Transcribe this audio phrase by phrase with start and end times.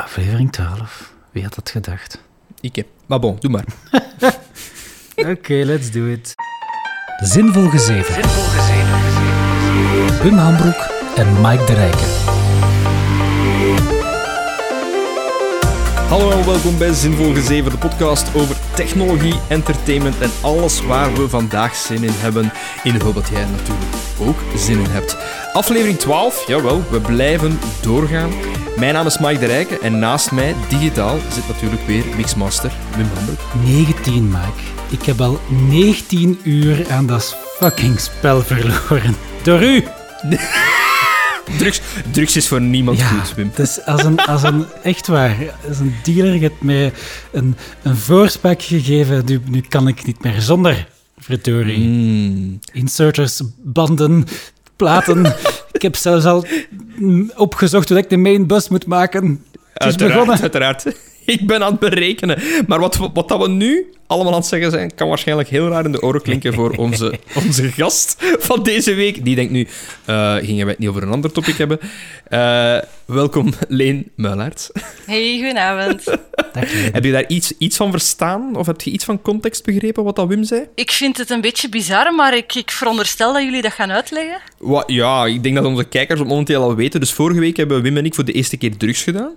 [0.00, 1.12] Aflevering 12.
[1.30, 2.22] Wie had dat gedacht?
[2.60, 2.86] Ik heb.
[3.06, 3.64] Maar bon, doe maar.
[5.32, 6.34] Oké, let's do it.
[7.22, 8.14] Zinvol gezeven.
[10.22, 12.29] Wim Hambroek en Mike de Rijken.
[16.10, 21.28] Hallo en welkom bij Zinvol Gezeven, de podcast over technologie, entertainment en alles waar we
[21.28, 22.52] vandaag zin in hebben.
[22.82, 23.86] In de hoop dat jij natuurlijk
[24.18, 25.16] ook zin in hebt.
[25.52, 28.30] Aflevering 12, jawel, we blijven doorgaan.
[28.76, 33.08] Mijn naam is Mike de Rijken en naast mij, digitaal, zit natuurlijk weer Mixmaster Wim
[33.14, 33.40] Hambroek.
[33.64, 34.62] 19, Mike.
[34.88, 39.16] Ik heb al 19 uur aan dat fucking spel verloren.
[39.42, 39.84] Door u!
[41.58, 43.48] Drugs, drugs is voor niemand goed, Wim.
[43.48, 45.36] Het is als een, als een, echt waar,
[45.68, 46.92] als een dealer heeft mij
[47.32, 49.22] een, een voorspraak gegeven.
[49.26, 50.86] Nu, nu kan ik niet meer zonder,
[51.18, 51.78] verdorie.
[51.78, 52.58] Mm.
[52.72, 54.26] Inserters, banden,
[54.76, 55.24] platen.
[55.72, 56.46] ik heb zelfs al
[56.96, 59.24] mm, opgezocht hoe ik de main bus moet maken.
[59.24, 60.40] Het is Uiteraard, begonnen.
[60.40, 60.84] uiteraard.
[61.36, 62.38] Ik ben aan het berekenen.
[62.66, 65.68] Maar wat, we- wat dat we nu allemaal aan het zeggen zijn, kan waarschijnlijk heel
[65.68, 67.14] raar in de oren klinken voor onze,
[67.46, 69.24] onze gast van deze week.
[69.24, 69.68] Die denkt nu,
[70.04, 71.78] eh, gingen wij het niet over een ander topic hebben.
[72.28, 74.70] Eh, welkom, Leen Muilaert.
[75.06, 76.04] Hey, goedenavond.
[76.92, 78.56] Heb je daar iets, iets van verstaan?
[78.56, 80.64] Of heb je iets van context begrepen wat dat Wim zei?
[80.74, 84.38] Ik vind het een beetje bizar, maar ik, ik veronderstel dat jullie dat gaan uitleggen.
[84.58, 87.00] Wa- ja, ik denk dat onze kijkers het momenteel al weten.
[87.00, 89.32] Dus vorige week hebben Wim en ik voor de eerste keer drugs gedaan.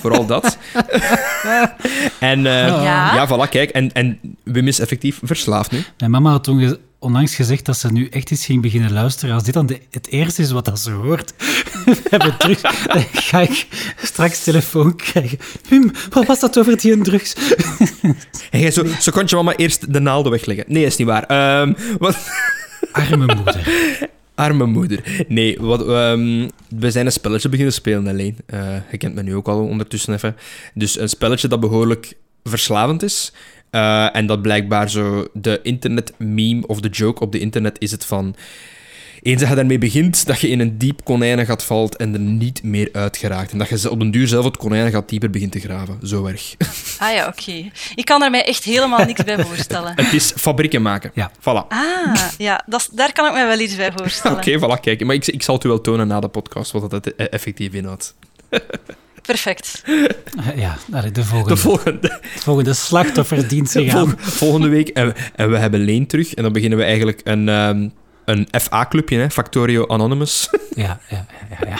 [0.00, 0.58] Vooral dat.
[2.20, 3.14] en eh, Ja.
[3.14, 3.70] ja, voilà, kijk.
[3.70, 5.84] En, en Wim is effectief verslaafd nu.
[5.98, 9.34] Mijn mama had toen ge- onlangs gezegd dat ze nu echt eens ging beginnen luisteren.
[9.34, 11.32] Als dit dan de- het eerste is wat dat ze hoort,
[11.84, 13.66] we hebben drugs, dan ga ik
[14.02, 15.38] straks telefoon krijgen.
[15.68, 17.34] Wim, wat was dat over die drugs?
[18.50, 20.64] En jij zo, zo kon je mama eerst de naalden wegleggen.
[20.68, 21.22] Nee, is niet waar.
[21.24, 22.16] Ehm, wat...
[22.92, 23.68] Arme moeder.
[24.36, 25.24] Arme moeder.
[25.28, 28.36] Nee, wat, ehm, we zijn een spelletje beginnen spelen alleen.
[28.46, 30.36] Eh je kent me nu ook al ondertussen even.
[30.74, 33.32] Dus een spelletje dat behoorlijk verslavend is.
[33.70, 38.04] Eh, en dat blijkbaar zo de internet-meme of de joke op de internet is het
[38.04, 38.34] van...
[39.26, 42.62] Eens dat je daarmee begint, dat je in een diep konijnengat valt en er niet
[42.62, 43.52] meer uit geraakt.
[43.52, 45.98] En dat je ze- op den duur zelf het konijnengat dieper begint te graven.
[46.02, 46.54] Zo erg.
[46.98, 47.70] Ah ja, oké.
[47.94, 49.92] Ik kan er mij echt helemaal niks bij voorstellen.
[50.02, 51.10] het is fabrieken maken.
[51.14, 51.30] Ja.
[51.40, 51.68] Voilà.
[51.68, 54.36] Ah, ja, dat, daar kan ik me wel iets bij voorstellen.
[54.36, 55.04] Oké, voilà, kijk.
[55.04, 57.72] Maar ik, ik zal het u wel tonen na de podcast, wat dat e- effectief
[57.72, 58.14] inhoudt.
[59.22, 59.82] Perfect.
[60.56, 61.54] Ja, allee, de volgende.
[61.54, 64.14] De volgende, Het volgende slachtoffer dient zich vol- aan.
[64.18, 64.88] volgende week.
[64.88, 66.34] En, en we hebben Leen terug.
[66.34, 67.88] En dan beginnen we eigenlijk een, ehm,
[68.26, 70.50] een FA-clubje, hè, Factorio Anonymous.
[70.74, 71.78] Ja, ja, ja, ja.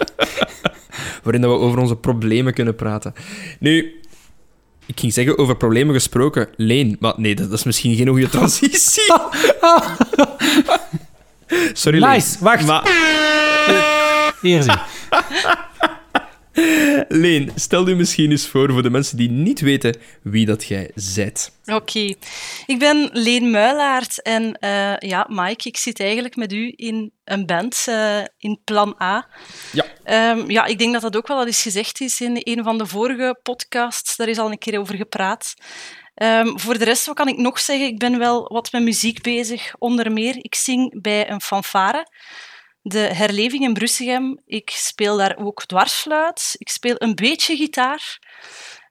[1.23, 3.15] waarin dat we over onze problemen kunnen praten.
[3.59, 4.01] Nu,
[4.87, 6.49] ik ging zeggen over problemen gesproken.
[6.57, 9.03] Leen, maar nee, dat, dat is misschien geen goede transitie.
[11.73, 12.11] Sorry, Leen.
[12.11, 12.67] Nice, wacht.
[12.67, 12.83] Maar,
[14.41, 14.75] Hier zie.
[17.09, 20.91] Leen, stel u misschien eens voor voor de mensen die niet weten wie dat jij
[20.95, 21.53] zijt.
[21.67, 22.15] Oké.
[22.67, 27.47] Ik ben Leen Muilaert en eh, ja, Mike, ik zit eigenlijk met u in een
[27.47, 29.29] band eh, in Plan A.
[29.73, 29.85] Ja.
[30.05, 32.79] Ehm, ja, ik denk dat dat ook wel al eens gezegd is in een van
[32.79, 34.17] de vorige podcasts.
[34.17, 35.55] Daar is al een keer over gepraat.
[36.15, 37.87] Ehm, voor de rest, wat kan ik nog zeggen?
[37.87, 39.75] Ik ben wel wat met muziek bezig.
[39.79, 42.07] Onder meer, ik zing bij een fanfare.
[42.89, 44.41] De herleving in Brussegem.
[44.47, 46.55] Ik speel daar ook dwarsfluit.
[46.59, 48.19] Ik speel een beetje gitaar.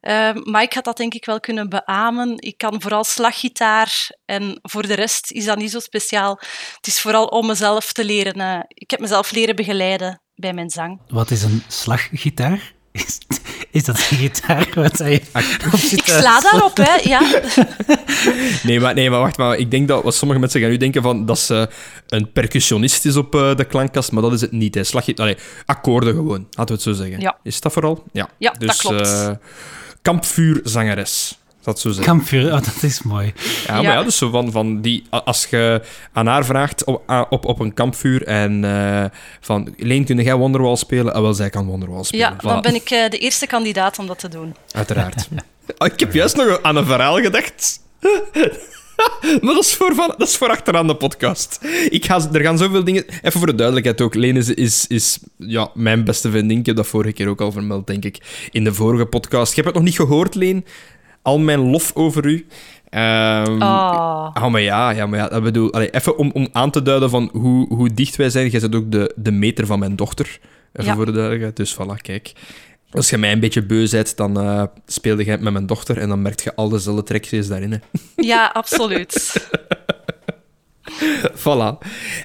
[0.01, 2.33] Ehm, maar ik had dat denk ik wel kunnen beamen.
[2.37, 6.39] Ik kan vooral slaggitaar en voor de rest is dat niet zo speciaal.
[6.75, 8.33] Het is vooral om mezelf te leren.
[8.33, 11.01] eh, ik heb mezelf leren begeleiden bij mijn zang.
[11.07, 12.73] Wat is een slaggitaar?
[12.91, 13.17] Is,
[13.75, 15.13] is dat een gitaar wat hij
[15.91, 16.93] Ik sla daarop, hè.
[17.03, 17.21] Ja.
[18.63, 21.01] Nee, maar, nee, maar wacht, maar ik denk dat wat sommige mensen gaan nu denken
[21.01, 21.69] van dat ze
[22.07, 24.75] een percussionist is op eh, de klankkast, maar dat is het niet.
[24.75, 24.83] Hè.
[24.83, 27.19] Slag je, allee, akkoorden gewoon, laten we het zo zeggen.
[27.19, 27.37] Ja.
[27.43, 28.03] Is dat vooral?
[28.11, 29.01] Ja, Ja, dat dus, klopt.
[29.01, 29.29] eh,
[30.01, 31.93] kampvuurzangeres, dat zo.
[32.01, 33.33] Kampvuur, oh, dat is mooi.
[33.67, 34.03] ja, maar Ja.
[34.03, 35.81] dus zo van, van die, als je
[36.13, 39.05] aan haar vraagt op, op, op een kampvuur en eh,
[39.41, 41.13] van, Leen, kun jij Wonderwall spelen?
[41.13, 42.35] Ah, wel, zij kan Wonderwall spelen.
[42.41, 44.55] ja, dan ben ik eh, de eerste kandidaat om dat te doen.
[44.71, 45.27] Uiteraard.
[45.77, 47.79] Oh, ik heb juist nog aan een verhaal gedacht.
[49.41, 51.59] maar dat is, voor van, dat is voor achteraan de podcast.
[51.89, 53.05] Ik ga, er gaan zoveel dingen...
[53.21, 54.15] Even voor de duidelijkheid ook.
[54.15, 56.59] Leen is, is, is ja, mijn beste vriendin.
[56.59, 58.47] Ik heb dat vorige keer ook al vermeld, denk ik.
[58.51, 59.55] In de vorige podcast.
[59.55, 60.65] Je hebt het nog niet gehoord, Leen.
[61.25, 62.45] Al mijn lof over u.
[62.89, 64.47] Ehm, Oh.
[64.49, 67.29] Maar ja, ja, maar ja, dat bedoel, allee, even om, om aan te duiden van
[67.33, 68.49] hoe, hoe dicht wij zijn.
[68.49, 70.39] Jij bent ook de, de meter van mijn dochter,
[70.73, 70.95] even Ja.
[70.95, 71.55] voor de duidelijkheid.
[71.55, 72.31] Dus voilà, kijk.
[72.91, 76.09] Als je mij een beetje beu bent, dan eh, speelde jij met mijn dochter en
[76.09, 77.71] dan merk je al dezelfde trekjes daarin.
[77.71, 77.77] Hè.
[78.31, 79.47] Ja, absoluut.
[81.33, 81.77] Voilà.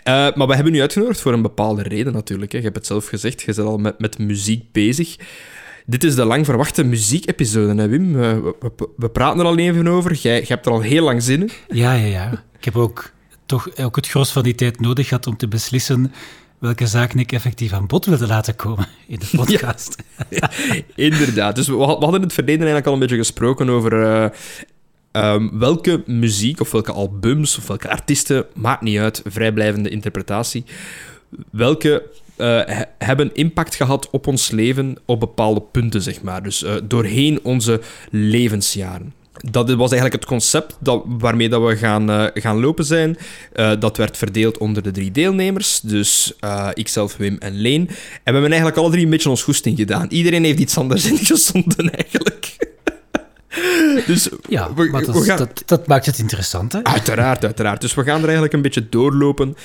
[0.02, 2.52] Eh, maar we hebben u uitgenodigd voor een bepaalde reden natuurlijk.
[2.52, 2.58] Hè.
[2.58, 5.16] Je hebt het zelf gezegd, je bent al met, met muziek bezig.
[5.90, 8.14] Dit is de lang verwachte muziekepisode, hè, Wim?
[8.14, 10.14] Uh, we, we, we, praten er al even over.
[10.14, 11.50] Jij, jij hebt er al heel lang zin in.
[11.68, 12.44] Ja, ja, ja.
[12.58, 13.12] Ik heb ook,
[13.46, 16.12] toch ook het gros van die tijd nodig gehad om te beslissen
[16.58, 19.96] welke zaken ik effectief aan bod wilde laten komen in de podcast.
[20.28, 20.50] Ja,
[21.10, 21.54] inderdaad.
[21.54, 23.92] Dus we, we, hadden in het verleden eigenlijk al een beetje gesproken over
[25.12, 30.64] uh, um, welke muziek of welke albums of welke artiesten, maakt niet uit, vrijblijvende interpretatie,
[31.50, 32.10] welke
[32.40, 36.42] uh, hebben impact gehad op ons leven op bepaalde punten, zeg maar.
[36.42, 39.14] Dus uh, doorheen onze levensjaren.
[39.50, 43.16] Dat was eigenlijk het concept dat, waarmee dat we gaan, uh, gaan lopen zijn.
[43.78, 45.80] dat werd verdeeld onder de drie deelnemers.
[45.80, 46.32] Dus
[46.74, 47.88] ikzelf, Wim en Leen.
[47.88, 50.06] En we hebben eigenlijk alle drie een beetje ons goesting gedaan.
[50.08, 52.29] Iedereen heeft iets anders ingezonden, eigenlijk.
[54.06, 55.38] Dus ja, we, maar dat, gaan...
[55.38, 56.84] dat, dat, maakt het interessant, hè?
[56.84, 57.80] Uiteraard, uiteraard.
[57.80, 59.56] Dus we gaan er eigenlijk een beetje doorlopen,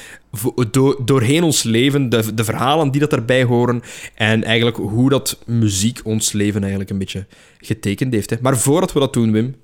[0.72, 3.82] do doorheen ons leven, de, de verhalen die dat erbij horen
[4.16, 7.26] en eigenlijk hoe dat muziek ons leven eigenlijk een beetje
[7.60, 8.30] getekend heeft.
[8.30, 8.38] Hè.
[8.42, 9.56] Maar voordat we dat doen, Wim,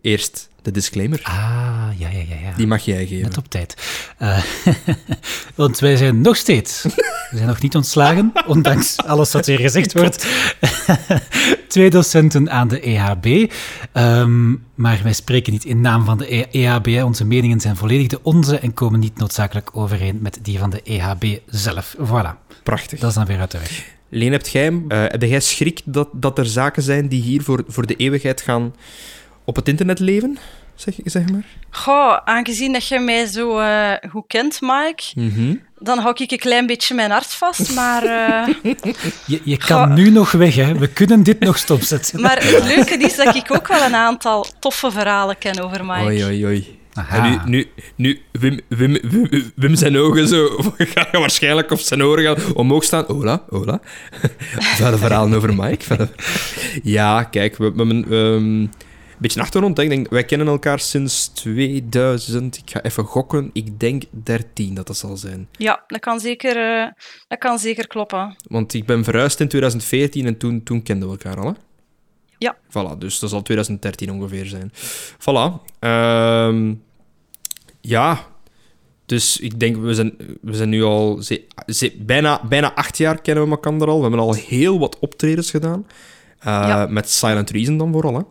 [0.00, 1.20] eerst de disclaimer.
[1.22, 2.36] Ah, ja, ja, ja.
[2.42, 2.56] ja.
[2.56, 3.22] Die mag jij geven.
[3.22, 3.76] Net op tijd.
[4.18, 4.42] Uh,
[5.54, 9.92] want wij zijn nog steeds, we zijn nog niet ontslagen, ondanks alles wat hier gezegd
[10.00, 10.26] wordt.
[11.68, 13.52] Twee docenten aan de EHB.
[13.92, 17.04] Um, maar wij spreken niet in naam van de EHB.
[17.04, 20.82] Onze meningen zijn volledig de onze en komen niet noodzakelijk overeen met die van de
[20.82, 21.96] EHB zelf.
[21.98, 22.60] Voilà.
[22.62, 22.98] Prachtig.
[22.98, 23.84] Dat is dan weer uit de weg.
[24.08, 27.64] Leen, hebt jij, uh, heb jij schrik dat, dat er zaken zijn die hier voor,
[27.66, 28.74] voor de eeuwigheid gaan
[29.44, 30.38] op het internet leven?
[30.74, 31.44] Zeg, zeg maar.
[31.70, 35.60] Goh, aangezien dat je mij zo uh, goed kent, Mike, mm -hmm.
[35.78, 38.04] dan hou ik een klein beetje mijn hart vast, maar...
[38.04, 38.54] Uh...
[39.26, 39.94] je, je kan Goh.
[39.94, 40.74] nu nog weg, hè.
[40.74, 42.20] We kunnen dit nog stopzetten.
[42.20, 46.04] maar het leuke is dat ik ook wel een aantal toffe verhalen ken over Mike.
[46.04, 46.80] Oei, oei, oei.
[47.08, 50.48] En nu, nu, nu Wim, Wim, Wim, Wim, zijn ogen zo
[50.94, 53.04] gaan waarschijnlijk op zijn oren gaan omhoog staan.
[53.06, 53.80] Hola, hola.
[54.76, 56.08] Verder verhalen over Mike.
[56.82, 58.68] Ja, kijk, we, we, we
[59.22, 59.78] beetje achtergrond.
[59.78, 62.56] Ik denk, wij kennen elkaar sinds 2000.
[62.56, 63.50] Ik ga even gokken.
[63.52, 65.48] Ik denk 13 dat dat zal zijn.
[65.52, 66.86] Ja, dat kan zeker, uh,
[67.28, 68.36] dat kan zeker kloppen.
[68.48, 71.46] Want ik ben verhuisd in 2014 en toen, toen kenden we elkaar al.
[71.46, 71.52] Hè?
[72.38, 72.56] Ja.
[72.68, 74.72] Voilà, dus dat zal 2013 ongeveer zijn.
[75.18, 75.76] Voilà.
[75.80, 76.82] Um,
[77.80, 78.26] ja.
[79.06, 83.20] Dus ik denk, we zijn, we zijn nu al ze, ze, bijna, bijna acht jaar
[83.20, 83.96] kennen we elkaar al.
[83.96, 85.86] We hebben al heel wat optredens gedaan.
[86.38, 86.86] Uh, ja.
[86.86, 88.22] Met Silent Reason dan vooral, hè.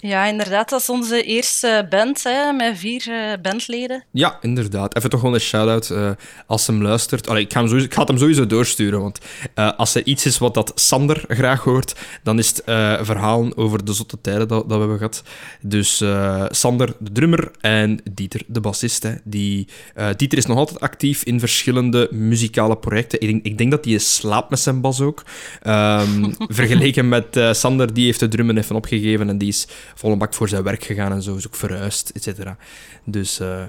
[0.00, 0.68] Ja, inderdaad.
[0.68, 4.04] Dat is onze eerste band, hè, met vier uh, bandleden.
[4.10, 4.96] Ja, inderdaad.
[4.96, 6.10] Even toch gewoon een shout-out uh,
[6.46, 7.28] als hem luistert.
[7.28, 9.18] Allee, ik, ga hem sowieso, ik ga hem sowieso doorsturen, want
[9.54, 12.62] uh, als er iets is wat dat Sander graag hoort, dan is het
[13.06, 15.22] verhalen over de zotte tijden dat, dat we hebben gehad.
[15.60, 16.02] Dus
[16.48, 19.06] Sander, de drummer, en Dieter, de bassist.
[19.24, 19.68] Die,
[20.16, 23.20] Dieter is nog altijd actief in verschillende muzikale projecten.
[23.20, 25.22] Ik denk, ik denk dat hij slaapt met zijn bas ook.
[25.66, 30.34] Um, vergeleken met Sander, die heeft de drummen even opgegeven en die is volle bak
[30.34, 31.36] voor zijn werk gegaan en zo.
[31.36, 32.56] Is ook verhuisd, et cetera.
[33.04, 33.62] Dus, uh,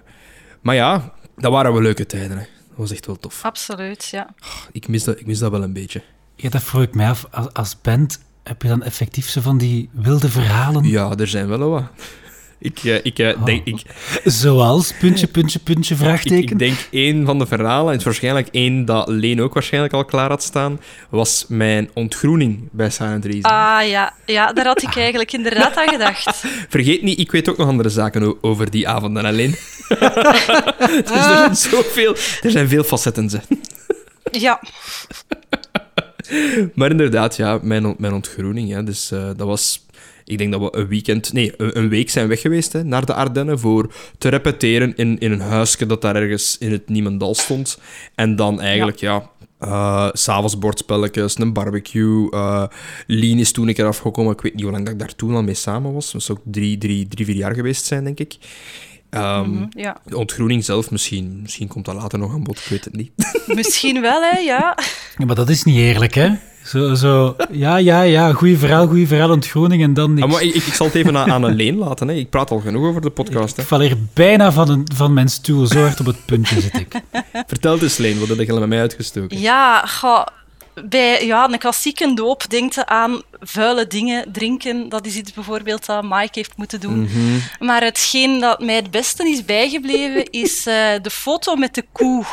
[0.61, 2.37] maar ja, dat waren wel leuke tijden.
[2.37, 2.43] Hè.
[2.67, 3.45] Dat was echt wel tof.
[3.45, 4.33] Absoluut, ja.
[4.43, 6.03] Oh, ik, mis dat, ik mis dat wel een beetje.
[6.35, 7.25] Ja, dat vroeg ik mij af.
[7.31, 10.83] Als, als band, heb je dan effectief zo van die wilde verhalen?
[10.83, 11.83] Ja, er zijn wel wat.
[12.61, 13.81] Ik, uh, ik, uh, denk, ik,
[14.23, 16.37] Zoals, puntje, puntje, puntje, vraagteken?
[16.37, 19.53] Ik, ik denk één van de verhalen, en het is waarschijnlijk één dat Leen ook
[19.53, 20.79] waarschijnlijk al klaar had staan,
[21.09, 23.51] was mijn ontgroening bij Silent Reason.
[23.51, 26.43] Ah ja, ja daar had ik eigenlijk inderdaad aan gedacht.
[26.69, 29.51] Vergeet niet, ik weet ook nog andere zaken over die avonden alleen.
[31.05, 33.29] dus er zijn zoveel, er zijn veel facetten.
[33.29, 33.39] Ze.
[34.31, 34.61] Ja.
[36.73, 39.85] maar inderdaad, ja, mijn, mijn ontgroening, ja, dus uh, dat was
[40.29, 43.13] ik denk dat we een weekend, nee, een week zijn weg geweest hè, naar de
[43.13, 47.79] Ardennen voor te repeteren in, in een huisje dat daar ergens in het Niemendal stond.
[48.15, 52.31] En dan eigenlijk, ja, ja uh, s'avonds bordspelletjes, een barbecue.
[52.31, 52.63] Uh,
[53.07, 54.33] Lien is toen een keer afgekomen.
[54.33, 56.11] Ik weet niet hoe lang dat ik daar toen al mee samen was.
[56.11, 58.37] Dat zou ook drie, drie, drie, vier jaar geweest zijn, denk ik.
[59.09, 60.01] Um, ja.
[60.05, 63.11] De ontgroening zelf, misschien, misschien komt dat later nog aan bod, ik weet het niet.
[63.59, 64.77] Misschien wel, hè, ja.
[65.17, 66.31] ja maar dat is niet eerlijk, hè?
[66.69, 70.25] Zo, zo, ja, ja, ja, goeie verhaal, goeie verhaal ontgroening en dan niks.
[70.25, 72.07] Ah, maar ik, ik, zal het even aan, aan Leen laten.
[72.07, 72.13] Hè.
[72.13, 73.55] Ik praat al genoeg over de podcast.
[73.55, 73.61] Hè.
[73.61, 76.79] Ik val hier bijna van, een, van mijn stoel, zo hard op het puntje zit
[76.79, 77.01] ik.
[77.47, 79.39] Vertel eens, Leen, wat heb je met mij uitgestoken?
[79.39, 80.31] Ja, ga,
[80.85, 84.89] bij ja, een klassieke doop denkt je aan vuile dingen drinken.
[84.89, 86.99] Dat is iets bijvoorbeeld dat Mike heeft moeten doen.
[86.99, 87.41] Mm -hmm.
[87.59, 92.25] Maar hetgeen dat mij het beste is bijgebleven, is uh, de foto met de koe.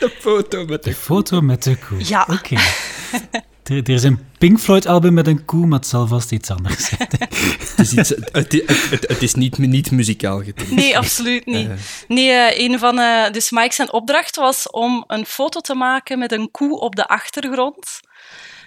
[0.00, 2.08] De foto met de, de foto met de koe.
[2.08, 2.26] Ja.
[2.30, 2.32] Oké.
[2.32, 3.44] Okay.
[3.68, 6.88] Er, er, is een Pink Floyd-album met een koe, maar het zal vast iets anders
[6.88, 7.08] zijn.
[7.18, 8.52] het, is iets, het,
[8.90, 10.70] het, het, is niet, niet muzikaal getint.
[10.70, 11.68] Nee, absoluut niet.
[11.68, 11.74] Uh.
[12.08, 16.18] Nee, uh, een van, uh, dus Mike zijn opdracht was om een foto te maken
[16.18, 18.00] met een koe op de achtergrond.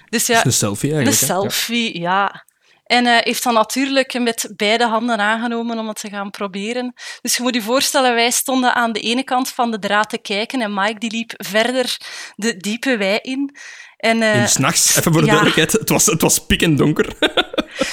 [0.09, 1.27] Dus ja, een selfie de eigenlijk.
[1.27, 1.33] hè?
[1.33, 1.39] Ja.
[1.41, 2.45] selfie, ja.
[2.85, 6.93] En hij heeft dan natuurlijk met beide handen aangenomen om het te gaan proberen.
[7.21, 10.17] Dus je moet je voorstellen, wij stonden aan de ene kant van de draad te
[10.17, 11.97] kijken en Mike die liep verder
[12.35, 13.57] de diepe wei in.
[13.99, 15.33] En, eh, En s'nachts, even voor de ja.
[15.33, 17.07] duidelijkheid, het was, het was pikkend donker.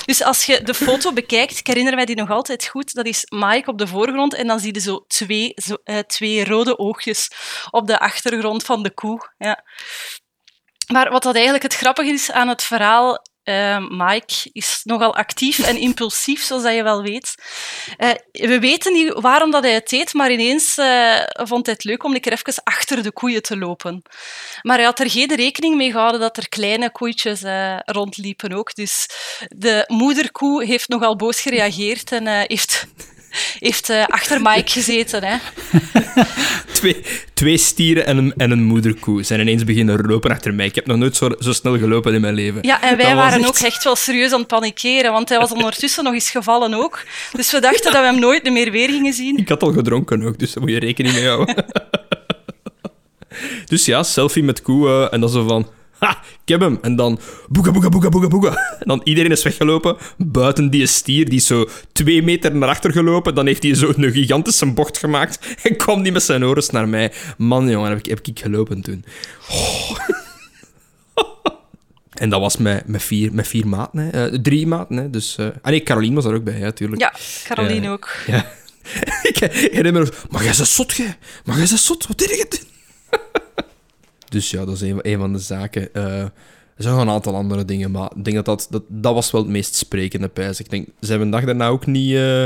[0.05, 3.25] Dus als je de foto bekijkt, ik herinner mij die nog altijd goed, dat is
[3.29, 7.31] Mike op de voorgrond en dan zie je zo twee, zo, eh, twee rode oogjes
[7.71, 9.31] op de achtergrond van de koe.
[9.39, 9.65] Ja.
[10.93, 15.59] Maar wat dat eigenlijk het grappige is aan het verhaal, eh, Mike is nogal actief
[15.59, 17.35] en impulsief, zoals je wel weet.
[17.97, 21.85] Eh, we weten niet waarom dat hij het deed, maar ineens eh, vond hij het
[21.85, 24.03] leuk om een keer achter de koeien te lopen.
[24.63, 27.43] Maar hij had er geen rekening mee gehouden dat er kleine koeitjes
[27.85, 28.75] rondliepen ook.
[28.75, 29.09] Dus
[29.49, 32.87] de moederkoe heeft nogal boos gereageerd en heeft,
[33.59, 35.23] heeft eh, achter Mike gezeten.
[35.25, 35.37] Hè.
[36.73, 37.03] Twee,
[37.35, 40.67] twee stieren en een, en een moederkoe zijn ineens beginnen lopen achter mij.
[40.67, 42.59] Ik heb nog nooit zo, zo snel gelopen in mijn leven.
[42.63, 45.39] Ja, en wij Dat waren echt- ook echt wel serieus aan het panikeren, want hij
[45.39, 47.03] was ondertussen nog eens gevallen ook.
[47.33, 49.37] Dus we dachten dat we hem nooit meer weer gingen zien.
[49.37, 51.65] Ik had al gedronken ook, dus daar moet je rekening mee houden.
[53.67, 55.69] dus ja, selfie met koe eh, en dan zo van...
[56.07, 56.79] Ha, ik heb hem.
[56.83, 58.49] En dan boega, boega, boega, boega, boega.
[58.79, 59.97] En dan iedereen is weggelopen.
[60.17, 63.35] Buiten die stier, die is zo twee meter naar achter gelopen.
[63.35, 65.39] Dan heeft hij zo een gigantische bocht gemaakt.
[65.63, 67.13] En kwam die met zijn oren naar mij.
[67.39, 69.05] Man, jongen, heb ik, heb ik gelopen toen.
[69.51, 69.91] Oh.
[72.17, 74.27] En dat was met, met, vier, met vier maten, hè.
[74.27, 74.97] Eh, drie maten.
[74.97, 75.11] Hè.
[75.11, 77.01] Dus, eh, Ah nee, Caroline was er ook bij, ja, tuurlijk.
[77.01, 77.91] Ja, Caroline Ja.
[77.91, 78.11] ook.
[78.27, 78.53] Ja.
[79.31, 81.17] ik herinner me maar jij is zot, jij.
[81.45, 82.61] Maar jij is zot, wat deed je?
[84.29, 85.89] Dus ja, dat is een, een van de zaken.
[86.77, 89.31] Er zijn nog een aantal andere dingen, maar ik denk dat dat, dat, dat was
[89.31, 90.61] wel het meest sprekende pijs.
[90.61, 92.15] Ik denk, ze hebben een dag daarna ook niet...
[92.15, 92.45] eh,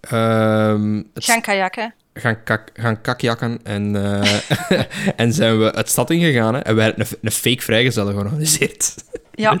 [0.00, 1.94] ehm, het Gaan kajakken.
[2.14, 4.38] gaan, kak, gaan kakjakken en, eh,
[5.20, 6.54] en zijn we het stad ingegaan.
[6.54, 8.94] Hè, en wij hebben een, een fake vrijgezellen georganiseerd.
[9.34, 9.58] Ja.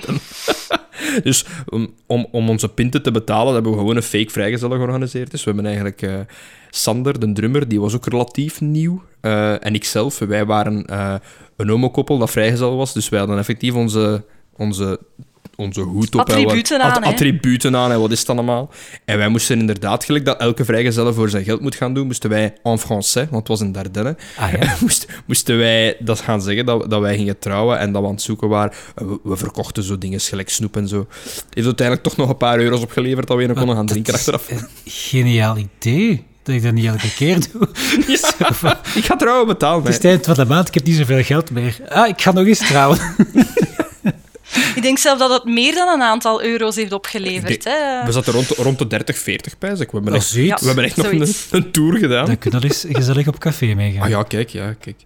[1.22, 5.30] Dus om, om, om onze pinten te betalen, hebben we gewoon een fake vrijgezellen georganiseerd.
[5.30, 6.14] Dus we hebben eigenlijk eh,
[6.70, 9.02] Sander, de drummer, die was ook relatief nieuw.
[9.60, 10.86] en ikzelf, wij waren
[11.62, 12.92] een homokoppel dat vrijgezel was.
[12.92, 14.24] Dus wij hadden effectief onze,
[14.56, 15.00] onze,
[15.56, 16.28] onze hoed op.
[16.28, 17.10] en wat- Attributen aan, at- hè?
[17.10, 18.70] attributen aan en wat is het allemaal.
[19.04, 22.30] En wij moesten inderdaad, gelijk dat elke vrijgezelle voor zijn geld moet gaan doen, moesten
[22.30, 24.74] wij en français, want het was een Dardenne, Ah ja.
[24.80, 28.14] moest, moesten wij dat gaan zeggen, dat, dat wij gingen trouwen en dat we aan
[28.14, 28.72] het zoeken waren.
[28.94, 31.06] We, we verkochten zo dingen, gelijk snoep en zo.
[31.50, 34.14] Heeft uiteindelijk toch nog een paar euro's opgeleverd dat we nog konden gaan Dat drinken
[34.14, 34.48] achteraf.
[34.84, 36.24] Geniaal idee.
[36.42, 37.68] Dat ik dat niet elke keer doe.
[38.16, 39.78] Zo van, Ik ga trouwen betalen.
[39.80, 41.76] Het is het eind van de maand, ik heb niet zoveel geld meer.
[41.88, 42.98] Ah, ik ga nog eens trouwen.
[44.74, 47.64] Ik denk zelf dat het meer dan een aantal euro's heeft opgeleverd.
[47.64, 48.04] Hè.
[48.06, 49.78] We zaten rond, rond de 30, 40 pijs.
[49.78, 51.06] We hebben Oh, echt, we hebben echt nog
[51.50, 52.26] een, tour gedaan.
[52.26, 54.02] Dan kunnen we eens gezellig op café meegaan.
[54.02, 54.96] Ah ja, kijk, ja, kijk.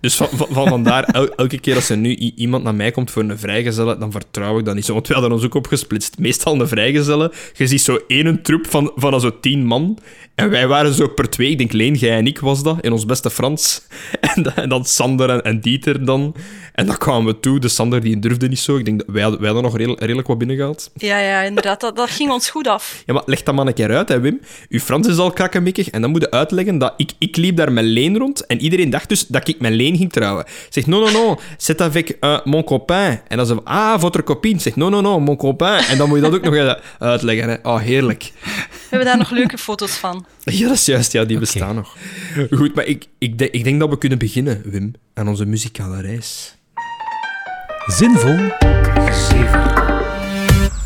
[0.00, 3.10] Dus van, van, van vandaar, el- elke keer als er nu iemand naar mij komt
[3.10, 4.92] voor een vrijgezelle, dan vertrouw ik dat niet zo.
[4.92, 6.18] Want we hadden ons ook opgesplitst.
[6.18, 9.98] Meestal een vrijgezelle, je ziet zo één troep van, van al zo tien man.
[10.38, 12.92] En wij waren zo per twee, ik denk Leen, jij en ik was dat, in
[12.92, 13.80] ons beste Frans.
[14.34, 16.34] En, da- en dan Sander en, en Dieter dan.
[16.74, 17.58] En dan kwamen we toe.
[17.60, 18.76] De Sander die durfde niet zo.
[18.76, 20.90] Ik denk dat wij, wij hadden nog redelijk, redelijk wat binnengehaald.
[20.94, 21.80] Ja, ja, inderdaad.
[21.80, 23.02] Dat, dat ging ons goed af.
[23.06, 24.40] Ja, maar leg dat maar een keer uit, hè, Wim.
[24.68, 27.72] Uw Frans is al krakkemikkig en dan moet je uitleggen dat ik, ik liep daar
[27.72, 30.44] met Leen rond en iedereen dacht dus dat ik met Leen ging trouwen.
[30.68, 33.20] Zeg, non, non, non, c'est avec euh, mon copain.
[33.28, 34.60] En dan ze ah, votre copine.
[34.60, 35.84] Zeg, non, non, non, mon copain.
[35.84, 37.56] En dan moet je dat ook nog uitleggen, hè.
[37.62, 38.32] Oh, heerlijk.
[38.44, 38.50] We
[38.88, 40.26] hebben daar nog leuke foto's van.
[40.44, 41.96] Ja, dat is juist, ja, die bestaan nog.
[42.50, 46.00] Goed, maar ik, ik, denk, ik denk dat we kunnen beginnen, Wim, aan onze muzikale
[46.00, 46.56] reis.
[47.86, 48.36] Zinvol.
[49.12, 49.76] Zeven.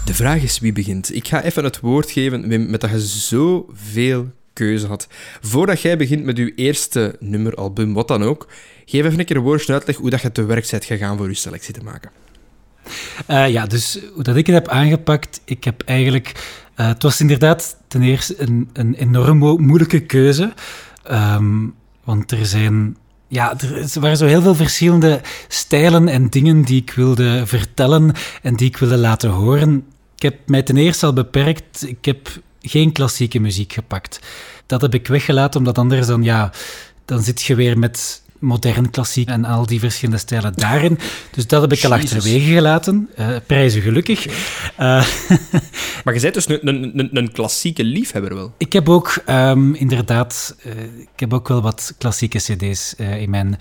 [0.05, 1.15] De vraag is wie begint.
[1.15, 5.09] Ik ga even het woord geven, Wim, met dat je zoveel keuze had.
[5.41, 8.49] Voordat jij begint met je eerste nummer, album, wat dan ook,
[8.85, 11.29] geef even een keer een woordje uitleg hoe dat je te werk bent gegaan voor
[11.29, 12.11] je selectie te maken.
[13.27, 16.33] Eh, ja, dus hoe dat ik het heb aangepakt, ik heb eigenlijk...
[16.75, 20.53] eh, het was inderdaad ten eerste een, een enorm mo- moeilijke keuze.
[21.05, 21.67] Ehm,
[22.05, 22.97] want er zijn...
[23.29, 28.13] Ja, er waren zo heel veel verschillende stijlen en dingen die ik wilde vertellen
[28.43, 29.85] en die ik wilde laten horen.
[30.17, 31.89] Ik heb mij ten eerste al beperkt.
[31.89, 32.29] Ik heb
[32.61, 34.21] geen klassieke muziek gepakt.
[34.67, 36.53] Dat heb ik weggelaten, omdat anders dan, ja,
[37.05, 40.99] dan zit je weer met modern klassiek en al die verschillende stijlen daarin.
[41.31, 43.09] Dus dat heb ik al achterwege gelaten.
[43.17, 44.27] Eh, prijzen gelukkig.
[44.77, 45.07] Eh,
[46.05, 48.55] Maar je bent dus een, een, een, klassieke liefhebber wel.
[48.59, 53.59] ik heb ook ehm, inderdaad, eh, ik heb ook wel wat klassieke cd's in mijn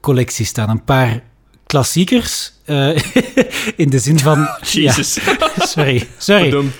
[0.00, 0.70] collectie staan.
[0.70, 1.22] Een paar
[1.70, 2.52] klassiekers.
[2.64, 2.96] eh,
[3.82, 4.48] in de zin van...
[4.72, 5.14] Jezus.
[5.14, 6.70] Ja, sorry, sorry.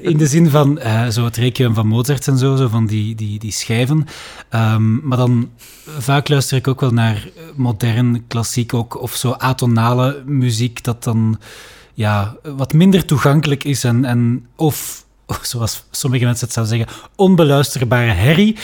[0.00, 3.14] In de zin van eh, zo het Requiem van Mozart en zo, zo van die,
[3.14, 4.06] die, die schijven.
[4.48, 5.50] Ehm, maar dan
[5.98, 11.38] vaak luister ik ook wel naar modern, klassiek ook, of zo atonale muziek, dat dan
[11.94, 15.04] ja, wat minder toegankelijk is en, en of,
[15.42, 18.56] zoals sommige mensen het zouden zeggen, onbeluisterbare herrie.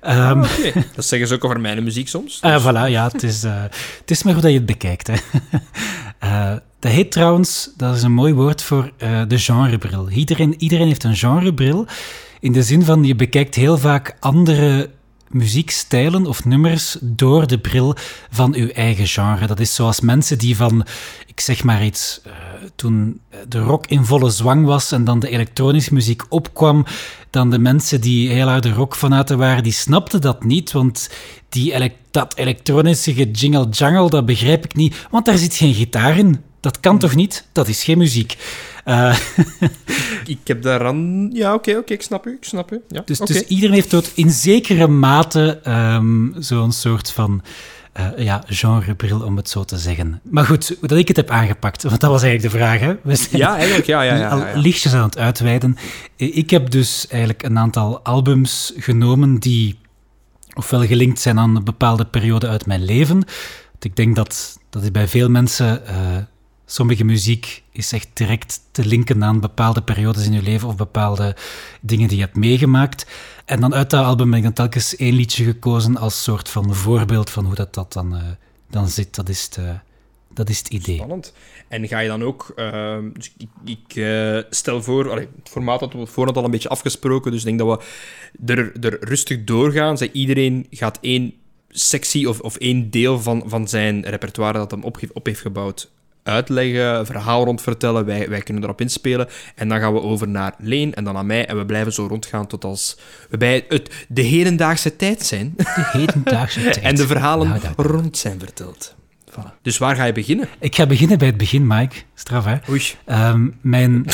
[0.00, 2.40] Ehm, Oké, Dat zeggen ze ook over mijn muziek soms.
[2.40, 3.62] eh, voilà, ja, het is, eh,
[4.00, 5.06] het is maar hoe dat je het bekijkt.
[5.06, 5.14] Hè.
[6.18, 10.08] Eh, dat heet trouwens, dat is een mooi woord voor eh, de genrebril.
[10.10, 11.86] Iedereen, iedereen heeft een genrebril.
[12.40, 14.90] In de zin van, je bekijkt heel vaak andere
[15.30, 17.94] muziekstijlen of nummers door de bril
[18.30, 19.46] van uw eigen genre.
[19.46, 20.86] Dat is zoals mensen die van,
[21.26, 22.32] ik zeg maar iets, eh,
[22.76, 26.84] toen de rock in volle zwang was en dan de elektronische muziek opkwam,
[27.30, 31.10] dan de mensen die heel harde rockfanaten waren, die snapten dat niet, want
[31.48, 36.18] die elek- dat elektronische jingle jangle, dat begrijp ik niet, want daar zit geen gitaar
[36.18, 36.40] in.
[36.68, 37.44] Dat kan toch niet?
[37.52, 38.36] Dat is geen muziek.
[38.84, 39.18] Eh,
[40.26, 41.30] Ik heb daaraan...
[41.32, 42.80] Ja, oké, oké, ik snap u, ik snap u.
[42.88, 47.42] Ja, dus, dus iedereen heeft tot in zekere mate ehm, zo'n soort van
[47.92, 50.20] eh, ja, genrebril, om het zo te zeggen.
[50.22, 52.80] Maar goed, dat ik het heb aangepakt, want dat was eigenlijk de vraag.
[52.80, 52.94] Hè?
[53.02, 54.52] We zijn Ja, eigenlijk, ja, ja, ja.
[54.54, 55.76] lichtjes aan het uitweiden.
[56.16, 59.78] Eh, Ik heb dus eigenlijk een aantal albums genomen die
[60.54, 63.24] ofwel gelinkt zijn aan een bepaalde periode uit mijn leven.
[63.70, 65.82] Want ik denk dat, dat is bij veel mensen...
[66.70, 71.36] sommige muziek is echt direct te linken aan bepaalde periodes in je leven of bepaalde
[71.80, 73.06] dingen die je hebt meegemaakt.
[73.44, 76.74] En dan uit dat album ben ik dan telkens één liedje gekozen als soort van
[76.74, 78.22] voorbeeld van hoe dat, dat dan, eh,
[78.70, 79.14] dan zit.
[79.14, 79.70] Dat is het, eh,
[80.34, 80.96] dat is het idee.
[80.96, 81.32] Spannend.
[81.68, 82.52] En ga je dan ook...
[82.56, 85.16] ehm, dus ik ik eh, stel voor...
[85.16, 87.84] het formaat hadden we voorhand al een beetje afgesproken, dus ik denk dat
[88.44, 89.98] we er, er rustig doorgaan.
[89.98, 91.34] Zeg, iedereen gaat één
[91.68, 95.90] sectie of, of één deel van, van zijn repertoire dat hem op, op heeft gebouwd
[96.28, 98.04] uitleggen, verhaal rondvertellen.
[98.04, 99.28] Wij, wij kunnen erop inspelen.
[99.54, 101.46] En dan gaan we over naar Leen en dan naar mij.
[101.46, 102.98] En we blijven zo rondgaan tot als
[103.30, 105.52] we bij het, de hedendaagse tijd zijn.
[105.56, 106.80] De hedendaagse tijd.
[106.80, 108.94] en de verhalen Nou, dat- rond zijn verteld.
[109.30, 109.60] Voilà.
[109.62, 110.48] Dus waar ga je beginnen?
[110.60, 111.96] Ik ga beginnen bij het begin, Mike.
[112.14, 112.56] Straf, hè?
[112.70, 114.04] Oei, Ehm, mijn...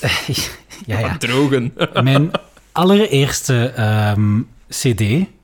[0.86, 1.16] ja, ja.
[1.18, 1.74] drogen.
[2.02, 2.30] Mijn
[2.72, 5.02] allereerste ehm, cd,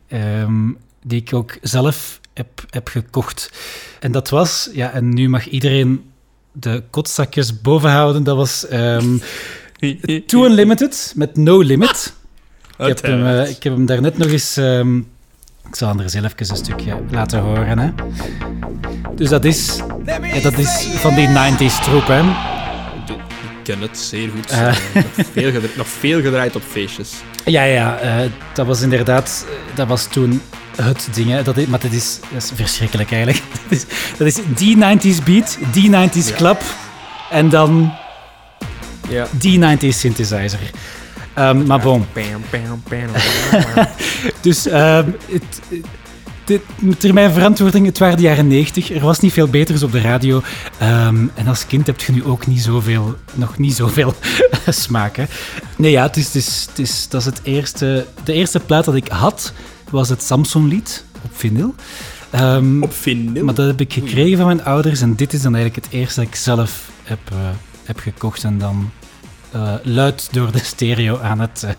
[0.08, 0.68] ehm,
[1.02, 3.50] die ik ook zelf heb, heb gekocht.
[4.00, 4.70] En dat was...
[4.72, 6.10] Ja, en nu mag iedereen
[6.52, 8.24] de kotzakjes boven houden.
[8.24, 9.16] Dat was ehm
[10.26, 12.14] Too Unlimited, met No Limit.
[12.78, 14.56] Ik heb, hem, eh, ik heb hem daarnet nog eens...
[14.56, 14.98] ehm,
[15.68, 17.78] ik zal er zelf even een stukje laten horen.
[17.78, 17.90] Hè.
[19.14, 22.06] Dus dat is, ja, dat is van die 90s troep.
[22.06, 22.22] Hè.
[23.64, 24.50] Ik ken het zeer goed.
[24.50, 27.12] Eh, nog, veel gedraaid, nog veel gedraaid op feestjes.
[27.44, 30.42] Ja, ja, eh, dat was inderdaad, dat was toen
[30.76, 31.30] het ding.
[31.30, 31.42] Hè.
[31.42, 33.42] Dat is, maar dat is, dat is verschrikkelijk eigenlijk.
[33.68, 33.84] Dat is,
[34.18, 36.34] dat is die 90s beat, die 90s Ja.
[36.36, 36.62] club
[37.30, 37.92] en dan
[39.08, 39.26] Ja.
[39.30, 40.58] die 90s synthesizer.
[41.34, 43.10] Ehm, maar bon, bam.
[44.40, 45.60] dus ehm, het,
[46.44, 46.62] dit,
[46.98, 48.90] ter mijn verantwoording, het waren de jaren 90.
[48.90, 50.42] Er was niet veel beters op de radio.
[50.78, 54.14] Ehm, en als kind heb je nu ook niet zoveel, nog niet zoveel
[54.66, 55.16] smaak.
[55.16, 55.24] Hè.
[55.76, 58.84] Nee, ja, het is, het is, het is, dat is het eerste, de eerste plaat
[58.84, 59.52] dat ik had,
[59.90, 61.74] was het Samson-lied op vinyl.
[62.30, 63.44] Ehm, Op vinyl.
[63.44, 66.20] maar dat heb ik gekregen van mijn ouders en dit is dan eigenlijk het eerste
[66.20, 67.38] dat ik zelf heb, eh,
[67.84, 68.90] heb gekocht en dan
[69.50, 71.70] eh, luid door de stereo aan het, eh,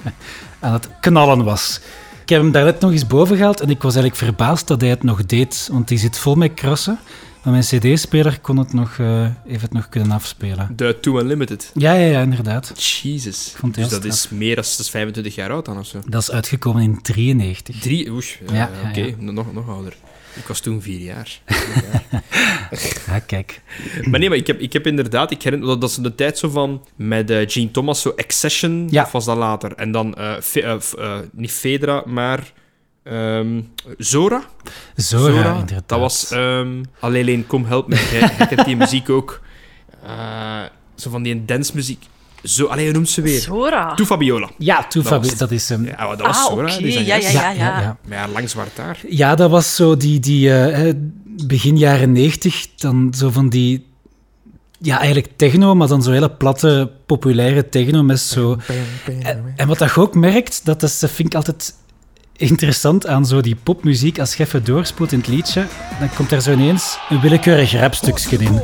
[0.59, 1.79] aan het knallen was.
[2.23, 4.89] Ik heb hem daarnet nog eens boven gehaald en ik was eigenlijk verbaasd dat hij
[4.89, 6.99] het nog deed, want die zit vol met krassen.
[7.43, 10.73] Maar mijn cd-speler kon het nog, eh, heeft het nog kunnen afspelen.
[10.75, 11.71] De Too Unlimited.
[11.73, 12.73] Ja, ja, ja, inderdaad.
[13.01, 13.55] Jesus.
[13.71, 15.99] Dus dat is meer dan dat is 25 jaar oud dan of zo.
[16.07, 17.79] Dat is uitgekomen in 93.
[17.79, 19.13] Drie, oeh, Ja, ja, oké, ja.
[19.19, 19.93] nog, nog ouder.
[20.35, 21.39] Ik was toen vier jaar.
[23.07, 23.61] Ja, kijk.
[24.09, 26.37] maar nee, maar ik heb, ik heb inderdaad, ik herinner dat, dat is de tijd
[26.37, 29.03] zo van met eh, Gene Thomas, zo Accession, Ja.
[29.03, 29.73] of was dat later?
[29.73, 30.59] En dan, eh, Fe-
[30.99, 32.51] eh, niet Fedra, maar
[33.03, 33.61] ehm,
[33.97, 34.43] Zora.
[34.95, 35.83] Zora, inderdaad.
[35.89, 37.95] Dat was um, Alleen Kom Help Me.
[38.11, 39.41] Jij jij kent die muziek ook.
[40.03, 40.61] Eh,
[40.95, 42.03] zo van die dance muziek.
[42.43, 43.39] Zo, alleen hoe noemt ze weer?
[43.39, 43.93] Zora.
[43.93, 44.49] Toe Fabiola.
[44.57, 45.85] Ja, Too Dat Fabi- was- dat is hem.
[45.85, 46.67] Ja, dat was Ah, Zora.
[46.67, 47.05] zangeres.
[47.05, 47.97] ja, ja, ja.
[48.07, 48.99] Met haar lang zwart haar.
[49.09, 50.95] Ja, dat was zo die, die eh, eh,
[51.45, 53.85] begin jaren 90, dan zo van die,
[54.79, 58.57] ja, eigenlijk techno, maar dan zo hele platte, populaire techno met zo...
[59.23, 61.73] En, en wat dat je ook merkt, dat, is, dat vind ik altijd
[62.35, 65.65] interessant aan zo die popmuziek, als je even doorspoelt in het liedje,
[65.99, 68.61] dan komt er zo ineens een willekeurig rapstukje in.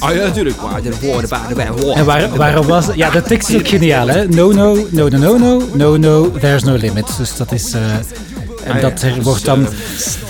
[0.00, 0.60] Ah ja, natuurlijk.
[0.60, 1.94] Waar de woorden waren bij woorden.
[1.94, 2.86] En waar, waarom was...
[2.94, 4.28] Ja, de tekst is ook geniaal, hè.
[4.28, 7.16] No, no, no, no, no, no, no, no, there's no limit.
[7.18, 7.72] Dus dat is...
[7.72, 8.04] eh, en
[8.68, 8.80] Ah, ja.
[8.80, 9.64] dat er Dus, wordt dan...
[9.66, 9.70] eh,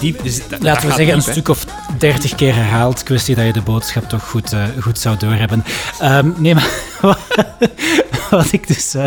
[0.00, 1.64] diep, dus laten we zeggen, een diep, stuk of
[2.00, 3.02] dertig keer herhaald.
[3.02, 5.64] Kwestie dat je de boodschap toch goed, uh, goed zou doorhebben.
[6.02, 6.70] Um, nee, maar
[8.30, 8.94] wat, ik dus...
[8.94, 9.04] Uh,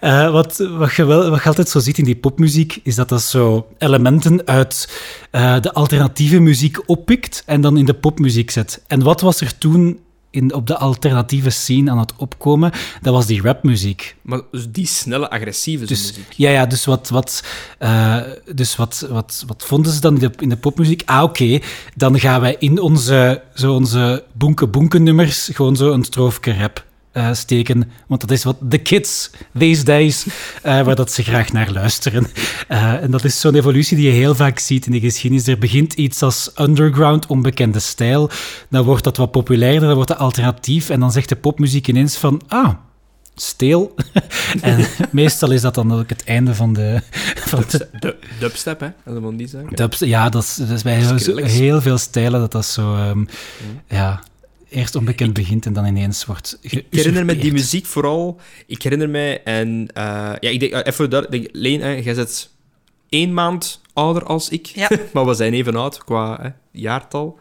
[0.00, 3.08] uh, wat, wat, je wel, wat je altijd zo ziet in die popmuziek, is dat
[3.08, 4.88] dat zo elementen uit
[5.30, 8.82] de alternatieve muziek oppikt en dan in de popmuziek zet.
[8.86, 9.98] En wat was er toen
[10.32, 14.16] in, op de alternatieve scene aan het opkomen, dat was die rapmuziek.
[14.22, 16.32] Maar dus die snelle, agressieve dus, muziek?
[16.36, 17.44] Ja, ja, dus wat, wat,
[17.80, 18.16] uh,
[18.54, 21.02] dus wat, wat, wat vonden ze dan in de, in de popmuziek?
[21.04, 21.58] Ah, oké,
[21.96, 27.90] dan gaan wij in onze, zo onze boenke-boenke-nummers gewoon zo een stroofje rap uh, steken.
[28.06, 32.26] Want dat is wat de kids these days, uh, waar dat ze graag naar luisteren.
[32.68, 35.46] Uh, en dat is zo'n evolutie die je heel vaak ziet in de geschiedenis.
[35.46, 38.30] Er begint iets als underground, onbekende stijl.
[38.70, 40.88] Dan wordt dat wat populairder, dan wordt het alternatief.
[40.88, 42.42] En dan zegt de popmuziek ineens van...
[42.48, 42.74] Ah,
[43.34, 43.94] steel.
[44.60, 47.00] en meestal is dat dan ook het einde van de...
[47.34, 48.88] Van de, de dubstep, hè?
[49.04, 49.76] Dat niet zeggen.
[49.76, 52.94] Dubstep, ja, dat is, dat is bij heel, heel, veel stijlen dat dat zo...
[52.94, 53.26] Um, mm.
[53.88, 54.22] Ja,
[54.72, 58.40] eerst onbekend begint en dan ineens wordt Ik herinner me die muziek vooral...
[58.66, 59.68] Ik herinner mij en...
[59.68, 61.26] Uh, ja, ik denk, even daar...
[61.52, 62.50] Leen, hè, jij zit
[63.08, 64.66] één maand ouder als ik.
[64.66, 64.90] Ja.
[65.12, 67.38] maar we zijn even oud qua hè, jaartal.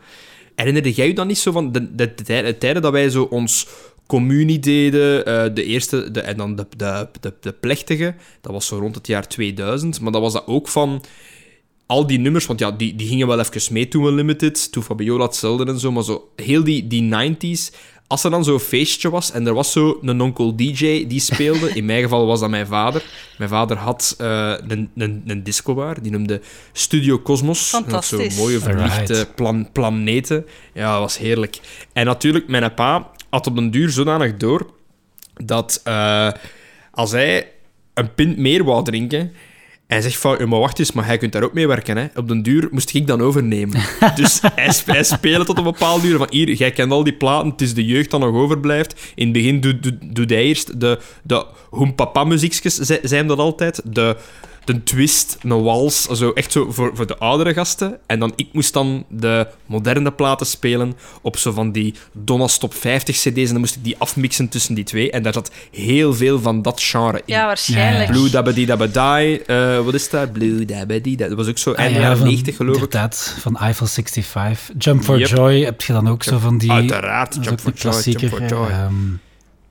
[0.56, 3.68] Herinnerde jij je dan niet zo van de, de, de, tijden dat wij zo ons
[4.08, 8.66] communie deden, uh, de eerste, de, en dan de, de, de, de plechtige, dat was
[8.66, 11.04] zo rond het jaar 2000, maar dat was dat ook van
[11.92, 14.84] al die nummers, want ja, die, die gingen wel even mee toen we Limited, toen
[14.84, 17.76] Fabiola hetzelfde en zo, maar zo heel die, die 90s,
[18.08, 21.70] als er dan zo'n feestje was en er was zo een onkel DJ die speelde,
[21.80, 23.04] in mijn geval was dat mijn vader.
[23.38, 27.70] Mijn vader had uh, een, een, een discobar, die noemde Studio Cosmos.
[27.70, 28.36] Fantastisch.
[28.36, 30.46] Zo'n mooie verlichte plan, planeten.
[30.74, 31.60] Ja, dat was heerlijk.
[31.94, 34.70] En natuurlijk, mijn pa had op een duur zodanig door
[35.34, 36.32] dat uh,
[36.92, 37.52] als hij
[37.94, 39.32] een pint meer wou drinken,
[39.92, 41.98] hij zegt van, maar wacht eens, maar hij kunt daar ook mee werken.
[41.98, 42.08] Hè?
[42.16, 43.82] Op den duur moest ik dan overnemen.
[44.16, 46.18] dus hij, hij speelde tot een bepaald uur.
[46.18, 49.12] Van hier, jij kent al die platen, het is de jeugd dat nog overblijft.
[49.16, 53.82] In het begin doet doe, doe hij eerst de, de Hoempapa-muziekjes, zijn dat altijd.
[53.84, 54.18] De,
[54.72, 58.00] een twist, een wals, zo echt zo voor, voor de oudere gasten.
[58.08, 62.74] En dan, ik moest dan de moderne platen spelen op zo van die Donna Stop
[62.74, 63.26] 50 cd's.
[63.26, 65.12] En dan moest ik die afmixen tussen die twee.
[65.12, 67.34] En daar zat heel veel van dat genre in.
[67.34, 68.12] Ja, waarschijnlijk.
[68.12, 70.32] Blue Dabba Dabba Die, uh, wat is dat?
[70.32, 72.84] Blue Dabba Dat was ook zo eind ah, jaren 90 geloof ik.
[72.84, 74.72] Inderdaad, van Eiffel 65.
[74.78, 76.72] Jump for Joy heb je dan ook zo van die...
[76.72, 78.72] Uiteraard, Jump for Joy, Jump for Joy.
[78.72, 79.22] Um,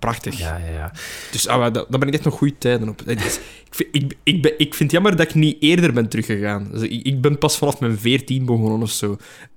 [0.00, 0.38] Prachtig.
[0.38, 0.92] Ja, ja, ja.
[1.30, 3.02] Dus ah, daar, daar ben ik echt nog goede tijden op.
[3.70, 6.68] Ik vind, ik, ik, ben, ik vind het jammer dat ik niet eerder ben teruggegaan.
[6.72, 9.16] Dus ik, ik ben pas vanaf mijn veertien begonnen of zo.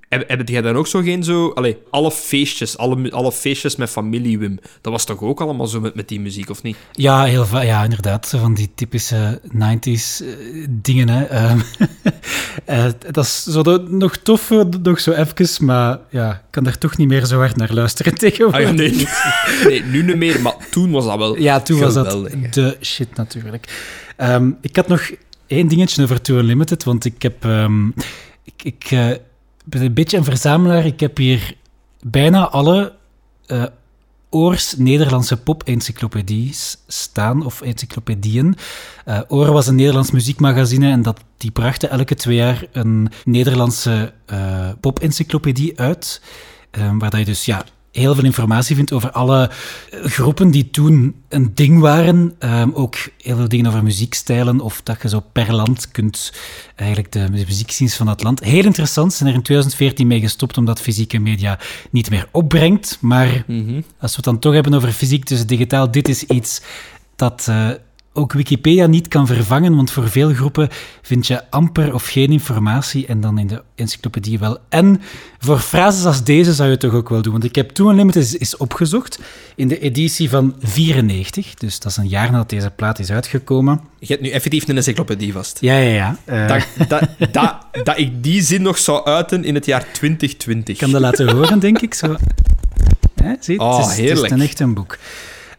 [0.09, 1.49] Heb, heb jij dan ook zo geen zo...
[1.49, 4.59] Allee, alle feestjes, alle, alle feestjes met familie, Wim.
[4.81, 6.77] Dat was toch ook allemaal zo met, met die muziek, of niet?
[6.91, 8.27] Ja, heel ja inderdaad.
[8.27, 11.49] Zo van die typische 90s uh, dingen, hè.
[11.51, 11.63] Um,
[12.69, 14.49] uh, dat is zo de, nog tof,
[14.83, 18.15] nog zo even, maar ja, ik kan daar toch niet meer zo hard naar luisteren
[18.23, 18.69] tegenwoordig.
[18.69, 19.07] Ah, ja, nee,
[19.67, 22.13] nee, nu niet meer, maar toen was dat wel Ja, toen geweldig.
[22.13, 23.67] was dat de shit, natuurlijk.
[24.17, 25.11] Um, ik had nog
[25.47, 27.43] één dingetje over Too Unlimited, want ik heb...
[27.43, 27.93] Um,
[28.43, 28.63] ik...
[28.63, 29.11] ik uh,
[29.65, 30.85] ben een beetje een verzamelaar.
[30.85, 31.55] Ik heb hier
[32.01, 32.93] bijna alle
[33.47, 33.65] uh,
[34.29, 38.55] Oors Nederlandse pop-encyclopedies staan, of encyclopedieën.
[39.05, 44.13] Uh, Oor was een Nederlands muziekmagazine en dat, die brachten elke twee jaar een Nederlandse
[44.33, 46.21] uh, pop-encyclopedie uit.
[46.71, 49.49] Um, waar dat je dus ja, heel veel informatie vindt over alle
[49.91, 52.35] eh, groepen die toen een ding waren.
[52.39, 56.33] Um, ook heel veel dingen over muziekstijlen of dat je zo per land kunt
[56.75, 58.43] eigenlijk de muziekscenes van dat land.
[58.43, 59.13] Heel interessant.
[59.13, 62.97] Zijn er in 2014 mee gestopt omdat fysieke media niet meer opbrengt.
[63.01, 63.83] Maar mm -hmm.
[63.99, 66.61] als we het dan toch hebben over fysiek tussen digitaal, dit is iets
[67.15, 67.45] dat...
[67.49, 67.69] Uh,
[68.13, 70.69] ook Wikipedia niet kan vervangen, want voor veel groepen
[71.01, 74.57] vind je amper of geen informatie en dan in de encyclopedie wel.
[74.69, 75.01] En
[75.39, 77.89] voor frases als deze zou je het toch ook wel doen, want ik heb toen
[77.89, 79.19] Unlimited is, is opgezocht
[79.55, 83.81] in de editie van 94, dus dat is een jaar nadat deze plaat is uitgekomen.
[83.99, 85.57] Je hebt nu effectief een encyclopedie vast.
[85.61, 86.17] Ja, ja, ja.
[86.25, 86.47] Uh...
[86.47, 90.73] Dat, dat, dat, dat ik die zin nog zou uiten in het jaar 2020.
[90.73, 91.93] Ik kan dat laten horen, denk ik.
[91.93, 92.15] Zo.
[93.23, 94.17] Hè, zie, oh, het, is, heerlijk.
[94.17, 94.97] het is een echt een boek.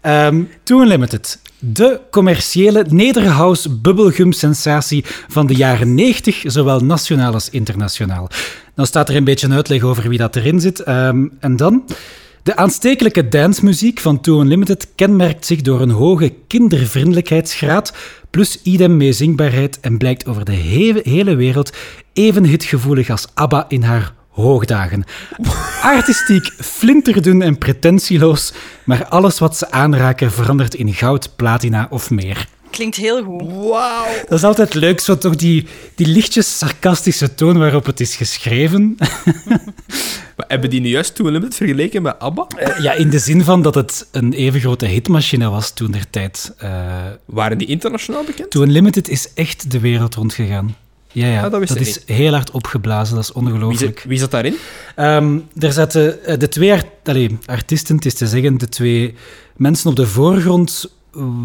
[0.06, 1.38] Um, Too Unlimited.
[1.58, 8.28] De commerciële nederhouse bubblegum-sensatie van de jaren 90, zowel nationaal als internationaal.
[8.74, 10.88] Dan staat er een beetje een uitleg over wie dat erin zit.
[10.88, 11.84] Um, en dan...
[12.42, 17.94] De aanstekelijke dancemuziek van Too Unlimited kenmerkt zich door een hoge kindervriendelijkheidsgraad
[18.30, 21.72] plus idem meezingbaarheid en blijkt over de hele wereld
[22.12, 25.04] even hitgevoelig als ABBA in haar hoogdagen.
[25.82, 28.52] Artistiek, flinterdun en pretentieloos,
[28.84, 32.48] maar alles wat ze aanraken verandert in goud, platina of meer.
[32.70, 33.42] Klinkt heel goed.
[33.42, 34.06] Wauw.
[34.28, 38.96] Dat is altijd leuk, zo toch die, die lichtjes sarcastische toon waarop het is geschreven.
[40.36, 42.46] Maar hebben die nu juist Too Unlimited vergeleken met ABBA?
[42.56, 46.10] Eh, ja, in de zin van dat het een even grote hitmachine was toen der
[46.10, 46.54] tijd.
[46.58, 46.70] Eh
[47.24, 48.50] Waren die internationaal bekend?
[48.50, 50.76] To Unlimited is echt de wereld rondgegaan.
[51.14, 51.44] Ja, ja.
[51.44, 54.04] Ah, dat wist ik is heel hard opgeblazen, dat is ongelooflijk.
[54.08, 54.54] wie zat daarin?
[54.96, 59.14] Ehm, er zaten eh, de twee art allee, artiesten, het is te zeggen, de twee
[59.56, 60.92] mensen op de voorgrond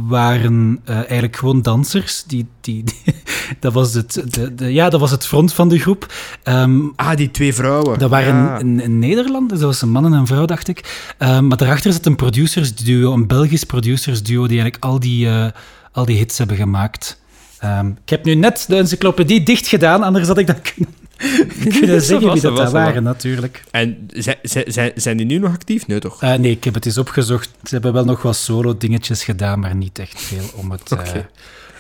[0.08, 2.24] waren eh, eigenlijk gewoon dansers.
[2.28, 3.16] Die, die, die-
[3.60, 6.14] dat, was het, de, de, ja, dat was het front van de groep.
[6.44, 8.00] Ehm, Ah, die twee vrouwen.
[8.00, 8.60] dat waren Ja.
[8.60, 11.12] in, in Nederland, dus dat was een man en een vrouw, dacht ik.
[11.18, 15.46] Ehm, maar daarachter zat een producersduo, een Belgisch producersduo, die eigenlijk al die, eh,
[15.92, 17.19] al die hits hebben gemaakt.
[17.60, 20.94] Ehm, ik heb nu net de encyclopedie dicht gedaan, anders had ik dat kunnen,
[21.80, 23.64] kunnen zeggen wie dat daar waren, natuurlijk.
[23.72, 25.88] En zijn, zijn, zijn die nu nog actief?
[25.88, 26.22] Nee, toch?
[26.22, 27.50] Eh, nee, ik heb het eens opgezocht.
[27.64, 31.00] Ze hebben wel nog wat solo-dingetjes gedaan, maar niet echt veel om, het, eh,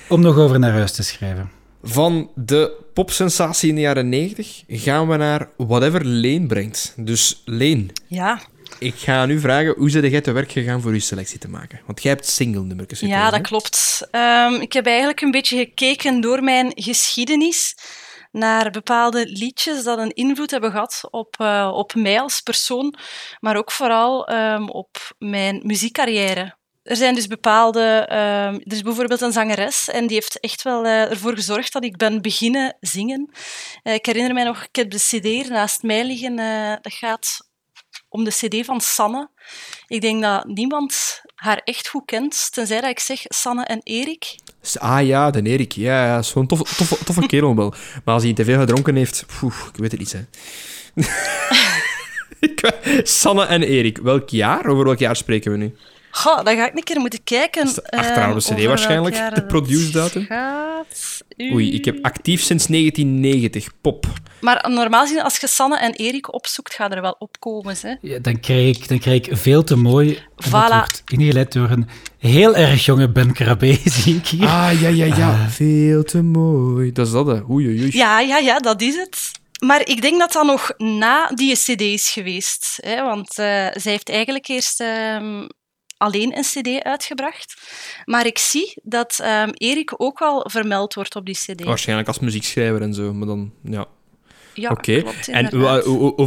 [0.09, 1.49] om nog over naar huis te schrijven.
[1.83, 6.93] Van de popsensatie in de jaren 90 gaan we naar whatever Leen brengt.
[6.97, 8.41] Dus Leen, Ja,
[8.79, 11.81] ik ga nu vragen, hoe zit jij te werk gegaan voor je selectie te maken?
[11.85, 13.41] Want jij hebt single-nummertjes ja gekozen, dat hè?
[13.41, 14.07] klopt.
[14.11, 17.75] Ehm, ik heb eigenlijk een beetje gekeken door mijn geschiedenis
[18.31, 22.95] naar bepaalde liedjes dat een invloed hebben gehad op, eh, op mij als persoon,
[23.39, 26.57] maar ook vooral ehm, op mijn muziekcarrière.
[26.83, 28.05] Er zijn dus bepaalde...
[28.09, 31.83] ehm, er is bijvoorbeeld een zangeres en die heeft echt wel eh, ervoor gezorgd dat
[31.83, 33.31] ik ben beginnen zingen.
[33.83, 36.35] Eh, ik herinner mij nog, ik heb de cd naast mij liggen.
[36.81, 37.48] dat gaat
[38.09, 39.29] om de cd van Sanne.
[39.87, 44.35] Ik denk dat niemand haar echt goed kent, tenzij dat ik zeg Sanne en Erik.
[44.77, 45.71] Ah ja, de Erik.
[45.71, 46.65] Ja, ja, is gewoon een
[47.05, 47.73] toffe, kerel wel.
[48.05, 49.25] Maar als hij te veel gedronken heeft,
[49.73, 50.21] ik weet het niet, hè.
[53.03, 54.65] Sanne en Erik, welk jaar?
[54.65, 55.75] Over welk jaar spreken we nu?
[56.11, 57.65] Goh, dan ga ik een keer moeten kijken.
[57.65, 60.25] Is de ehm, CD waarschijnlijk, de dat produce datum?
[60.25, 61.21] gaat.
[61.53, 64.05] Oei, ik heb actief sinds 1990, pop.
[64.41, 67.75] Maar normaal gezien, als je Sanne en Erik opzoekt, gaat er wel opkomen.
[67.81, 67.95] Hè?
[68.01, 70.15] Ja, dan, krijg ik, dan krijg ik veel te mooi.
[70.15, 70.73] En dat Voilà.
[70.75, 74.47] wordt ingeleid door een heel erg jonge Ben Krabbe, zie ik hier.
[74.47, 75.49] Ah, ja, ja, ja.
[75.49, 76.91] Veel te mooi.
[76.91, 77.39] Dat is dat, hè.
[77.49, 77.97] Oei, oei, oei.
[77.97, 79.31] Ja, ja, ja, dat is het.
[79.65, 82.77] Maar ik denk dat dat nog na die cd is geweest.
[82.81, 83.03] Hè?
[83.03, 85.47] Want eh, zij heeft eigenlijk eerst ehm,
[85.99, 87.61] alleen een cd uitgebracht.
[88.05, 91.63] Maar ik zie dat ehm, Erik ook al vermeld wordt op die cd.
[91.63, 93.85] Waarschijnlijk als muziekschrijver en zo, maar dan, ja.
[94.53, 95.03] Ja, Oké.
[95.25, 95.53] En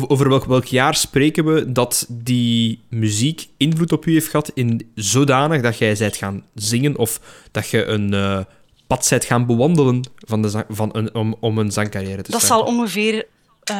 [0.09, 4.91] over welk, welk jaar spreken we dat die muziek invloed op u heeft gehad in
[4.95, 8.39] zodanig dat jij zijt gaan zingen of dat je een eh,
[8.87, 12.41] pad zijt gaan bewandelen van de zang- van een, om, om een zangcarrière te Dat
[12.43, 12.67] starten?
[12.67, 13.27] zal ongeveer
[13.63, 13.77] ehm,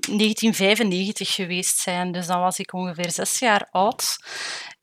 [0.00, 2.12] 1995 geweest zijn.
[2.12, 4.16] Dus dan was ik ongeveer zes jaar oud.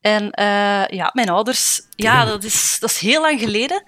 [0.01, 1.81] En eh, ja, mijn ouders...
[1.95, 3.83] Ja, dat is, dat is heel lang geleden.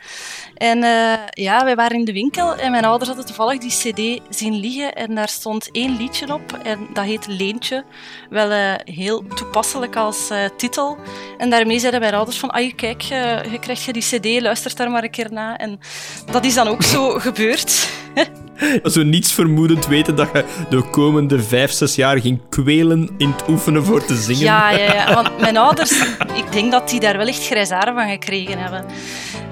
[0.56, 4.22] En eh, ja, wij waren in de winkel en mijn ouders hadden toevallig die cd
[4.36, 4.96] zien liggen.
[4.96, 7.84] En daar stond één liedje op en dat heet Leentje.
[8.30, 10.98] Wel eh, heel toepasselijk als titel.
[11.38, 12.50] En daarmee zeiden mijn ouders van...
[12.50, 15.58] Ah, kijk, je krijgt je die cd, luister daar maar een keer na.
[15.58, 15.80] En
[16.32, 17.90] dat is dan ook zo gebeurd.
[18.94, 23.48] Zo niets vermoedend weten dat je de komende vijf, zes jaar ging kwelen in het
[23.50, 24.44] oefenen voor te zingen.
[24.44, 26.02] Ja, ja, ja, want mijn ouders,
[26.34, 28.86] ik denk dat die daar wel echt grijzaren van gekregen hebben.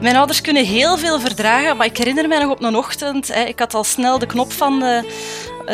[0.01, 3.43] Mijn ouders kunnen heel veel verdragen, maar ik herinner mij nog op een ochtend, hè,
[3.43, 5.13] ik had al snel de knop van de,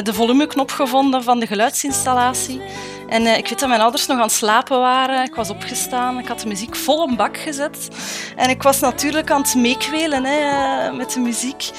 [0.03, 2.61] de volumeknop gevonden van de geluidsinstallatie.
[3.09, 5.23] En eh, ik weet dat mijn ouders nog aan het slapen waren.
[5.23, 7.87] Ik was opgestaan, ik had de muziek vol een bak gezet.
[8.35, 10.39] En ik was natuurlijk aan het meekwelen hè,
[10.87, 11.69] eh, met de muziek.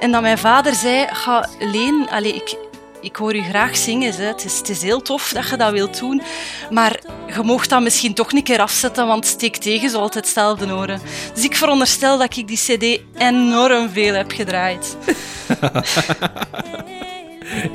[0.00, 2.56] En dat mijn vader zei, ga Leen, allez, ik,
[3.00, 4.14] ik hoor u graag zingen.
[4.14, 4.24] Hè.
[4.24, 6.22] Het, is, het is heel tof dat je dat wilt doen.
[6.70, 7.00] Maar
[7.34, 11.00] je mocht dat misschien toch een keer afzetten, want steek tegen zo altijd hetzelfde horen.
[11.34, 14.96] Dus ik veronderstel dat ik die cd enorm veel heb gedraaid.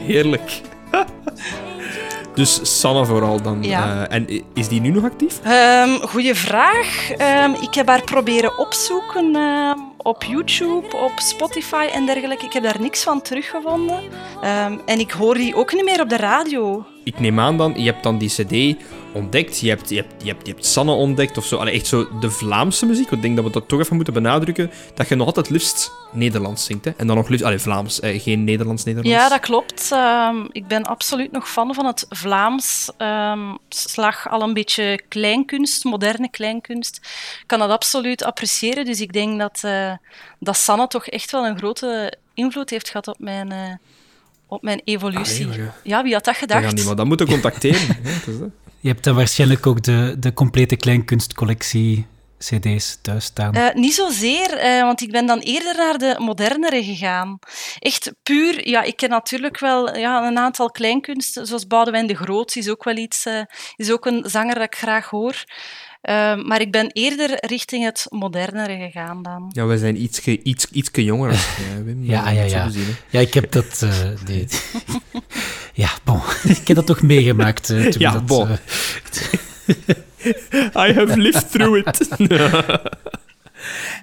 [0.07, 0.61] Heerlijk.
[2.33, 3.63] dus Sanne vooral dan.
[3.63, 4.07] Ja.
[4.07, 5.39] Eh, en is die nu nog actief?
[5.43, 7.11] Ehm goeie vraag.
[7.11, 12.45] Ehm, ik heb haar proberen opzoeken ehm, op YouTube, op Spotify en dergelijke.
[12.45, 13.99] Ik heb daar niks van teruggevonden.
[14.85, 16.85] En ik hoor die ook niet meer op de radio.
[17.03, 18.83] Ik neem aan dan, je hebt dan die cd
[19.13, 21.57] ontdekt, je hebt, je hebt, je hebt, Sanne ontdekt of zo.
[21.57, 23.11] Allee, echt zo de Vlaamse muziek.
[23.11, 24.71] Ik denk dat we dat toch even moeten benadrukken.
[24.93, 26.85] Dat je nog altijd liefst Nederlands zingt.
[26.85, 26.91] Hè?
[26.97, 27.45] En dan nog liefst...
[27.45, 27.99] Allee, Vlaams.
[27.99, 29.17] eh, geen Nederlands-Nederlands.
[29.19, 29.89] Ja, dat klopt.
[29.91, 32.91] Ehm, ik ben absoluut nog fan van het Vlaams.
[32.97, 36.97] Ehm slag al een beetje kleinkunst, moderne kleinkunst.
[37.41, 38.85] Ik kan dat absoluut appreciëren.
[38.85, 39.93] Dus ik denk dat, eh,
[40.39, 43.73] dat Sanne toch echt wel een grote invloed heeft gehad op mijn, eh,
[44.51, 45.45] op mijn evolutie.
[45.45, 46.75] Allee, maar ja, wie had dat gedacht?
[46.75, 47.97] die maar dat moeten contacteren.
[48.03, 48.49] hè, dat.
[48.79, 52.05] Je hebt dan waarschijnlijk ook de, de complete kleinkunstcollectie
[52.37, 53.57] cd's thuis staan?
[53.57, 57.39] Uh, niet zozeer, uh, want ik ben dan eerder naar de modernere gegaan.
[57.79, 62.55] Echt puur, ja, ik ken natuurlijk wel ja, een aantal kleinkunsten, zoals Boudewijn de Groot,
[62.55, 63.41] is ook wel iets, uh,
[63.75, 65.43] is ook een zanger dat ik graag hoor.
[66.09, 69.49] Uh, maar ik ben eerder richting het modernere gegaan dan.
[69.53, 72.03] Ja, wij zijn iets, iets, iets jonger als jij, Wim.
[72.03, 72.69] Ja, ja, ja.
[73.09, 73.81] Ja, ik heb dat...
[73.91, 74.47] Uh, die...
[75.73, 76.19] ja, bon.
[76.43, 77.69] ik heb dat toch meegemaakt.
[77.69, 78.47] Uh, toen ja, dat, bon.
[80.85, 82.09] I have lived through it.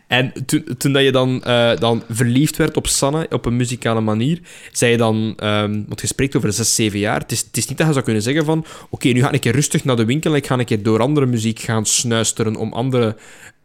[0.06, 4.00] En toen, toen dat je dan, uh, dan verliefd werd op Sanne op een muzikale
[4.00, 4.40] manier,
[4.72, 7.66] zei je dan, um, want je spreekt over zes, zeven jaar, het is, het is
[7.66, 10.30] niet dat je zou kunnen zeggen van, oké, nu ga ik rustig naar de winkel
[10.30, 13.16] en ik ga een keer door andere muziek gaan snuisteren om andere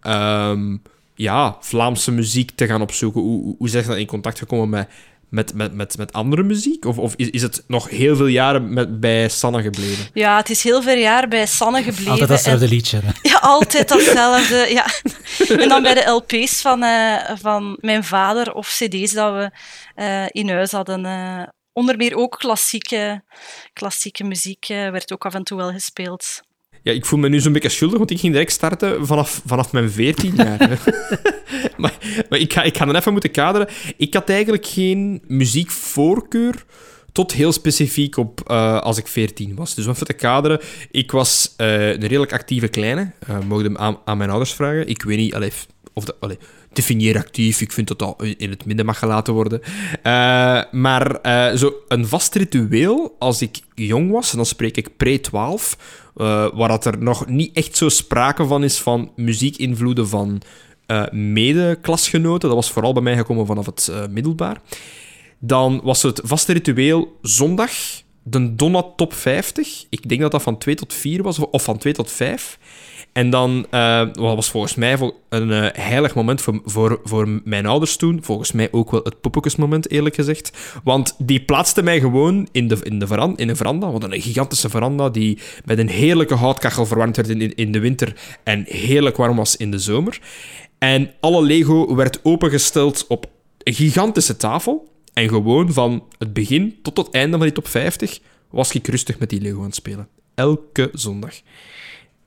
[0.07, 0.81] um,
[1.15, 3.21] ja, Vlaamse muziek te gaan opzoeken.
[3.21, 4.87] Hoe, hoe, hoe in contact gekomen met,
[5.33, 6.85] met, met, met, met andere muziek?
[6.85, 10.05] Of, of is, is het nog heel veel jaren met, bij Sanne gebleven?
[10.13, 12.11] Ja, het is heel veel jaar bij Sanne gebleven.
[12.11, 12.99] Altijd datzelfde liedje.
[13.03, 13.11] Hè?
[13.21, 14.55] Ja, altijd datzelfde.
[14.69, 14.85] ja.
[15.61, 19.51] En dan bij de LP's van, uh, van mijn vader of CD's dat we
[20.01, 21.05] uh, in huis hadden.
[21.05, 23.23] Uh, onder meer ook klassieke,
[23.73, 26.41] klassieke muziek werd ook af en toe wel gespeeld.
[26.83, 29.71] Ja, ik voel me nu zo'n beetje schuldig, want ik ging direct starten vanaf, vanaf
[29.71, 30.57] mijn 14 jaar.
[31.77, 31.97] maar,
[32.29, 33.67] maar ik, ga, ik ga dan even moeten kaderen.
[33.97, 36.65] Ik had eigenlijk geen muziekvoorkeur
[37.11, 39.75] tot heel specifiek op uh, als ik 14 was.
[39.75, 40.59] Dus om even te kaderen,
[40.91, 43.11] ik was uh, een redelijk actieve kleine.
[43.29, 44.87] Uh, mocht hem aan, aan, mijn ouders vragen.
[44.87, 45.51] Ik weet niet, allee,
[45.93, 46.37] of dat, allee,
[46.73, 47.61] definieer actief.
[47.61, 49.61] Ik vind dat dat in het midden mag gelaten worden.
[49.63, 54.89] Uh, maar uh, zo een vast ritueel als ik jong was, en dan spreek ik
[54.89, 55.77] pre-12,
[56.15, 60.41] uh, waar dat er nog niet echt zo sprake van is van muziekinvloeden van
[61.11, 62.49] mede-klasgenoten.
[62.49, 64.61] Dat was vooral bij mij gekomen vanaf het middelbaar.
[65.39, 67.71] Dan was het vaste ritueel zondag,
[68.23, 69.85] de Donna Top 50.
[69.89, 72.59] Ik denk dat dat van 2 tot 4 was, of van 2 tot 5.
[73.13, 77.95] En dan uh, was volgens mij een uh, heilig moment voor, voor, voor mijn ouders
[77.95, 78.23] toen.
[78.23, 80.51] Volgens mij ook wel het poppetjesmoment, eerlijk gezegd.
[80.83, 83.91] Want die plaatste mij gewoon in, de, in, de veranda, in een veranda.
[83.91, 88.15] Want een gigantische veranda die met een heerlijke houtkachel verwarmd werd in, in de winter
[88.43, 90.19] en heerlijk warm was in de zomer.
[90.77, 93.25] En alle Lego werd opengesteld op
[93.63, 94.91] een gigantische tafel.
[95.13, 99.19] En gewoon van het begin tot het einde van die top 50 was ik rustig
[99.19, 100.07] met die Lego aan het spelen.
[100.35, 101.33] Elke zondag.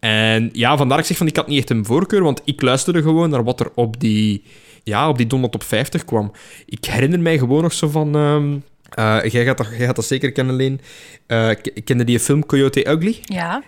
[0.06, 3.02] En ja, vandaar ik zeg van ik had niet echt een voorkeur, want ik luisterde
[3.02, 4.42] gewoon naar wat er op die,
[4.82, 6.32] ja, op die op 50 kwam.
[6.66, 8.14] Ik herinner mij gewoon nog zo van.
[8.14, 8.64] Um,
[8.98, 10.80] uh, jij, gaat dat, jij gaat dat zeker kennen, Leen.
[11.28, 11.48] Uh,
[11.84, 13.18] kende die film Coyote Ugly?
[13.22, 13.62] Ja.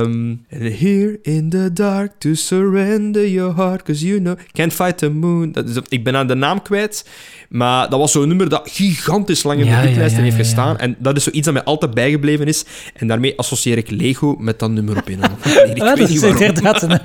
[0.00, 4.98] Um, and here in the dark to surrender your heart, cause you know, can't fight
[4.98, 5.52] the moon.
[5.52, 7.08] Dat is, ik ben aan de naam kwijt,
[7.48, 10.78] maar dat was zo'n nummer dat gigantisch lang in de hitlijsten ja, ja, heeft gestaan.
[10.78, 12.64] En dat is zoiets dat mij altijd bijgebleven is.
[12.94, 15.18] En daarmee associeer ik Lego met dat nummer op in.
[15.18, 17.00] nee, dat is inderdaad een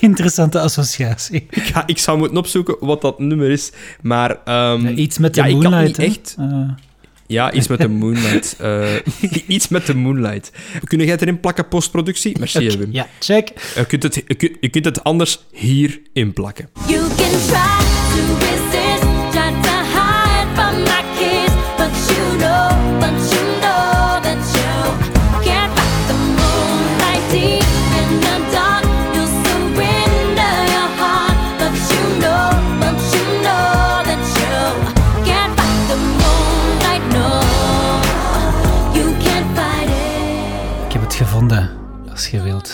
[0.00, 1.46] interessante associatie.
[1.50, 4.36] Ik, ga, ik zou moeten opzoeken wat dat nummer is, maar...
[4.72, 6.36] Um, iets met de Moonlight, ik echt...
[7.32, 8.56] Ja, iets met de Moonlight.
[8.62, 8.88] Uh,
[9.46, 10.52] iets met de Moonlight.
[10.84, 12.38] Kunnen jij het erin plakken, postproductie?
[12.38, 12.88] Merci, okay, Wim.
[12.92, 13.48] Ja, check.
[13.74, 16.68] Je kunt, het, je, kunt, je kunt het anders hier inplakken.
[16.86, 17.81] You can try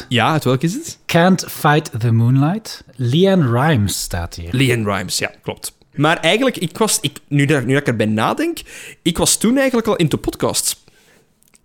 [0.08, 0.98] Ja, het welk is het?
[1.06, 2.84] Can't Fight the Moonlight.
[2.96, 4.48] Leanne Rimes staat hier.
[4.52, 5.76] Leanne Rimes, ja, klopt.
[5.94, 8.58] Maar eigenlijk, ik was, ik, nu, dat, nu dat ik erbij nadenk,
[9.02, 10.84] ik was toen eigenlijk al into podcasts.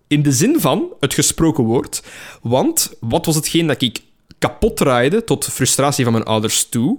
[0.08, 2.04] In de zin van het gesproken woord.
[2.42, 4.00] Want wat was hetgeen dat ik
[4.40, 6.98] kapot draaide, tot frustratie van mijn ouders toe.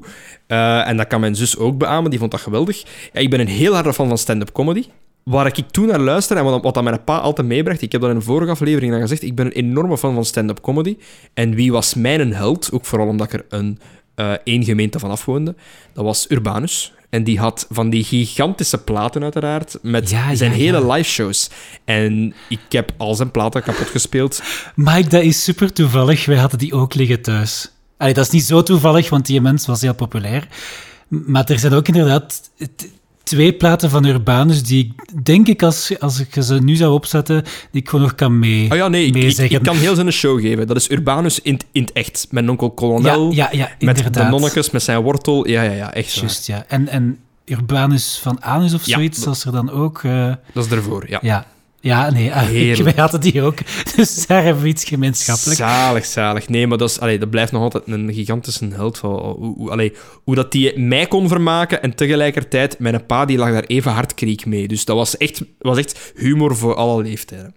[0.48, 2.82] Uh, en dat kan mijn zus ook beamen, die vond dat geweldig.
[3.12, 4.84] Ja, ik ben een heel harde fan van stand-up comedy.
[5.24, 8.00] Waar ik toen naar luister en wat, wat dat mijn pa altijd meebracht, ik heb
[8.00, 10.96] dat in een vorige aflevering dan gezegd, ik ben een enorme fan van stand-up comedy.
[11.34, 12.68] En wie was mijn held?
[12.72, 13.78] Ook vooral omdat ik er een
[14.16, 15.54] uh, één gemeente van afwoonde.
[15.92, 16.92] Dat was Urbanus.
[17.10, 20.92] En die had van die gigantische platen, uiteraard, met ja, zijn ja, hele ja.
[20.92, 21.50] live shows.
[21.84, 24.42] En ik heb al zijn platen kapot gespeeld.
[24.74, 26.24] Mike, dat is super toevallig.
[26.26, 27.72] Wij hadden die ook liggen thuis.
[27.96, 30.48] Allee, dat is niet zo toevallig, want die mens was heel populair.
[31.08, 32.50] Maar er zijn ook inderdaad
[33.24, 37.42] twee platen van Urbanus die ik, denk ik, als, als ik ze nu zou opzetten,
[37.70, 39.56] die ik gewoon nog kan mee Oh ja, nee, ik, ik, meezeggen.
[39.56, 40.66] ik kan heel zijn show geven.
[40.66, 42.26] Dat is Urbanus in, in het echt.
[42.30, 45.48] Met onkel Colonel, Ja, ja, ja, met de nonnekes, met zijn wortel.
[45.48, 46.12] Ja, ja, ja, echt.
[46.12, 46.64] Juist, ja.
[46.68, 50.02] En, en Urbanus van Anus of Ja, zoiets, dat- was er dan ook...
[50.02, 51.18] eh, Dat is ervoor, ja.
[51.22, 51.46] ja,
[51.84, 52.82] Ja, nee, ah, Heerlijk.
[52.82, 53.58] wij hadden die ook.
[53.96, 55.56] Dus daar hebben we iets gemeenschappelijk.
[55.58, 56.48] Zalig, zalig.
[56.48, 58.98] Nee, maar dat, is, allee, dat blijft nog altijd een gigantische held.
[58.98, 59.92] Van, hoe, hoe, allee,
[60.24, 64.14] hoe dat die mij kon vermaken en tegelijkertijd mijn pa die lag daar even hard
[64.14, 64.68] kriek mee.
[64.68, 67.54] Dus dat was echt, was echt humor voor alle leeftijden.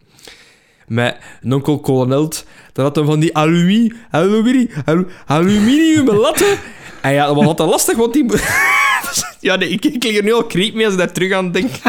[0.87, 2.27] Met een onkel kolonel,
[2.73, 6.57] dat had hem van die aluminium, aluminium, alu- aluminium latten.
[7.01, 8.25] En ja, dat was altijd lastig, want die...
[9.47, 11.51] ja, nee, ik, ik lig er nu al kriek mee als ik daar terug aan
[11.51, 11.69] denk.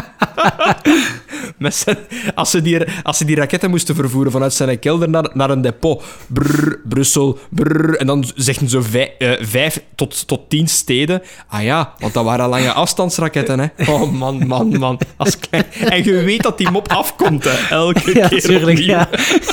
[1.58, 1.96] Met zijn,
[2.34, 5.60] als, ze die, als ze die raketten moesten vervoeren vanuit zijn kelder naar, naar een
[5.62, 6.02] depot.
[6.26, 11.22] Brrr, Brussel, brrr, en dan zeggen ze vijf, eh, vijf tot, tot tien steden.
[11.48, 13.90] Ah ja, want dat waren lange afstandsraketten, hè.
[13.92, 14.98] Oh man, man, man.
[15.16, 15.64] Als klein.
[15.72, 17.68] En je weet dat die mop afkomt, hè.
[17.74, 18.86] Elke Ja, keer natuurlijk, opnieuw.
[18.86, 19.08] ja.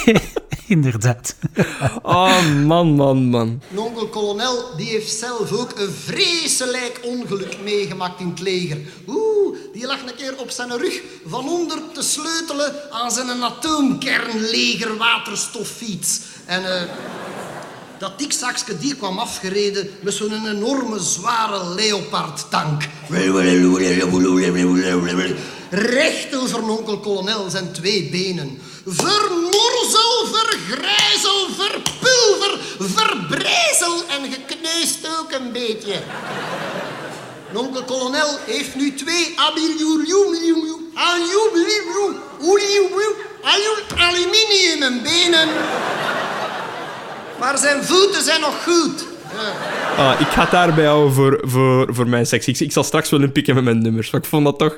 [0.68, 1.36] Inderdaad.
[2.02, 3.62] Oh man, man, man.
[3.72, 8.78] Een onkel kolonel die heeft zelf ook een vreselijk ongeluk meegemaakt in het leger.
[9.08, 16.20] Oeh, die lag een keer op zijn rug van onder te sleutelen aan zijn atoomkernlegerwaterstoffiets.
[16.46, 16.82] En eh,
[17.98, 22.84] dat dikzakske die kwam afgereden met zo'n enorme zware leopardtank.
[25.70, 28.60] Recht over onkel kolonel zijn twee benen.
[28.86, 36.02] Vermorzel, vergrijzel, verpulver, verbrijzel en gekneusd ook een beetje.
[37.54, 39.34] Onkel kolonel heeft nu twee
[43.98, 45.50] aluminium benen.
[47.40, 49.15] Maar zijn voeten zijn nog goed.
[49.98, 52.48] Ah, ik ga het daarbij houden voor, voor, voor mijn seks.
[52.48, 54.12] Ik, ik zal straks wel inpikken met mijn nummers.
[54.12, 54.78] Maar ik vond dat toch...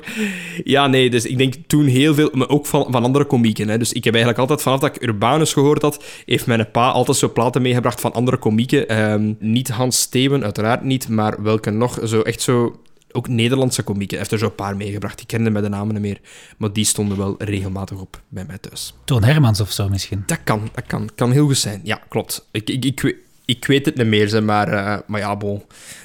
[0.64, 2.30] Ja, nee, dus ik denk toen heel veel...
[2.32, 3.68] Maar ook van, van andere komieken.
[3.68, 3.78] Hè.
[3.78, 7.16] Dus ik heb eigenlijk altijd, vanaf dat ik Urbanus gehoord had, heeft mijn pa altijd
[7.16, 8.88] zo platen meegebracht van andere komieken.
[8.88, 11.98] Ehm, niet Hans Steven, uiteraard niet, maar welke nog?
[12.04, 12.80] Zo echt zo...
[13.12, 14.18] Ook Nederlandse komieken.
[14.18, 15.20] Hij heeft er zo een paar meegebracht.
[15.20, 16.20] Ik kende mij de namen niet meer.
[16.56, 18.94] Maar die stonden wel regelmatig op bij mij thuis.
[19.04, 20.22] Toon Hermans of zo misschien.
[20.26, 21.08] Dat kan, dat kan.
[21.14, 21.80] Kan heel goed zijn.
[21.84, 22.48] Ja, klopt.
[22.50, 23.16] Ik, ik, ik,
[23.48, 25.62] ik weet het niet meer, zeg, maar, eh, maar ja, bon.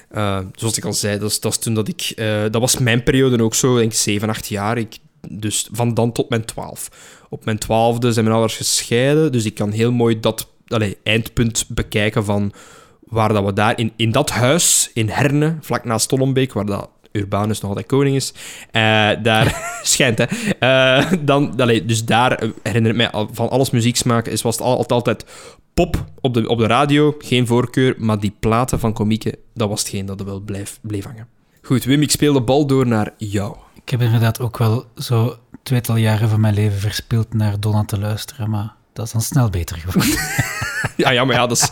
[0.09, 2.01] Eh, zoals ik al zei, dat, dat, toen dat ik...
[2.15, 4.77] eh, dat was mijn periode ook zo, denk ik, 7, 8 jaar.
[4.77, 4.97] Ik,
[5.29, 6.89] dus van dan tot mijn 12.
[7.29, 11.65] Op mijn twaalfde zijn mijn ouders gescheiden, dus ik kan heel mooi dat allee, eindpunt
[11.67, 12.53] bekijken van
[12.99, 13.79] waar dat we daar...
[13.79, 18.15] In, in dat huis, in Herne, vlak naast Tollenbeek, waar dat Urbanus nog altijd koning
[18.15, 18.33] is.
[18.71, 20.25] eh, daar schijnt, hè.
[20.59, 24.31] Eh, dan, allee, dus daar eh, herinner ik mij al- van alles muziek smaken.
[24.31, 25.25] Is, was het al- altijd, altijd
[25.73, 27.95] pop op de, op de radio, geen voorkeur.
[27.97, 31.27] Maar die platen van komieken, dat was hetgeen dat er wel bleef, bleef hangen.
[31.61, 33.55] Goed, Wim, ik speel de bal door naar jou.
[33.83, 37.99] Ik heb inderdaad ook wel zo tweetal jaren van mijn leven verspild naar Donna te
[37.99, 40.17] luisteren, maar dat is dan snel beter geworden.
[40.97, 41.69] Ja, ja, maar ja, dat is...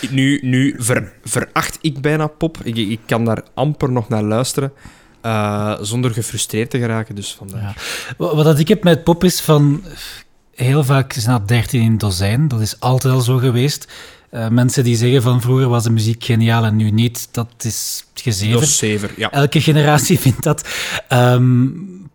[0.00, 2.58] ik- nu nu ver- veracht ik bijna pop.
[2.62, 4.72] Ik, ik kan daar amper nog naar luisteren.
[5.20, 7.60] eh, zonder gefrustreerd te geraken, dus vandaar.
[7.62, 7.74] Ja.
[8.26, 9.82] Wat dat ik heb met pop is van...
[10.54, 12.48] Heel vaak zijn dat 13 in een dozijn.
[12.48, 13.92] Dat is altijd al zo geweest.
[14.30, 18.04] Eh, mensen die zeggen van vroeger was de muziek geniaal en nu niet, dat is
[18.14, 18.52] gezeven.
[18.52, 19.30] Dat is zever, ja.
[19.30, 20.68] Elke generatie vindt dat.
[21.08, 21.66] Ehm,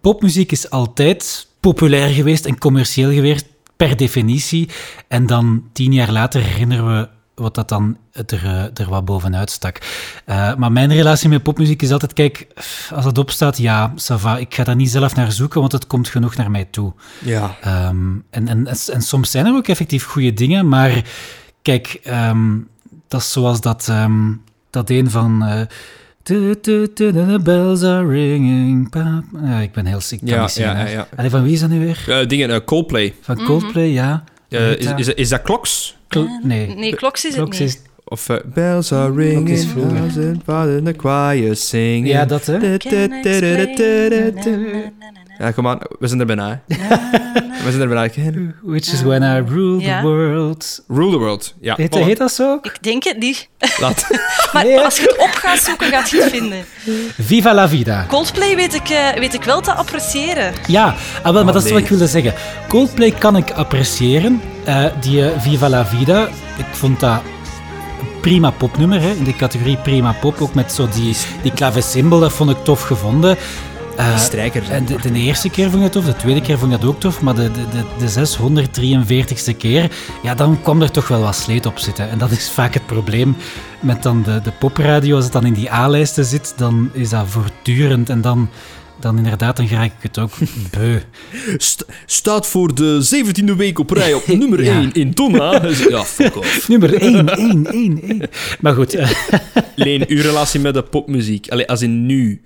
[0.02, 3.46] popmuziek is altijd populair geweest en commercieel geweest,
[3.80, 4.70] per definitie.
[5.08, 9.52] En dan tien jaar later herinneren we wat dat dan er, eh, er wat bovenuit
[9.52, 9.78] stak.
[10.26, 12.48] Eh, maar mijn relatie met popmuziek is altijd, kijk,
[12.94, 14.38] als het opstaat, ja, ça va.
[14.38, 16.94] Ik ga daar niet zelf naar zoeken, want het komt genoeg naar mij toe.
[17.24, 17.56] Ja.
[17.62, 21.04] Ehm, en, en, en soms zijn er ook effectief goede dingen, maar
[21.62, 22.58] kijk, ehm,
[23.08, 24.34] dat is zoals dat, ehm,
[24.70, 25.44] dat een van...
[25.44, 25.62] eh,
[26.96, 28.90] the bells are ringing.
[28.90, 30.20] pa- Ja, ik ben heel ziek.
[30.24, 31.08] Ja, ja, ja, ja.
[31.16, 32.04] Allee, van wie is dat nu weer?
[32.08, 33.14] Eh, dingen, eh, Coldplay.
[33.22, 34.24] Van Coldplay, ja.
[34.50, 35.00] Eh, Weet is, dat?
[35.00, 35.98] is, is dat Kloks?
[36.08, 36.76] Cl- nee.
[36.76, 37.70] Nee, kloks is het Kloks niet.
[37.70, 37.82] is...
[38.12, 39.94] Of eh, Bells are ringing, is vroeger.
[39.94, 42.08] bells and father the choir singing.
[42.08, 42.78] Ja, dat, hè.
[45.38, 46.62] Ja, kom aan, we zijn er bijna.
[46.68, 46.78] hè.
[47.64, 48.10] we zijn er bijna.
[48.62, 50.02] Which is when I rule Ja.
[50.02, 50.84] the world.
[50.88, 51.54] Rule the world.
[51.62, 52.04] Ja, Heet, voilà.
[52.04, 52.60] heet dat zo?
[52.62, 53.50] Ik denk het niet.
[53.80, 54.08] Laat.
[54.54, 54.84] Maar Nee, hè?
[54.84, 56.64] als je het op gaat zoeken, gaat je het vinden.
[57.20, 58.06] Viva la vida.
[58.08, 60.54] Coldplay weet ik, eh, weet ik wel te appreciëren.
[60.68, 61.74] Ja, ah, wel, maar dat is nee.
[61.74, 62.34] wat ik wilde zeggen.
[62.68, 64.42] Coldplay kan ik appreciëren.
[64.66, 67.22] Eh, die eh, Viva la Vida, ik vond dat
[68.22, 70.42] prima popnummer, hè, in de categorie prima pop.
[70.42, 73.38] Ook met zo die, die klavecimbal, dat vond ik tof gevonden.
[74.08, 74.74] Die strijkers, hè.
[74.74, 76.90] En de, de eerste keer vond ik het tof, de tweede keer vond ik dat
[76.90, 79.92] ook tof, maar de, de, de, de 643ste keer,
[80.24, 82.10] ja, dan kwam er toch wel wat sleet op zitten.
[82.10, 83.36] En dat is vaak het probleem
[83.80, 85.16] met dan de, de popradio.
[85.16, 88.50] Als het dan in die A-lijsten zit, dan is dat voortdurend en dan...
[89.00, 90.32] Dan inderdaad, dan ga ik het ook
[90.78, 91.00] beu.
[91.58, 94.80] St- staat voor de 17e week op rij op nummer Ja.
[94.80, 95.62] 1 in Donna.
[95.90, 96.68] Ja, fuck off.
[96.68, 98.30] Nummer 1, 1, 1, 1.
[98.60, 99.10] Maar goed, eh,
[99.76, 101.50] Leen, uw relatie met de popmuziek.
[101.50, 102.42] Allee, als in nu.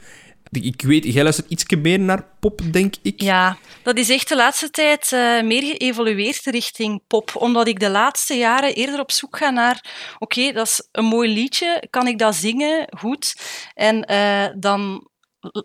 [0.51, 3.21] Ik weet, jij luistert iets meer naar pop, denk ik.
[3.21, 7.31] Ja, dat is echt de laatste tijd uh, meer geëvolueerd richting pop.
[7.35, 9.85] Omdat ik de laatste jaren eerder op zoek ga naar...
[10.19, 11.87] Oké, dat is een mooi liedje.
[11.89, 12.87] Kan ik dat zingen?
[12.97, 13.35] Goed.
[13.73, 15.07] En uh, dan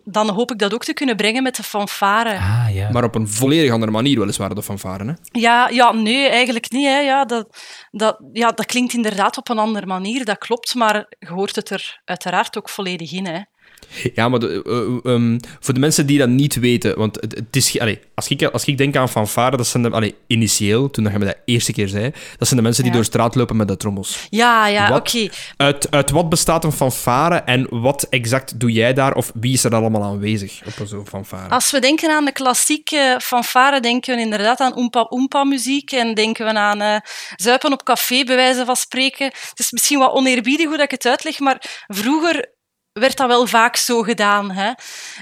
[0.04, 2.34] dan hoop ik dat ook te kunnen brengen met de fanfare.
[2.34, 2.90] Ah, ja.
[2.90, 5.04] Maar op een volledig andere manier, weliswaar, de fanfare.
[5.04, 5.12] Hè?
[5.40, 6.86] Ja, ja, nee, eigenlijk niet.
[6.86, 6.98] Hè.
[6.98, 7.58] Ja, dat,
[7.90, 11.70] dat, ja, dat klinkt inderdaad op een andere manier, dat klopt, maar je hoort het
[11.70, 13.26] er uiteraard ook volledig in.
[13.26, 13.40] Hè.
[14.14, 14.62] Ja, maar de,
[15.04, 18.28] uh, um, voor de mensen die dat niet weten, want het, het is, allee, als,
[18.28, 21.36] ik, als ik denk aan fanfare, dat zijn de, allee, initieel, toen je me dat
[21.44, 24.26] eerste keer zei, dat zijn de mensen die door straat lopen met de trommels.
[24.30, 25.28] Ja, ja, oké.
[25.56, 29.64] Uit, uit wat bestaat een fanfare en wat exact doe jij daar, of wie is
[29.64, 31.48] er allemaal aanwezig op zo'n fanfare?
[31.48, 36.52] Als we denken aan de klassieke fanfare, denken we inderdaad aan oompa-oompa-muziek en denken we
[36.52, 36.96] aan uh,
[37.36, 39.26] zuipen op café, bij wijze van spreken.
[39.26, 42.56] Het is misschien wat oneerbiedig hoe dat ik het uitleg, maar vroeger
[42.98, 44.50] werd dat wel vaak zo gedaan.
[44.50, 44.70] Hè?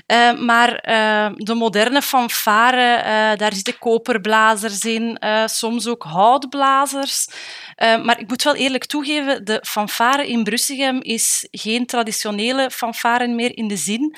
[0.06, 7.28] Uh, maar uh, de moderne fanfare, uh, daar zitten koperblazers in, soms ook houtblazers.
[7.76, 13.56] maar ik moet wel eerlijk toegeven, de fanfare in Brussegem is geen traditionele fanfare meer
[13.56, 14.16] in de zin.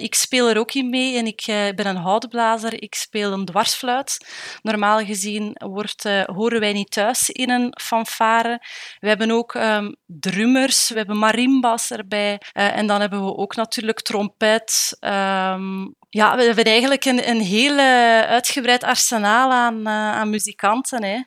[0.00, 4.26] ik speel er ook in mee en ik ben een houtblazer, ik speel een dwarsfluit.
[4.62, 8.60] Normaal gezien wordt, horen wij niet thuis in een fanfare.
[8.98, 12.40] We hebben ook um, drummers, we hebben marimbas erbij
[12.80, 14.96] en dan hebben we ook natuurlijk trompet.
[15.00, 17.78] Um, ja, we hebben eigenlijk een, een heel
[18.26, 21.04] uitgebreid arsenaal aan, uh, aan muzikanten.
[21.04, 21.22] Hè.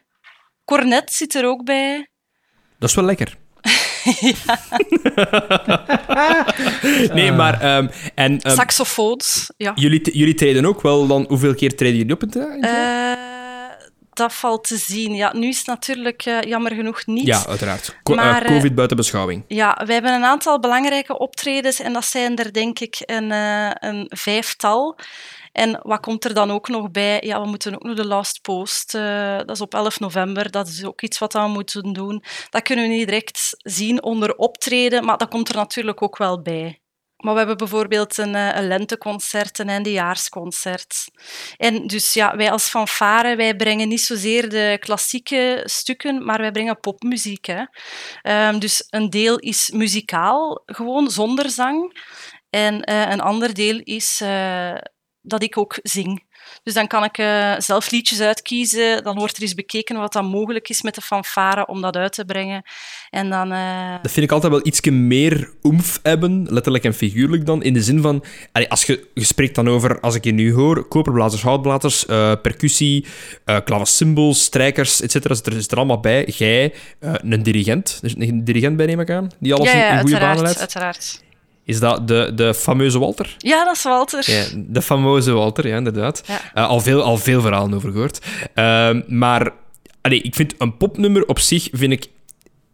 [0.66, 2.08] Cornet zit er ook bij.
[2.80, 3.38] Dat is wel lekker.
[7.14, 7.78] nee, maar...
[7.78, 9.72] Um, en, um, Saxofoons, ja.
[9.76, 11.26] Jullie, jullie treden ook wel dan...
[11.28, 13.32] Hoeveel keer treden jullie op uh,
[14.14, 15.16] dat valt te zien.
[15.16, 17.26] Ja, nu is het natuurlijk uh, jammer genoeg niet.
[17.26, 17.97] Ja, uiteraard.
[18.03, 19.43] Co maar, uh, Covid buiten beschouwing.
[19.47, 23.72] Ja, we hebben een aantal belangrijke optredens en dat zijn er denk ik een, uh,
[23.74, 24.97] een vijftal.
[25.51, 27.22] En wat komt er dan ook nog bij?
[27.26, 28.95] Ja, we moeten ook nog de Last Post.
[28.95, 30.51] Uh, dat is op 11 november.
[30.51, 32.24] Dat is ook iets wat we moeten doen.
[32.49, 36.41] Dat kunnen we niet direct zien onder optreden, maar dat komt er natuurlijk ook wel
[36.41, 36.82] bij.
[37.24, 41.05] Maar we hebben bijvoorbeeld een, eh, een lenteconcert, een eindejaarsconcert.
[41.57, 46.51] En dus ja, wij als fanfare, wij brengen niet zozeer de klassieke stukken, maar wij
[46.51, 47.45] brengen popmuziek.
[47.45, 47.63] Hè.
[48.47, 52.01] Um, dus een deel is muzikaal, gewoon zonder zang.
[52.49, 54.78] En uh, een ander deel is uh,
[55.21, 56.24] dat ik ook zing.
[56.64, 59.03] Dus dan kan ik uh, zelf liedjes uitkiezen.
[59.03, 62.14] Dan wordt er eens bekeken wat dan mogelijk is met de fanfare om dat uit
[62.14, 62.64] te brengen.
[63.09, 63.91] En dan, uh...
[64.01, 67.64] Dat vind ik altijd wel iets meer oemf hebben, letterlijk en figuurlijk dan.
[67.64, 68.24] In de zin van,
[68.68, 73.05] als je, je spreekt dan over, als ik je nu hoor, koperblazers, houtblazers, uh, percussie,
[73.45, 75.26] uh, strijkers, etc.
[75.26, 76.26] Er is er allemaal bij.
[76.26, 77.97] Jij, een dirigent.
[78.01, 80.43] Dus een dirigent bij, neem ik aan, die alles ja, ja, in, in goede banen
[80.43, 80.59] leidt.
[80.59, 81.22] uiteraard.
[81.66, 83.36] Is dat de, de fameuze Walter?
[83.38, 84.32] Ja, dat is Walter.
[84.32, 86.24] Ja, de fameuze Walter, ja, inderdaad.
[86.26, 86.41] Ja.
[86.55, 88.26] Uh, al, veel, al veel verhalen over gehoord.
[88.55, 89.51] Uh, maar
[90.01, 92.07] allee, ik vind een popnummer op zich, vind ik...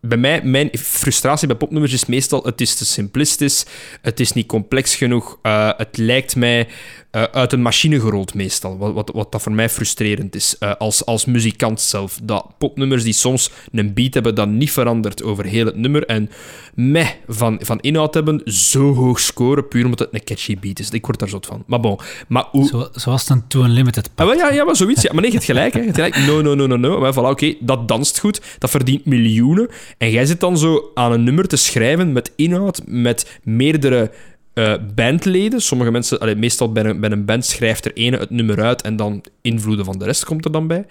[0.02, 3.66] Bij mij, mijn frustratie bij popnummers is meestal, het is te simplistisch,
[4.02, 6.68] het is niet complex genoeg, uh, het lijkt mij
[7.12, 8.78] uh, uit een machine gerold meestal.
[8.78, 10.56] Wat, wat, wat dat voor mij frustrerend is.
[10.60, 12.20] Uh, als, als muzikant zelf.
[12.24, 16.06] Dat popnummers die soms een beat hebben dat niet verandert over heel het nummer.
[16.06, 16.30] En
[16.74, 20.90] meh van, van inhoud hebben, zo hoog scoren, puur omdat het een catchy beat is.
[20.90, 21.64] Ik word daar zot van.
[21.68, 22.00] Maar bon.
[22.28, 22.68] Maar hoe...
[22.68, 25.02] Zo, zoals het een To Unlimited ah, ja, ja, maar zoiets.
[25.02, 25.14] Ja.
[25.14, 25.74] Maar nee, je hebt gelijk.
[25.74, 25.80] Hè.
[25.80, 26.18] Je hebt gelijk.
[26.18, 27.00] No, no, no, no, no.
[27.00, 28.42] Maar voilà, oké, okay, dat danst goed.
[28.58, 29.70] Dat verdient miljoenen.
[29.98, 34.12] En jij zit dan zo aan een nummer te schrijven met inhoud, met meerdere
[34.60, 35.62] uh, bandleden.
[35.62, 38.82] Sommige mensen, allee, meestal bij een, bij een band schrijft er ene het nummer uit
[38.82, 40.86] en dan invloeden van de rest komt er dan bij.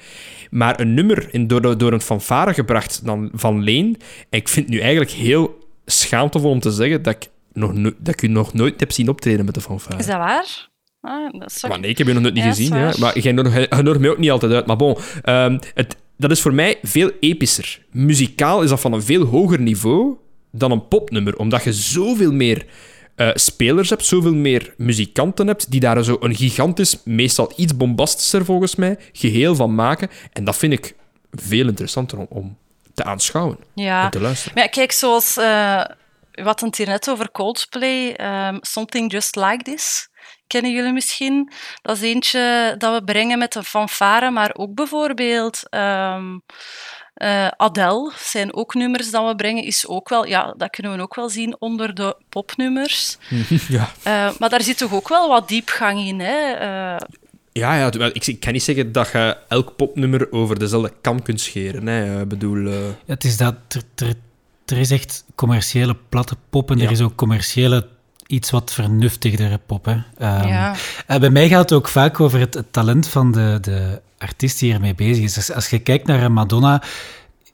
[0.51, 3.97] Maar een nummer in, door, door een fanfare gebracht dan van Leen.
[4.31, 7.91] En ik vind het nu eigenlijk heel schaamtevol om te zeggen dat ik, nog no
[7.99, 9.99] dat ik u nog nooit heb zien optreden met de fanfare.
[9.99, 10.69] Is dat waar?
[11.01, 12.77] Ah, dat maar nee, ik heb je nog nooit niet ja, gezien.
[12.77, 12.93] Ja.
[12.99, 14.67] Maar jij nodigt mij ook niet altijd uit.
[14.67, 17.81] Maar bon, um, het, dat is voor mij veel epischer.
[17.91, 20.17] Muzikaal is dat van een veel hoger niveau
[20.53, 22.67] dan een popnummer, omdat je zoveel meer
[23.19, 28.45] uh, spelers hebt, zoveel meer muzikanten hebt, die daar zo een gigantisch, meestal iets bombastischer
[28.45, 30.11] volgens mij, geheel van maken.
[30.33, 30.95] En dat vind ik
[31.31, 32.57] veel interessanter om, om
[32.95, 34.05] te aanschouwen ja.
[34.05, 34.55] en te luisteren.
[34.55, 35.45] Maar ja, kijk, zoals uh,
[36.33, 38.17] we hadden het hier net over Coldplay,
[38.49, 40.09] um, Something Just Like This
[40.47, 41.53] kennen jullie misschien.
[41.83, 46.43] Dat is eentje dat we brengen met een fanfare, maar ook bijvoorbeeld um,
[47.19, 51.03] uh, Adele zijn ook nummers dat we brengen, is ook wel, ja, dat kunnen we
[51.03, 53.19] ook wel zien onder de popnummers.
[53.69, 53.91] ja.
[54.07, 56.53] Uh, maar daar zit toch ook wel wat diepgang in, hè?
[56.55, 57.01] Uh...
[57.53, 61.41] Ja, ja ik, ik, kan niet zeggen dat je elk popnummer over dezelfde kam kunt
[61.41, 61.87] scheren.
[61.87, 62.21] Hè.
[62.21, 62.69] Ik bedoel...
[62.69, 63.55] Ja, het is dat...
[63.69, 64.15] Er, er,
[64.67, 66.85] er, is echt commerciële platte pop en ja.
[66.85, 67.89] er is ook commerciële
[68.27, 69.85] iets wat vernuftigdere pop.
[69.85, 69.97] Hè.
[70.19, 70.75] Ehm, Ja.
[71.07, 74.73] bij mij gaat het ook vaak over het, het talent van de, de artiest die
[74.73, 75.35] ermee bezig is.
[75.35, 76.83] Dus als je kijkt naar een Madonna,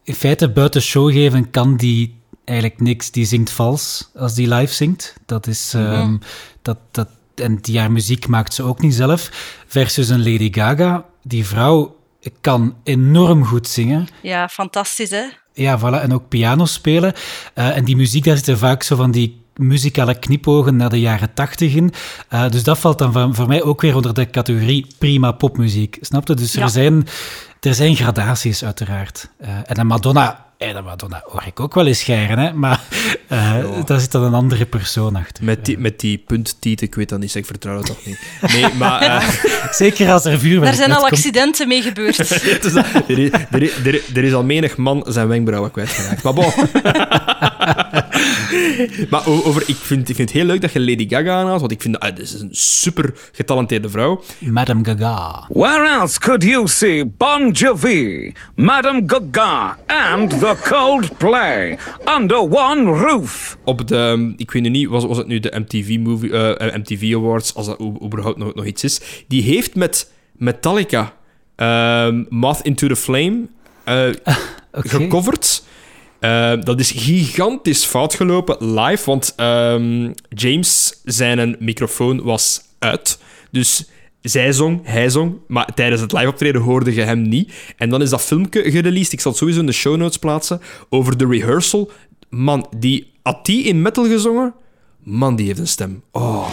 [0.02, 3.10] in feite buiten show geven kan die eigenlijk niks.
[3.10, 5.14] Die zingt vals als die live zingt.
[5.26, 5.74] Dat is...
[5.74, 6.16] ehm,
[6.62, 9.30] dat, dat, en die haar muziek maakt ze ook niet zelf.
[9.66, 11.04] Versus een Lady Gaga.
[11.22, 11.96] Die vrouw
[12.40, 14.06] kan enorm goed zingen.
[14.22, 15.24] Ja, fantastisch, hè?
[15.52, 16.02] Ja, voilà.
[16.02, 17.12] En ook piano spelen.
[17.54, 21.34] Eh, en die muziek, daar zitten vaak zo van die muzikale knipogen naar de jaren
[21.34, 21.92] tachtig in.
[22.28, 25.96] Eh, dus dat valt dan voor, voor mij ook weer onder de categorie prima popmuziek.
[26.00, 26.34] Snap je?
[26.34, 27.06] Dus er, zijn,
[27.60, 29.28] er zijn gradaties, uiteraard.
[29.38, 30.44] Eh, en een Madonna...
[30.58, 32.52] eh, de Madonna hoor ik ook wel eens scheren, hè?
[32.52, 32.80] maar
[33.28, 35.44] eh, daar zit dan een andere persoon achter.
[35.44, 38.18] Met die, met die punttiet, ik weet dat niet, ik vertrouw dat toch niet.
[38.52, 39.00] Nee, maar...
[39.02, 39.28] eh,
[39.72, 42.18] Zeker als er vuurwerk Daar zijn al accidenten mee gebeurd.
[42.30, 46.22] er, is, er, is, er, is- er is al menig man zijn wenkbrauwen kwijtgeraakt.
[46.22, 46.52] Maar bon.
[49.10, 51.72] maar over, ik, vind, ik vind het heel leuk dat je Lady Gaga aanhaalt, want
[51.72, 54.22] ik vind dat ah, dit is een super getalenteerde vrouw.
[54.38, 55.46] Madame Gaga.
[55.48, 61.78] Where else could you see Bon Jovi, Madame Gaga, and the Coldplay
[62.18, 63.56] under one roof?
[63.64, 67.14] Op de, ik weet nu niet, was, was het nu de MTV, movie, eh, MTV
[67.14, 71.12] Awards, als dat überhaupt nog, nog iets is, die heeft met Metallica
[71.56, 73.40] ehm Moth Into the Flame
[73.84, 74.06] eh,
[74.72, 74.88] Oké.
[74.88, 75.62] gecoverd.
[76.24, 83.18] Eh, dat is gigantisch fout gelopen live, want ehm, James zijn microfoon was uit.
[83.50, 83.88] Dus
[84.20, 87.52] zij zong, hij zong, maar tijdens het live optreden hoorde je hem niet.
[87.76, 90.60] En dan is dat filmpje gereleased, ik zal het sowieso in de show notes plaatsen,
[90.88, 91.90] over de rehearsal.
[92.28, 94.54] Man, die, had die in metal gezongen?
[95.02, 96.02] Man, die heeft een stem.
[96.12, 96.48] Oh.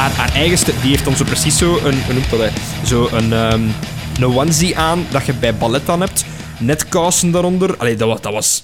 [0.00, 0.32] Haar, haar
[0.80, 2.50] die heeft dan zo precies zo een, hoe noemt dat,
[2.86, 3.62] zo een, ehm,
[4.16, 6.24] een onesie aan dat je bij ballet aan hebt.
[6.58, 7.76] Net kousen daaronder.
[7.76, 8.62] Allee, dat dat was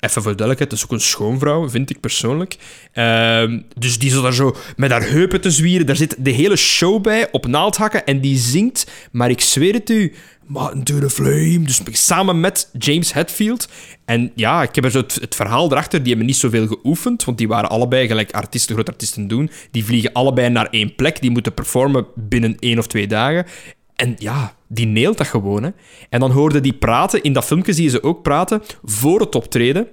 [0.00, 2.56] even voor de duidelijkheid, dat is ook een schoonvrouw, vind ik persoonlijk.
[2.92, 5.86] Ehm, dus die zat daar zo met haar heupen te zwieren.
[5.86, 8.06] Daar zit de hele show bij, op naaldhakken.
[8.06, 10.12] En die zingt, maar ik zweer het u,
[10.46, 11.60] Martin to the Flame.
[11.62, 13.68] Dus samen met James Hetfield.
[14.04, 15.98] En ja, ik heb er zo het, het verhaal erachter.
[15.98, 19.84] Die hebben niet zoveel geoefend, want die waren allebei, gelijk artiesten, grote artiesten doen, die
[19.84, 21.20] vliegen allebei naar één plek.
[21.20, 23.46] Die moeten performen binnen één of twee dagen.
[23.94, 25.72] En ja, die neelt dat gewoon.
[26.08, 29.34] En dan hoorde die praten, in dat filmpje zie je ze ook praten, voor het
[29.34, 29.88] optreden.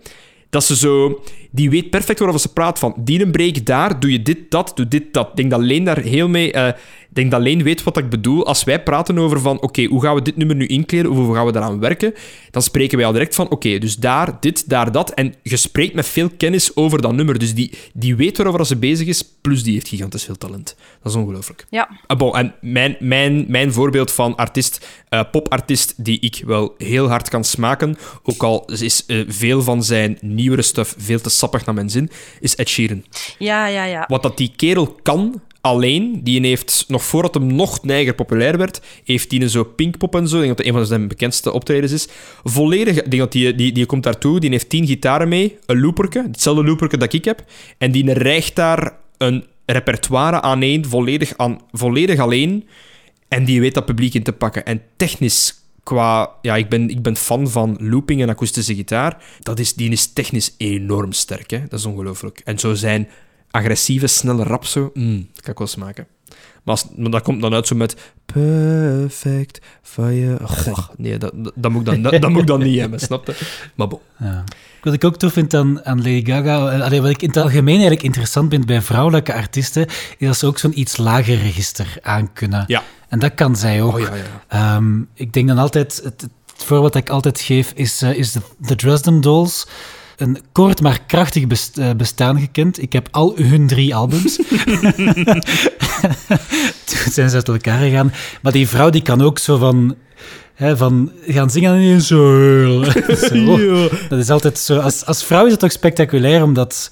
[0.50, 1.22] Dat ze zo...
[1.52, 2.80] Die weet perfect waarover ze praat.
[2.80, 5.28] Van, die break daar, doe je dit, dat, doe dit, dat.
[5.28, 6.52] Ik denk dat Leen daar heel mee...
[6.52, 6.74] eh,
[7.16, 8.46] denk dat Leen weet wat ik bedoel.
[8.46, 11.12] Als wij praten over van, oké, hoe gaan we dit nummer nu inkleden?
[11.12, 12.14] Of hoe gaan we daaraan werken?
[12.52, 15.14] Dan spreken wij al direct van, oké, dus daar, dit, daar, dat.
[15.14, 17.40] En je spreekt met veel kennis over dat nummer.
[17.40, 20.76] Dus die, die weet waarover ze bezig is, plus die heeft gigantisch veel talent.
[21.04, 21.66] Dat is ongelooflijk.
[21.70, 26.76] Ja, Ah, bon, en mijn, mijn, mijn voorbeeld van artiest, eh, popartiest die ik wel
[26.78, 31.30] heel hard kan smaken, ook al is eh, veel van zijn nieuwere stuff veel te
[31.30, 32.10] sappig naar mijn zin,
[32.40, 33.04] is Ed Sheeran.
[33.38, 33.84] ja, ja.
[33.84, 34.04] ja.
[34.08, 38.82] Wat dat die kerel kan, alleen, die heeft, nog voordat hem nog neiger populair werd,
[39.04, 41.52] heeft die een zo Pinkpop en zo, ik denk dat dat een van zijn bekendste
[41.52, 42.08] optredens is,
[42.44, 45.80] volledig, ik denk dat die, die, die komt daartoe, die heeft tien gitaren mee, een
[45.80, 47.44] looperke, hetzelfde looperke dat ik heb,
[47.78, 52.68] en die rijgt daar een repertoire aaneen, volledig, aan, volledig alleen,
[53.28, 54.66] en die weet dat publiek in te pakken.
[54.66, 56.30] En technisch, qua...
[56.42, 59.24] Ja, ik ben, ik ben fan van looping en akoestische gitaar.
[59.40, 61.60] Dat is, die is technisch enorm sterk, hè.
[61.70, 62.42] Dat is ongelooflijk.
[62.44, 63.08] En zo zijn
[63.56, 64.92] agressieve, snelle rap zo...
[64.94, 66.08] Mm, dat kan ik wel smaken.
[66.64, 67.96] Maar, als, maar dat komt dan uit zo met...
[68.26, 70.38] Perfect fire...
[70.44, 73.00] Goh, nee, dat, dat, dat moet ik dan, dat, dat moet ik dan niet hebben,
[73.00, 73.36] snap je?
[73.76, 74.00] Maar bon.
[74.20, 74.44] Ja.
[74.82, 77.38] Wat ik ook tof vind aan, aan Lady Gaga, eh, allee, wat ik in het
[77.38, 79.86] algemeen eigenlijk interessant vind bij vrouwelijke artiesten,
[80.18, 82.64] is dat ze ook zo'n iets lager register aan kunnen.
[82.68, 82.84] Ja.
[83.10, 83.94] En dat kan zij ook.
[83.94, 84.24] Oh, ja, ja.
[84.48, 88.32] Ehm, ik denk dan altijd, het, het voorbeeld dat ik altijd geef, is, eh, is
[88.32, 89.68] de, de Dresden Dolls.
[90.18, 92.82] Een kort maar krachtig best- eh, bestaan gekend.
[92.82, 94.36] Ik heb al hun drie albums.
[96.86, 98.14] Toen zijn ze uit elkaar gegaan.
[98.42, 99.96] Maar die vrouw die kan ook zo van,
[100.54, 102.80] hè, van gaan zingen en ineens zo.
[104.10, 104.80] Dat is altijd zo.
[104.80, 106.92] Als, als vrouw is het toch spectaculair om dat,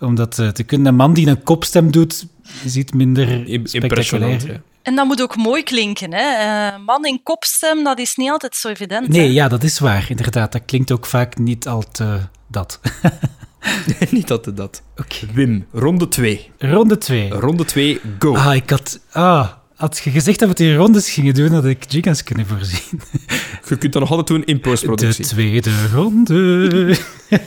[0.00, 0.86] om dat eh, te kunnen.
[0.86, 2.26] Een man die een kopstem doet,
[2.64, 3.82] is iets minder spectaculair.
[3.82, 4.60] Impressionant, ja.
[4.82, 6.12] En dat moet ook mooi klinken.
[6.12, 6.22] Hè?
[6.68, 9.08] Eh, man in kopstem, dat is niet altijd zo evident.
[9.08, 9.32] Nee, hè?
[9.32, 10.06] ja, dat is waar.
[10.08, 12.18] Inderdaad, dat klinkt ook vaak niet al te
[12.54, 12.80] dat.
[14.10, 14.82] niet dat het dat.
[14.96, 15.16] Oké.
[15.32, 16.50] Wim, ronde 2.
[16.58, 17.30] Ronde 2.
[17.30, 18.36] Ronde 2, go.
[18.36, 19.00] Ah, ik had...
[19.12, 23.00] Ah, had je gezegd dat we die rondes gingen doen, had ik jingles kunnen voorzien.
[23.68, 25.24] Je kunt dat nog altijd doen in De postproductie.
[25.24, 26.96] tweede ronde.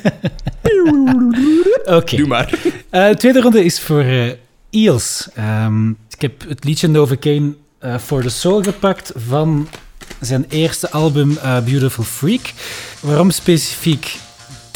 [1.85, 2.15] Oké.
[2.15, 2.53] Doe maar.
[2.89, 4.31] Eh, de tweede ronde is voor eh
[4.69, 5.27] Eels.
[5.35, 9.67] Ehm, ik heb het liedje Novocaine eh For the Soul gepakt van
[10.19, 12.53] zijn eerste album eh, Beautiful Freak.
[12.99, 14.15] Waarom specifiek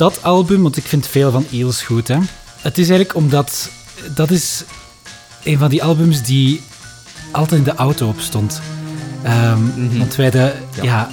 [0.02, 0.62] dat album?
[0.62, 2.08] Want ik vind veel van Eels goed.
[2.08, 2.18] Hè?
[2.62, 3.70] Het is eigenlijk omdat
[4.16, 4.64] dat is
[5.44, 6.62] een van die albums die
[7.32, 8.62] altijd in de auto op stond.
[9.24, 9.60] Ehm,
[9.98, 11.10] Want wij, de, ja.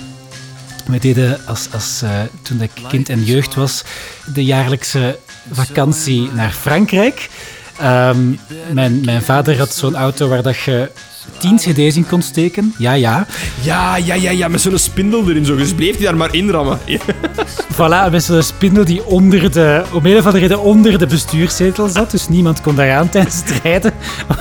[0.87, 3.85] wij deden als, als, eh, toen ik kind en jeugd was,
[4.35, 5.19] de jaarlijkse
[5.51, 7.29] vakantie naar Frankrijk.
[7.79, 8.35] Ehm,
[8.73, 10.91] mijn, mijn vader had zo'n auto waar dat je
[11.39, 12.75] tien cd's in kon steken.
[12.79, 13.27] Ja, ja.
[13.61, 15.45] Ja, ja, ja, ja, met zo'n spindel erin.
[15.45, 15.57] Zo.
[15.57, 16.79] Dus bleef hij daar maar inrammen.
[17.75, 21.89] Voilà, met zo'n spindel die onder de, om een of andere reden onder de bestuurszetel
[21.89, 22.11] zat.
[22.11, 23.93] Dus niemand kon daaraan tijdens het rijden.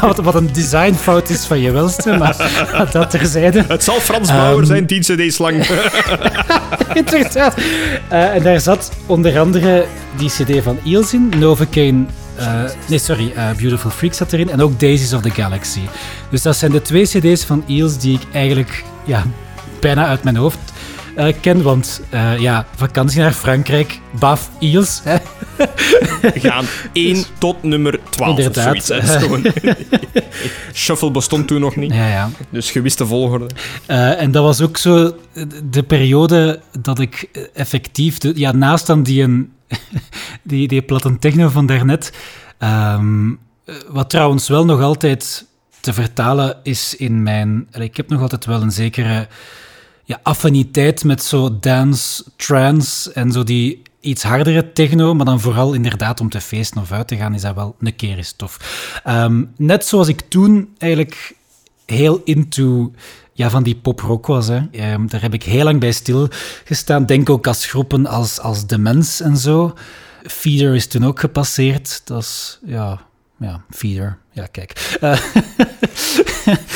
[0.02, 2.36] Wat, wat een designfout is van je welste, maar
[2.92, 3.64] dat terzijde.
[3.68, 4.66] Het zal Frans Bauer Ehm.
[4.66, 5.68] zijn, 10 cd's lang.
[6.94, 7.56] Inderdaad.
[8.08, 9.86] Eh, en daar zat onder andere
[10.18, 12.06] die cd van Eels in, Novocaine...
[12.38, 14.50] eh, nee, sorry, eh, Beautiful Freak zat erin.
[14.50, 15.82] En ook Daisies of the Galaxy.
[16.30, 19.24] Dus dat zijn de twee cd's van Eels die ik eigenlijk ja,
[19.80, 20.58] bijna uit mijn hoofd
[21.18, 21.62] eh, ken.
[21.62, 25.02] Want eh, ja, vakantie naar Frankrijk, baf, Eels.
[25.04, 25.18] Hè?
[26.22, 28.76] gaan 1 tot nummer 12 Inderdaad.
[28.76, 28.88] of zoiets.
[28.88, 28.96] hè.
[28.96, 29.76] Dat is gewoon-
[30.74, 31.94] Shuffle bestond toen nog niet.
[31.94, 32.30] Ja, ja.
[32.50, 33.48] Dus gewiste volgorde.
[33.86, 35.16] Eh, en dat was ook zo
[35.70, 39.52] de periode dat ik effectief, de, ja, naast dan die, een,
[40.44, 42.12] die, die platte techno van daarnet,
[42.58, 43.00] eh,
[43.88, 45.46] wat trouwens wel nog altijd
[45.80, 47.68] te vertalen is in mijn...
[47.72, 49.28] Ik heb nog altijd wel een zekere
[50.08, 55.74] ja, affiniteit met zo dance, trance en zo die iets hardere techno, maar dan vooral
[55.74, 58.58] inderdaad om te feesten of uit te gaan, is dat wel een keer eens tof.
[59.04, 61.36] Ehm, net zoals ik toen eigenlijk
[61.86, 62.92] heel into
[63.34, 64.48] ja, van die pop-rock was.
[64.48, 64.62] Hè.
[64.72, 67.06] Ehm, daar heb ik heel lang bij stilgestaan.
[67.06, 69.74] Denk ook als groepen als, als The Mens en zo.
[70.24, 72.02] Feeder is toen ook gepasseerd.
[72.06, 73.07] Dat is, ja,
[73.40, 74.18] ja Feeder.
[74.32, 74.98] Ja, kijk.
[75.02, 75.20] Eh,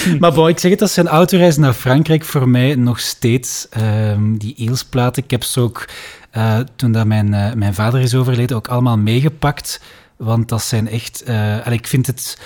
[0.19, 3.67] maar bon, ik zeg het, dat zijn autoreizen naar Frankrijk voor mij nog steeds.
[3.69, 5.87] ehm, die Eelsplaten, ik heb ze ook,
[6.31, 9.81] eh, toen dat mijn, eh, mijn vader is overleden, ook allemaal meegepakt.
[10.17, 11.23] Want dat zijn echt...
[11.23, 12.39] en ik vind het...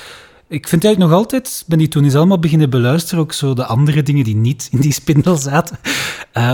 [0.47, 3.66] Ik vind eigenlijk nog altijd, ben die toen eens allemaal beginnen beluisteren, ook zo de
[3.66, 5.80] andere dingen die niet in die spindel zaten,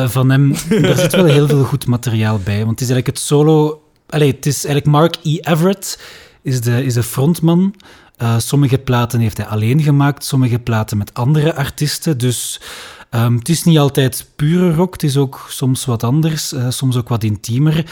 [0.06, 0.54] van hem.
[0.82, 3.82] Daar zit wel heel veel goed materiaal bij, want het is eigenlijk het solo...
[4.10, 5.38] Allee, het is eigenlijk Mark E.
[5.42, 5.98] Everett
[6.42, 7.76] is de, is de frontman.
[8.18, 12.62] Eh, sommige platen heeft hij alleen gemaakt, sommige platen met andere artiesten, dus...
[13.10, 16.98] ehm, het is niet altijd pure rock, het is ook soms wat anders, eh, soms
[16.98, 17.86] ook wat intiemer.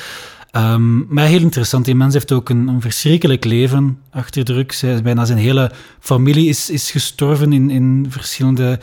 [0.52, 1.86] Ehm, maar heel interessant.
[1.86, 4.74] Die mens heeft ook een, verschrikkelijk leven achter de rug.
[4.74, 8.80] Zij, bijna zijn hele familie is, is gestorven in, in verschillende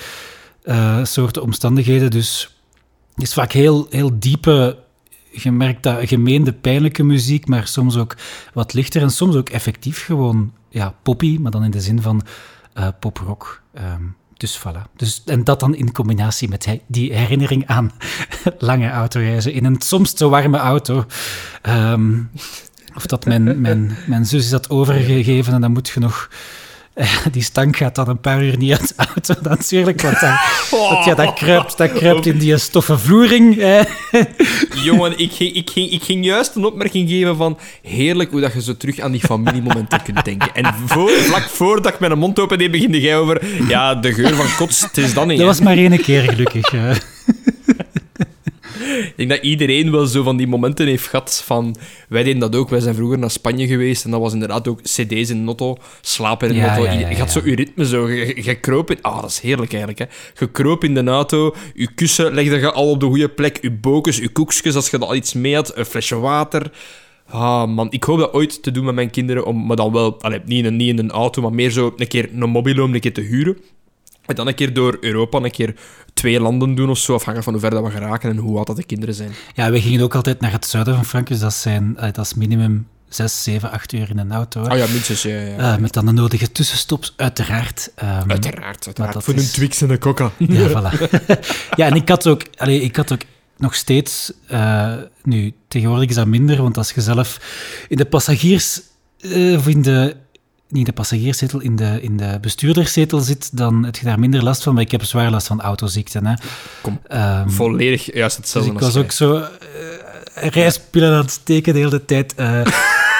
[0.62, 2.10] eh, soorten omstandigheden.
[2.10, 2.56] Dus
[3.14, 4.78] het is vaak heel, heel diepe,
[5.42, 8.16] je merkt dat gemeende, pijnlijke muziek, maar soms ook
[8.52, 12.22] wat lichter en soms ook effectief gewoon ja, poppy, maar dan in de zin van
[12.72, 13.62] eh poprock.
[13.74, 14.02] Ehm,
[14.36, 14.92] dus voilà.
[14.96, 17.92] Dus, en dat dan in combinatie met die herinnering aan
[18.58, 21.04] lange autoreizen in een soms te warme auto.
[21.62, 22.22] Ehm,
[22.94, 26.30] of dat mijn, mijn, mijn zus is dat overgegeven en dan moet je nog...
[27.32, 30.02] die stank gaat dan een paar uur niet uit de auto, natuurlijk.
[30.02, 30.34] Want dan,
[30.70, 33.58] want ja, dat, kruipt, dat kruipt in die stoffen vloering.
[33.58, 33.80] eh.
[34.84, 38.52] Jongen, ik ging, ik, ging, ik ging juist een opmerking geven van heerlijk hoe dat
[38.52, 40.54] je zo terug aan die familiemomenten kunt denken.
[40.54, 44.34] En voor, vlak voordat ik mijn mond open deed, beginde jij over ja, de geur
[44.34, 44.80] van kots.
[44.80, 45.38] Het is dan niet.
[45.38, 46.72] Dat was maar één keer, gelukkig.
[48.80, 51.76] Ik denk dat iedereen wel zo van die momenten heeft gehad van...
[52.08, 52.68] Wij deden dat ook.
[52.68, 55.76] Wij zijn vroeger naar Spanje geweest en dat was inderdaad ook cd's in de auto,
[56.00, 57.40] slapen in Ja, ja, ja, je gaat ja.
[57.40, 58.08] zo je ritme zo...
[58.08, 58.98] Je, je kroop in...
[59.00, 60.16] Ah, dat is heerlijk eigenlijk, hè.
[60.44, 63.70] Je kroop in de auto, je kussen legde je al op de goede plek, je
[63.70, 66.70] bokens, je koekjes, als je er al iets mee had, een flesje water...
[67.28, 70.22] Ah, man, ik hoop dat ooit te doen met mijn kinderen, om, maar dan wel,
[70.22, 72.94] allee, niet, in, niet in een auto, maar meer zo een keer een mobilo om
[72.94, 73.56] een keer te huren.
[74.26, 75.74] En dan een keer door Europa, een keer
[76.14, 78.66] twee landen doen of zo, afhankelijk van hoe ver dat we geraken en hoe oud
[78.66, 79.30] dat de kinderen zijn.
[79.54, 82.24] Ja, we gingen ook altijd naar het zuiden van Frankrijk, dus dat, zijn, eh, dat
[82.24, 84.62] is minimum 6, 7, 8 uur in een auto.
[84.62, 84.68] hè.
[84.68, 85.38] Ah ja, minstens, ja.
[85.40, 85.56] ja.
[85.74, 87.90] Eh, met dan de nodige tussenstops, uiteraard.
[87.94, 89.24] Ehm, Uiteraard, uiteraard.
[89.24, 90.30] Voor is- een Twix en een coca.
[90.38, 91.10] Ja, voilà.
[91.76, 93.20] ja, en ik had ook, allee, ik had ook
[93.56, 97.40] nog steeds, eh, nu, tegenwoordig is dat minder, want als je zelf
[97.88, 98.80] in de passagiers,
[99.20, 100.16] eh, of in de,
[100.68, 104.42] niet in de passagierszetel, in de, in de bestuurderszetel zit, dan heb je daar minder
[104.42, 106.26] last van, maar ik heb zwaar last van autoziekten.
[106.26, 106.34] Hè.
[106.80, 109.46] Kom, Ehm, Volledig juist dus hetzelfde ik als was ook zo uh,
[110.34, 112.34] rijspillen aan het steken de hele tijd.
[112.34, 112.66] eh,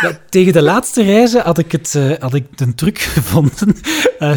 [0.31, 3.77] tegen de laatste reizen had ik, het, eh, had ik een truc gevonden.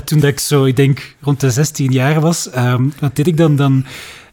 [0.05, 2.49] Toen dat ik zo, ik denk, rond de 16 jaar was.
[2.49, 3.55] Ehm, wat deed ik dan?
[3.55, 3.86] dan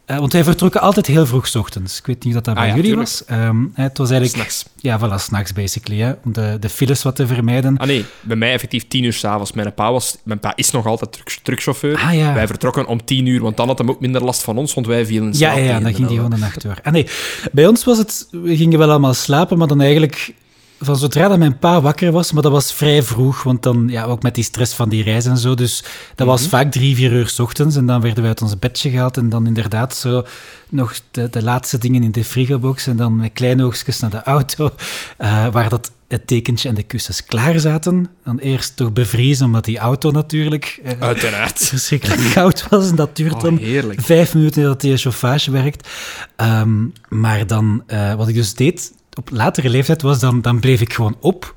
[0.06, 1.98] eh, want wij vertrokken altijd heel vroeg 's ochtends.
[1.98, 3.08] Ik weet niet of dat Ah bij ja, jullie tuurlijk.
[3.08, 3.24] was.
[3.24, 4.50] Ehm, het was eigenlijk...
[4.50, 4.64] S'nachts.
[4.76, 6.00] Ja, voilà, s'nachts basically.
[6.00, 7.76] Hè, om de, de files wat te vermijden.
[7.78, 9.52] Ah nee, bij mij effectief tien uur s'avonds.
[9.52, 11.96] Mijn pa, was, mijn pa is nog altijd truck, truckchauffeur.
[11.98, 12.34] Ah, ja.
[12.34, 14.86] Wij vertrokken om tien uur, want dan had hij ook minder last van ons, want
[14.86, 15.56] wij vielen in Ja, slaap.
[15.56, 16.38] ja, ja, tegen dan ging die middag.
[16.38, 16.78] gewoon de nacht door.
[16.82, 17.06] Ah, nee,
[17.52, 18.28] bij ons was het...
[18.30, 20.34] We gingen wel allemaal slapen, maar dan eigenlijk...
[20.80, 24.04] Van zodra dat mijn pa wakker was, maar dat was vrij vroeg, want dan, ja,
[24.04, 27.12] ook met die stress van die reis en zo, dus dat was vaak drie, vier
[27.12, 30.24] uur 's ochtends en dan werden we uit ons bedje gehaald en dan inderdaad zo
[30.68, 34.22] nog de, de laatste dingen in de frigobox en dan met kleine oogstjes naar de
[34.22, 34.70] auto,
[35.16, 38.06] eh, waar dat het tekentje en de kussens klaar zaten.
[38.24, 41.58] Dan eerst toch bevriezen, omdat die auto natuurlijk eh, Uiteraard.
[41.68, 44.00] verschrikkelijk koud was en dat duurt Oh, dan heerlijk.
[44.00, 45.88] vijf minuten dat die chauffage werkt.
[46.36, 50.80] Ehm, maar dan, eh, wat ik dus deed op latere leeftijd, was dan, dan bleef
[50.80, 51.54] ik gewoon op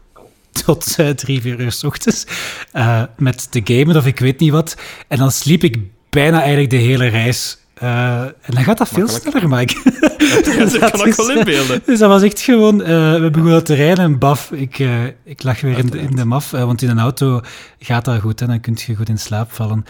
[0.65, 2.25] tot eh, drie, vier uur s ochtends
[2.71, 4.77] eh, met te gamen of ik weet niet wat.
[5.07, 5.77] En dan sliep ik
[6.09, 7.57] bijna eigenlijk de hele reis.
[7.73, 9.37] Eh, en dan gaat dat veel Makkelijk.
[9.37, 9.75] sneller, Mike.
[10.57, 11.81] Ja, dat kan ik wel inbeelden.
[11.85, 12.77] Dus dat was echt gewoon...
[13.21, 14.79] we begonnen te rijden en baf, ik,
[15.23, 16.51] ik lag weer in de, in de maf.
[16.51, 17.41] want in een auto
[17.79, 19.85] gaat dat goed, hè, dan kun je goed in slaap vallen.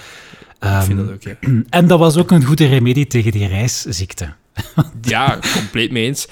[0.59, 1.35] Ik vind Ehm, dat ook, ja.
[1.79, 4.33] en dat was ook een goede remedie tegen die reisziekte.
[5.01, 6.27] Ja, compleet mee eens.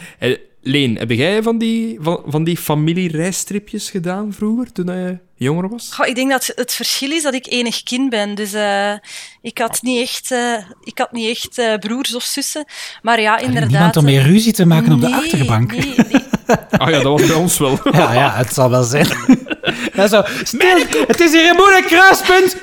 [0.67, 5.89] Leen, heb jij van die, van, van die familiereistripjes gedaan vroeger, toen je jonger was?
[5.93, 8.35] Goh, ik denk dat het verschil is dat ik enig kind ben.
[8.35, 8.93] Dus eh,
[9.41, 10.53] ik had niet echt, eh,
[10.83, 12.65] ik had niet echt eh, broers of zussen.
[13.01, 13.69] Maar ja, inderdaad.
[13.69, 15.71] Niemand om meer ruzie te maken op de achterbank.
[15.71, 16.21] Nee, nee.
[16.69, 17.79] Ah ja, dat was bij ons wel.
[17.91, 19.07] Ja, ja, het zal wel zijn.
[19.93, 22.57] Ja, zo, stil, het is hier een moeilijk kruispunt.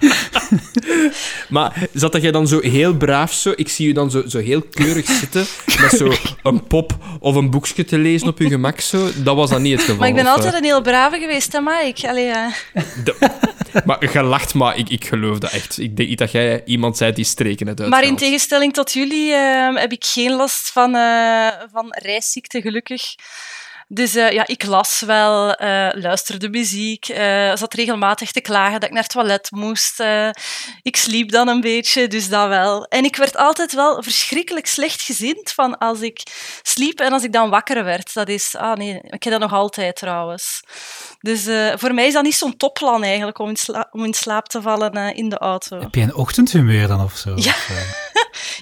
[1.48, 3.52] Maar zat dat jij dan zo heel braaf zo...
[3.56, 5.46] Ik zie je dan zo, zo heel keurig zitten
[5.80, 9.08] met zo een pop of een boekje te lezen op je gemak zo.
[9.16, 9.96] Dat was dan niet het geval.
[9.96, 12.08] Maar ik ben of, altijd eh, een heel brave geweest, hè, Mike?
[12.08, 12.32] Allee,
[13.04, 13.30] de-
[13.84, 15.78] Maar je lacht, maar ik, ik geloof dat echt.
[15.78, 19.32] Ik denk niet dat jij iemand bent die streken het Maar in tegenstelling tot jullie
[19.32, 23.02] eh, heb ik geen last van, eh, van reisziekte, gelukkig.
[23.92, 28.84] Dus eh, ja, ik las wel, eh, luisterde muziek, eh, zat regelmatig te klagen dat
[28.88, 30.02] ik naar het toilet moest.
[30.82, 32.84] ik sliep dan een beetje, dus dat wel.
[32.84, 36.22] En ik werd altijd wel verschrikkelijk slecht gezind van als ik
[36.62, 38.14] sliep en als ik dan wakker werd.
[38.14, 40.60] Dat is, ah nee, ik heb dat nog altijd trouwens.
[41.20, 44.14] Dus eh, voor mij is dat niet zo'n topplan eigenlijk om in, sla- om in
[44.14, 45.80] slaap te vallen eh, in de auto.
[45.80, 47.32] Heb je een ochtendhumeur dan of zo?
[47.36, 47.54] Ja.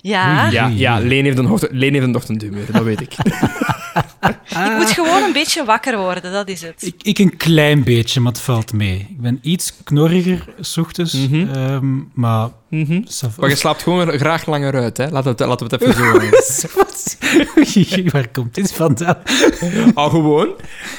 [0.02, 0.48] Ja.
[0.50, 3.12] Ja, ja Leen, heeft een Leen heeft een ochtendhumeur, dat weet ik.
[4.70, 6.82] Ik moet gewoon een beetje wakker worden, dat is het.
[6.86, 9.06] ik, ik een klein beetje, maar het valt mee.
[9.10, 11.48] Ik ben iets knorriger s ochtends, Mhm.
[11.54, 12.48] ehm, maar...
[12.70, 13.02] Mhm.
[13.36, 15.04] Maar je slaapt gewoon graag langer uit, hè?
[15.08, 18.08] Laten we het, laten we het even zo?
[18.12, 19.16] Waar komt dit vandaan?
[19.94, 20.48] Al gewoon,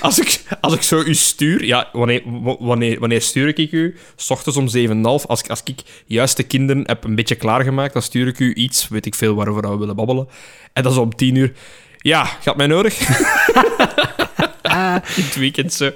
[0.01, 1.65] als ik, als ik zo u stuur...
[1.65, 2.21] Ja, wanneer,
[2.59, 3.95] wanneer, wanneer stuur ik u?
[4.15, 5.03] S ochtends om 7.30.
[5.03, 8.53] Als, ik- als ik juist de kinderen heb een beetje klaargemaakt, dan stuur ik u
[8.53, 10.27] iets, weet ik veel, waarover we willen babbelen.
[10.73, 11.53] En dat is om 10 uur.
[12.01, 12.99] Ja, gaat mij nodig?
[15.17, 15.91] In het weekend zo.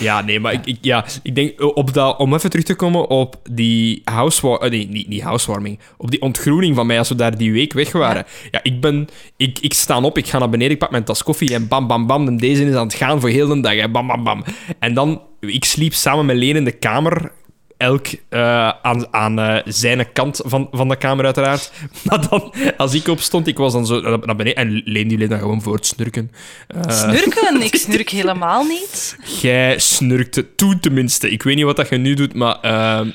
[0.00, 2.74] Ja, nee, maar ik, ik, ja, ik denk eh, op dat, om even terug te
[2.74, 4.72] komen op die housewarming.
[4.72, 5.78] nee, niet, niet housewarming.
[5.96, 8.24] Op die ontgroening van mij als we daar die week weg waren.
[8.50, 9.08] Ja, ik ben.
[9.36, 11.86] Ik, ik sta op, ik ga naar beneden, ik pak mijn tas koffie en bam,
[11.86, 12.26] bam, bam.
[12.26, 13.74] En deze is aan het gaan voor heel de dag.
[13.74, 14.44] Hè, bam, bam, bam.
[14.78, 17.32] En dan, ik sliep samen met Leen in de kamer.
[17.80, 21.72] Elk eh, aan, aan eh, zijn kant van, van de kamer, uiteraard.
[22.04, 24.54] Maar dan, als ik opstond, ik was dan zo naar beneden.
[24.54, 26.30] En Leen die leed dan gewoon voor het snurken.
[26.66, 27.62] Eh, Snurken?
[27.72, 29.16] Ik snurk helemaal niet.
[29.40, 31.30] Jij snurkte toen tenminste.
[31.30, 32.56] Ik weet niet wat dat je nu doet, maar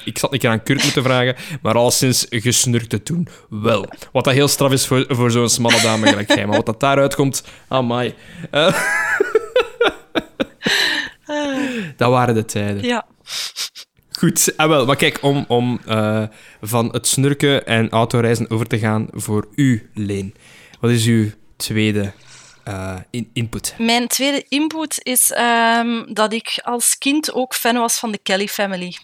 [0.05, 1.35] ik zat een keer aan Kurt moeten vragen.
[1.61, 3.85] Maar al sinds je snurkte toen wel.
[4.11, 6.45] Wat dat heel straf is voor, voor zo'n smalle dame gelijk jij.
[6.45, 8.13] Maar wat dat daaruit komt, amai.
[8.51, 8.75] Eh
[11.97, 12.83] dat waren de tijden.
[12.83, 13.05] Ja.
[14.19, 16.23] Goed, ah, wel, maar kijk, om, om eh,
[16.61, 20.33] van het snurken en autoreizen over te gaan voor u, Leen.
[20.79, 22.13] Wat is uw tweede
[22.63, 23.75] eh, in- input?
[23.77, 28.47] Mijn tweede input is ehm, dat ik als kind ook fan was van de Kelly
[28.47, 28.97] Family.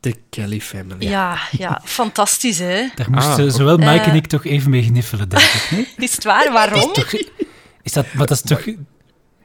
[0.00, 1.08] De Kelly Family.
[1.08, 2.88] Ja, ja, fantastisch hè.
[2.94, 4.14] Daar moesten Ah, zowel Mike en Eh.
[4.14, 5.68] ik toch even mee gniffelen, denk ik.
[5.70, 5.88] Nee?
[6.08, 6.52] Is het waar?
[6.52, 6.92] Waarom?
[7.82, 8.64] Is dat, maar dat is toch...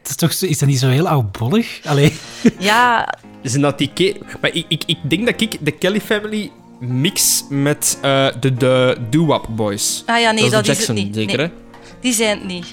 [0.01, 1.79] Dat is, toch, zo- is dat niet zo heel oudbollig?
[1.85, 2.13] Allee,
[2.59, 3.13] Ja,
[3.43, 7.43] Zijn dat die ke- Maar ik, ik, ik denk dat ik de Kelly Family mix
[7.49, 10.03] met eh, de, de Doo-Wop Boys.
[10.05, 11.15] ah ja, nee, dat, is het niet.
[11.15, 11.51] zeker, Nee, hè?
[12.01, 12.65] die zijn het niet.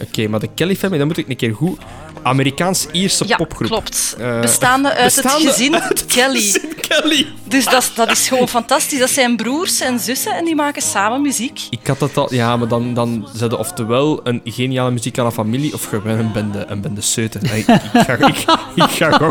[0.00, 1.78] Oké, maar de Kelly Family, dan moet ik een keer goed...
[2.22, 3.68] Amerikaans-Ierse Ja, popgroep.
[3.68, 4.16] klopt.
[4.18, 6.60] Eh, Bestaande uit bestaande het gezin uit Kelly.
[6.88, 7.26] Kelly.
[7.44, 8.98] Dus dat, is- dat is gewoon fantastisch.
[8.98, 11.60] Dat zijn broers en zussen en die maken samen muziek.
[11.70, 12.34] Ik had dat al...
[12.34, 16.64] Ja, maar dan, dan zijn ze oftewel een geniale muzikale familie of gewoon een bende,
[16.68, 17.42] een bende seuten.
[17.44, 18.26] Ik, ik, ga, ik,
[18.74, 19.22] ik, ga ik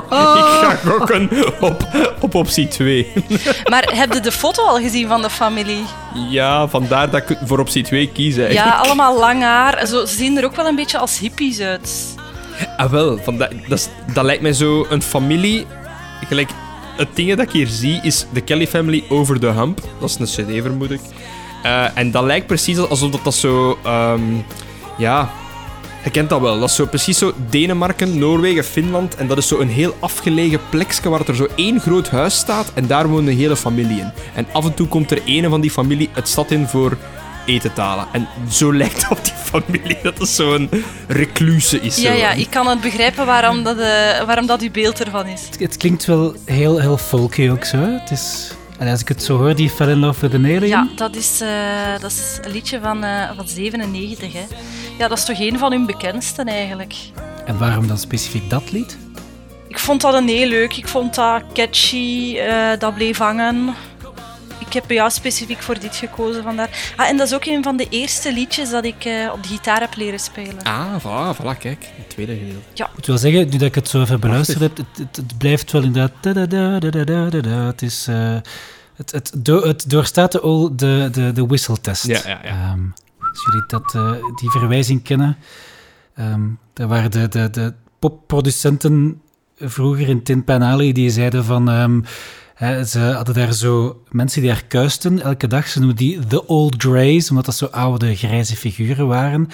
[0.61, 1.29] ga gokken
[1.59, 1.87] op,
[2.19, 3.07] op optie 2.
[3.69, 5.83] Maar heb je de foto al gezien van de familie?
[6.29, 8.65] Ja, vandaar dat ik voor optie 2 kies eigenlijk.
[8.65, 9.87] Ja, allemaal lang haar.
[9.87, 12.15] Zo, ze zien er ook wel een beetje als hippies uit.
[12.77, 13.17] Ah, wel.
[13.23, 15.65] Vandaar, dat, is- dat lijkt mij zo een familie...
[16.27, 16.49] Gelijk,
[16.97, 19.81] het ding dat ik hier zie is de Kelly Family Over the Hump.
[19.99, 21.01] Dat is een cd, vermoed ik.
[21.63, 23.77] Eh, en dat lijkt precies alsof dat, dat zo...
[23.83, 24.21] ehm,
[24.97, 25.31] ja...
[26.03, 26.59] Je kent dat wel.
[26.59, 29.15] Dat is zo precies zo Denemarken, Noorwegen, Finland.
[29.15, 32.71] En dat is zo een heel afgelegen plekje waar er zo één groot huis staat.
[32.73, 34.11] En daar woont een hele familie in.
[34.33, 36.97] En af en toe komt er een van die familie het stad in voor
[37.45, 38.07] eten te halen.
[38.11, 39.97] En zo lijkt op die familie.
[40.03, 40.69] Dat is zo'n
[41.07, 41.97] recluse is.
[41.97, 42.17] Ja, zo.
[42.17, 45.41] ja, ik kan het begrijpen waarom dat, eh, waarom dat uw beeld ervan is.
[45.51, 47.77] Het, het klinkt wel heel, heel folky ook zo.
[47.77, 50.67] Het is, en als ik het zo hoor, die Fell in Love with an Alien.
[50.67, 51.49] Ja, dat is, eh,
[52.01, 54.33] dat is een liedje van, eh, van 97.
[54.33, 54.43] Hè.
[54.97, 56.93] Ja, dat is toch een van hun bekendsten eigenlijk.
[57.45, 58.97] En waarom dan specifiek dat lied?
[59.67, 60.77] Ik vond dat een heel leuk.
[60.77, 62.37] Ik vond dat catchy.
[62.37, 63.73] eh, dat bleef hangen.
[64.73, 66.93] Ik heb bij jou specifiek voor dit gekozen vandaar.
[66.95, 69.47] Ah, en dat is ook een van de eerste liedjes dat ik eh, op de
[69.49, 70.63] gitaar heb leren spelen.
[70.63, 71.89] Ah, voilà, voilà, kijk.
[71.95, 72.83] Het tweede gedeelte.
[72.83, 75.37] Ik moet wel zeggen, nu dat ik het zo even beluisterd heb, het, het, het
[75.37, 76.11] blijft wel inderdaad...
[77.71, 78.07] Het is...
[78.07, 78.35] eh,
[78.95, 82.05] het, het, do- het doorstaat de, ol- de, de, de whistle-test.
[82.07, 82.49] Ja, ja, ja.
[82.49, 82.81] Ehm,
[83.31, 85.37] als jullie dat, eh, die verwijzing kennen,
[86.15, 86.41] ehm
[86.73, 89.21] daar waren de, de, de popproducenten
[89.57, 91.69] vroeger in Tin Pan Alley die zeiden van...
[91.69, 92.01] ehm,
[92.85, 95.67] ze hadden daar zo mensen die daar kuisten elke dag.
[95.67, 99.47] Ze noemen die The Old Greys, omdat dat zo oude grijze figuren waren.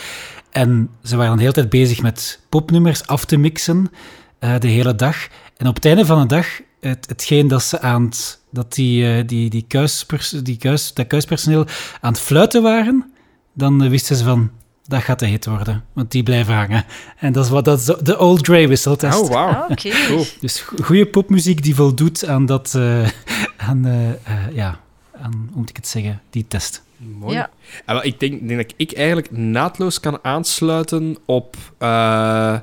[0.52, 3.92] En ze waren de hele tijd bezig met popnummers af te mixen,
[4.40, 5.28] eh, de hele dag.
[5.58, 6.48] En op het einde van de dag,
[6.80, 11.08] het, hetgeen dat ze aan het, dat die, eh, die, die, kuispers, die kuis, dat
[11.08, 11.66] kuispersoneel
[12.02, 13.12] aan het fluiten waren,
[13.54, 14.52] dan eh, wisten ze van,
[14.90, 16.86] dat gaat de hit worden, want die blijven hangen.
[17.18, 19.20] En dat is wat dat is de Old Grey wisseltest.
[19.22, 19.48] Oh, wauw.
[19.50, 19.90] Ah, Oké.
[20.08, 20.26] Cool.
[20.40, 23.08] Dus go- goede popmuziek die voldoet aan dat, eh,
[23.70, 24.16] aan, eh, eh,
[24.54, 24.80] ja,
[25.22, 26.84] aan, hoe moet ik het zeggen, die test.
[26.98, 27.34] Mooi.
[27.36, 27.50] Ja.
[27.86, 32.58] En wel, ik denk, denk dat ik eigenlijk naadloos kan aansluiten op eh,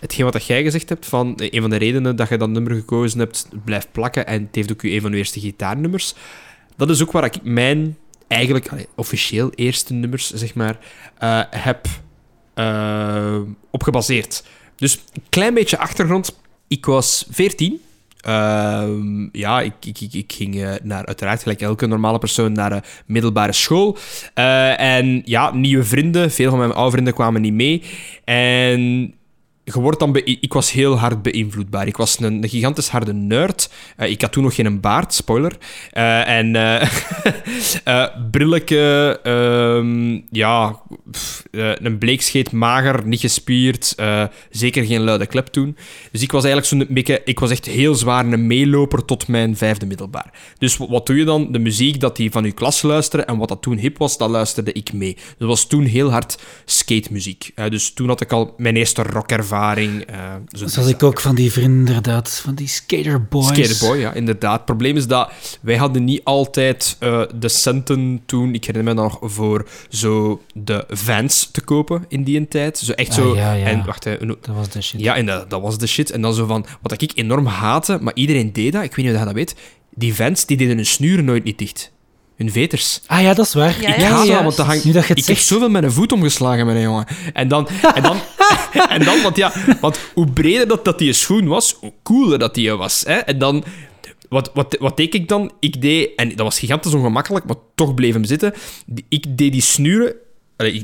[0.00, 1.06] hetgeen wat jij gezegd hebt.
[1.06, 4.26] Van een van de redenen dat je dat nummer gekozen hebt, blijft plakken.
[4.26, 6.14] En het heeft ook je een van de eerste gitaarnummers.
[6.76, 7.96] Dat is ook waar ik mijn
[8.28, 10.78] eigenlijk officieel eerste nummers, zeg maar,
[11.18, 11.86] eh, heb
[12.54, 13.38] eh,
[13.70, 14.44] op gebaseerd.
[14.76, 16.38] Dus een klein beetje achtergrond.
[16.68, 17.80] Ik was 14.
[18.20, 23.52] Ehm, ja, ik, ik, ik, ging eh, naar, uiteraard, gelijk elke normale persoon, naar middelbare
[23.52, 23.96] school.
[24.34, 26.30] En ja, nieuwe vrienden.
[26.30, 27.82] Veel van mijn oude vrienden kwamen niet mee.
[28.24, 29.14] En
[29.64, 31.86] je dan ik was heel hard beïnvloedbaar.
[31.86, 33.70] Ik was een, een gigantisch harde nerd.
[33.96, 35.56] Eh, ik had toen nog geen baard, spoiler.
[35.90, 36.56] Eh, en
[39.22, 40.80] ehm, ja,
[41.52, 43.94] een bleekscheet, mager, niet gespierd.
[44.50, 45.76] zeker geen luide klep toen.
[46.12, 47.20] Dus ik was eigenlijk zo'n beetje...
[47.24, 50.32] Ik was echt heel zwaar een meeloper tot mijn vijfde middelbaar.
[50.58, 51.52] Dus wat, doe je dan?
[51.52, 54.30] De muziek dat die van uw klas luisteren en wat dat toen hip was, dat
[54.30, 55.16] luisterde ik mee.
[55.38, 57.50] Dat was toen heel hard skatemuziek.
[57.54, 59.53] Eh, dus toen had ik al mijn eerste rockervaring.
[59.54, 63.46] Eh zo Zoals ik ook van die vrienden, inderdaad, van die skaterboys.
[63.46, 64.54] Skaterboy, ja, inderdaad.
[64.56, 65.30] Het probleem is dat
[65.60, 70.84] wij hadden niet altijd eh, de centen toen, ik herinner me nog, voor zo de
[70.88, 72.78] Vans te kopen in die tijd.
[72.78, 73.34] Zo echt Ah, zo...
[73.36, 73.66] ja, ja.
[73.66, 75.00] En wacht, hè, Dat was de shit.
[75.00, 76.10] ja, en dat, dat was de shit.
[76.10, 79.14] En dan zo van, wat ik enorm haatte, maar iedereen deed dat, ik weet niet
[79.14, 79.54] of je dat weet,
[79.94, 81.92] die Vans, die deden hun snuren nooit niet dicht.
[82.36, 83.00] Hun veters.
[83.06, 83.80] Ah ja, dat is waar.
[83.80, 84.34] Ja, Ik ja, haat ja.
[84.34, 84.80] dat, want dan.
[84.84, 87.06] Nu dat je het ik heb zoveel met een voet omgeslagen, mijn jongen.
[87.32, 87.68] En dan...
[87.94, 88.20] En dan,
[88.88, 92.54] en dan want ja, want hoe breder dat, dat die schoen was, hoe cooler dat
[92.54, 93.02] die was.
[93.06, 93.14] Hè?
[93.14, 93.64] En dan...
[94.28, 95.52] Wat, wat, wat deed ik dan?
[95.60, 96.10] Ik deed...
[96.16, 98.54] En dat was gigantisch ongemakkelijk, maar toch bleef hem zitten.
[99.08, 100.14] Ik deed die snuren...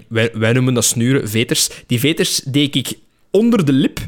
[0.09, 1.69] Wij, wij noemen dat snuren, veters.
[1.87, 2.93] Die veters deed ik
[3.31, 4.01] onder de lip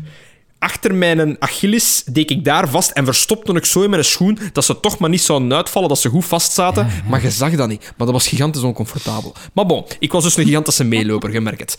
[0.62, 4.64] achter mijn Achilles deed ik daar vast en verstopte ik zo in mijn schoen dat
[4.64, 6.88] ze toch maar niet zouden uitvallen, dat ze goed vast zaten.
[7.08, 7.80] Maar je zag dat niet.
[7.96, 9.34] Maar dat was gigantisch oncomfortabel.
[9.52, 11.78] Maar bon, ik was dus een gigantische meeloper, je merkt het.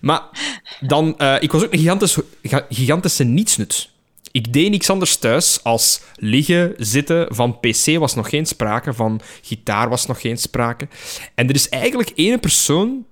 [0.00, 0.22] Maar
[0.80, 3.90] dan, eh, ik was ook een gigantische, ga- gigantische nietsnut.
[4.30, 7.34] Ik deed niks anders thuis als liggen, zitten.
[7.34, 10.88] Van PC was nog geen sprake, van gitaar was nog geen sprake.
[11.34, 13.04] En er is eigenlijk één persoon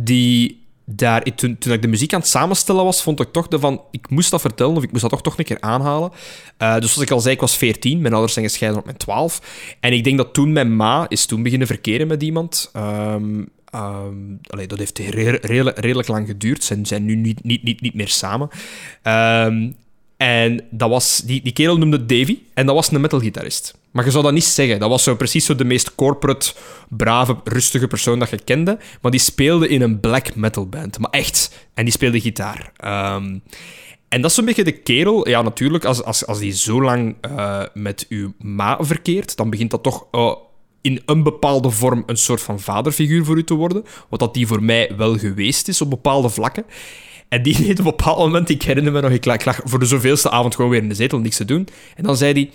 [0.00, 3.58] die daar, toen, toen ik de muziek aan het samenstellen was, vond ik toch de
[3.58, 6.10] van, ik moest dat vertellen of ik moest dat toch, toch een keer aanhalen.
[6.56, 8.96] Eh, dus zoals ik al zei, ik was 14, mijn ouders zijn gescheiden op mijn
[8.96, 9.40] 12.
[9.80, 12.70] En ik denk dat toen mijn ma is toen beginnen verkeren met iemand.
[14.50, 16.64] Allee, dat heeft re- re- redelijk lang geduurd.
[16.64, 18.48] Ze zijn nu niet, niet, niet, niet meer samen.
[19.02, 19.70] Ehm,
[20.16, 23.77] en dat was, die, die kerel noemde Davy en dat was een metalgitarist.
[23.90, 24.78] Maar je zou dat niet zeggen.
[24.78, 26.52] Dat was zo precies zo de meest corporate,
[26.88, 28.78] brave, rustige persoon dat je kende.
[29.00, 30.98] Maar die speelde in een black metal band.
[30.98, 31.68] Maar echt.
[31.74, 32.72] En die speelde gitaar.
[32.76, 33.38] Ehm,
[34.08, 35.28] en dat is zo'n beetje de kerel.
[35.28, 39.70] Ja, natuurlijk, als, als, als die zo lang eh, met uw ma verkeert, dan begint
[39.70, 40.34] dat toch eh,
[40.80, 43.84] in een bepaalde vorm een soort van vaderfiguur voor u te worden.
[44.08, 46.64] Wat dat die voor mij wel geweest is op bepaalde vlakken.
[47.28, 49.60] En die deed op een bepaald moment, ik herinner me nog, ik lag, ik lag
[49.64, 51.68] voor de zoveelste avond gewoon weer in de zetel, niks te doen.
[51.96, 52.50] En dan zei hij...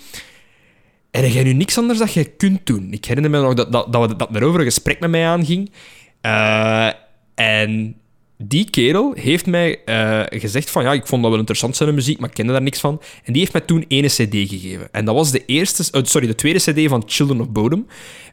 [1.14, 2.92] En jij nu niks anders dat jij kunt doen?
[2.92, 5.72] Ik herinner me nog dat, dat, dat, dat er over een gesprek met mij aanging.
[6.20, 6.88] Eh,
[7.34, 7.96] en
[8.38, 10.82] die kerel heeft mij eh, gezegd van...
[10.82, 13.00] Ja, ik vond dat wel interessant zijn muziek, maar ik kende daar niks van.
[13.24, 14.88] En die heeft mij toen ene cd gegeven.
[14.92, 15.98] En dat was de eerste...
[15.98, 17.86] oh, sorry, de tweede cd van Children of Bodom.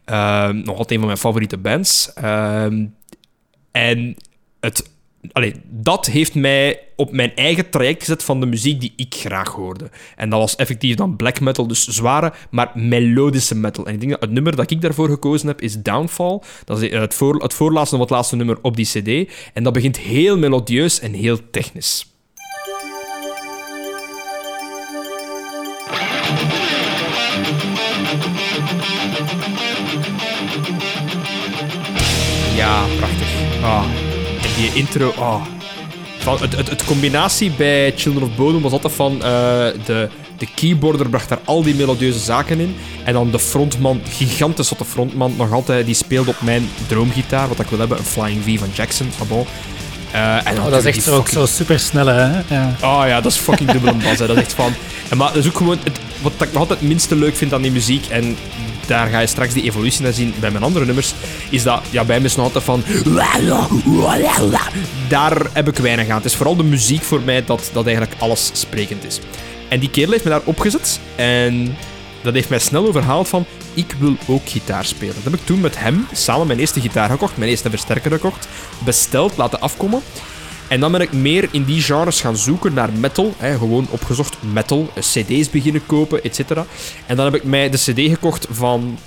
[0.06, 2.14] Eh, nog altijd een van mijn favoriete bands.
[2.14, 2.86] Ehm,
[3.72, 4.16] en
[4.60, 4.91] het
[5.32, 9.52] Allee, dat heeft mij op mijn eigen traject gezet van de muziek die ik graag
[9.52, 9.90] hoorde.
[10.16, 13.86] En dat was effectief dan black metal, dus zware, maar melodische metal.
[13.86, 16.42] En ik denk dat het nummer dat ik daarvoor gekozen heb is Downfall.
[16.66, 19.32] Dat is het, voor, het voorlaatste of het laatste nummer op die cd.
[19.54, 22.06] En dat begint heel melodieus en heel technisch.
[32.56, 33.28] Ja, prachtig.
[33.64, 34.11] Ah.
[34.56, 35.42] Die intro, ah.
[36.20, 39.14] Van het, het, het combinatie bij Children of Bodom was altijd van...
[39.14, 39.22] eh,
[39.86, 42.76] de, de keyboarder bracht daar al die melodieuze zaken in.
[43.04, 45.86] En dan de frontman, gigantisch de frontman nog altijd...
[45.86, 47.98] Die speelde op mijn droomgitaar, wat ik wil hebben.
[47.98, 49.46] Een Flying V van Jackson, van bon.
[50.12, 52.56] Eh, en Oh, dat is echt ook zo super snelle, hè?
[52.56, 52.76] Ja.
[52.82, 54.20] Oh ja, dat is fucking dubbel bas.
[54.20, 54.28] hè.
[54.28, 54.74] Dat is echt van.
[55.10, 55.78] En maar dat is ook gewoon.
[55.84, 58.06] Het, wat ik nog altijd het minste leuk vind aan die muziek.
[58.08, 58.38] En
[58.92, 61.14] daar ga je straks die evolutie naar zien bij mijn andere nummers.
[61.50, 61.82] Is dat.
[61.90, 62.84] Ja, bij mij is het nog altijd van.
[65.08, 66.16] Daar heb ik weinig aan.
[66.16, 69.20] Het is vooral de muziek voor mij dat, dat eigenlijk alles sprekend is.
[69.70, 71.00] En die kerel heeft me daar opgezet.
[71.16, 71.76] En
[72.22, 73.46] dat heeft mij snel overhaald van.
[73.74, 75.16] Ik wil ook gitaar spelen.
[75.16, 77.38] Dat heb ik toen met hem samen mijn eerste gitaar gekocht.
[77.38, 78.48] Mijn eerste versterker gekocht.
[78.86, 80.02] Besteld, laten afkomen.
[80.72, 83.34] En dan ben ik meer in die genres gaan zoeken naar metal.
[83.38, 86.40] Hè, gewoon opgezocht metal, eh, cd's beginnen kopen, etc.
[87.06, 88.98] En dan heb ik mij de cd gekocht van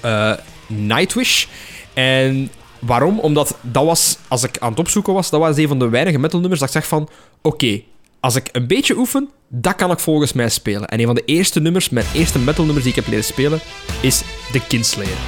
[0.00, 0.32] eh,
[0.66, 1.46] Nightwish.
[1.94, 3.18] En waarom?
[3.18, 6.18] Omdat dat was, als ik aan het opzoeken was, dat was een van de weinige
[6.18, 7.08] metalnummers dat ik zeg van...
[7.42, 7.80] Oké,
[8.20, 10.88] als ik een beetje oefen, dat kan ik volgens mij spelen.
[10.88, 13.60] En een van de eerste nummers, mijn eerste metalnummers die ik heb leren spelen,
[14.00, 15.18] is The Kinslayer.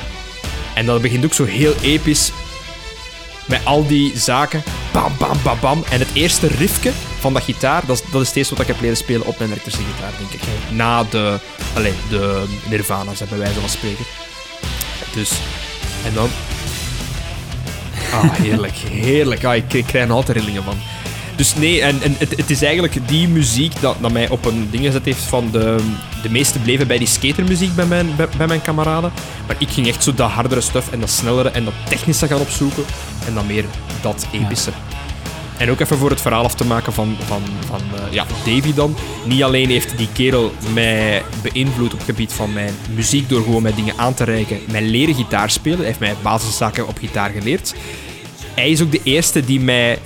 [0.75, 2.33] En dat begint ook zo heel episch
[3.49, 4.63] met al die zaken.
[4.93, 5.85] Bam, bam, bam, bam.
[5.91, 8.81] En het eerste riffje van dat gitaar, dat is, dat is steeds wat ik heb
[8.81, 10.41] leren spelen op mijn elektrische gitaar, denk ik.
[10.71, 11.39] Na de,
[11.75, 14.05] allez, de Nirvana's, bij wijze van spreken.
[15.15, 15.31] Dus,
[16.05, 16.29] en dan...
[18.13, 19.45] Ah, heerlijk, heerlijk.
[19.45, 20.79] Ah, ik, ik krijg er altijd rillingen van.
[21.37, 24.69] Dus nee, en, en het, het is eigenlijk die muziek dat, dat mij op een
[24.71, 25.77] ding gezet heeft van de,
[26.23, 29.13] de meeste bleven bij die skatermuziek bij mijn, bij, bij mijn kameraden.
[29.47, 32.41] Maar ik ging echt zo dat hardere stuff en dat snellere en dat technische gaan
[32.41, 32.85] opzoeken.
[33.27, 33.65] En dan meer
[34.03, 34.71] dat epische.
[35.59, 38.75] En ook even voor het verhaal af te maken van, van, van eh, ja, Davy
[38.75, 38.97] dan.
[39.25, 43.63] Niet alleen heeft die kerel mij beïnvloed op het gebied van mijn muziek door gewoon
[43.63, 44.61] mij dingen aan te reiken.
[44.71, 45.79] Mijn leren gitaar spelen.
[45.79, 47.75] Hij heeft mij basiszaken op gitaar geleerd.
[48.55, 49.99] Hij is ook de eerste die mij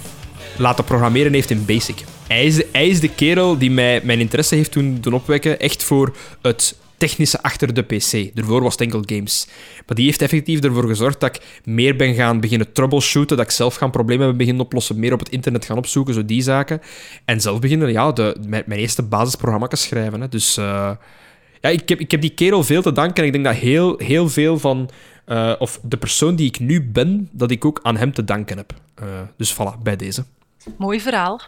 [0.60, 2.04] laten programmeren heeft in Basic.
[2.28, 5.82] Hij is, de, hij is de kerel die mij mijn interesse heeft doen, opwekken, echt
[5.82, 8.34] voor het technische achter de PC.
[8.34, 9.46] Daarvoor was het enkel games.
[9.86, 13.52] Maar die heeft effectief ervoor gezorgd dat ik meer ben gaan beginnen troubleshooten, dat ik
[13.52, 16.80] zelf gaan problemen ben beginnen oplossen, meer op het internet gaan opzoeken, zo die zaken.
[17.24, 20.20] En zelf beginnen, ja, de, mijn, eerste basisprogramma's schrijven.
[20.20, 20.28] Hè.
[20.28, 20.90] Dus eh,
[21.60, 23.98] ja, ik heb, ik heb die kerel veel te danken en ik denk dat heel,
[23.98, 24.90] heel veel van...
[25.24, 28.56] eh, of de persoon die ik nu ben, dat ik ook aan hem te danken
[28.56, 28.74] heb.
[28.94, 29.06] Eh,
[29.36, 30.24] dus voilà, bij deze.
[30.78, 31.40] Mooi verhaal.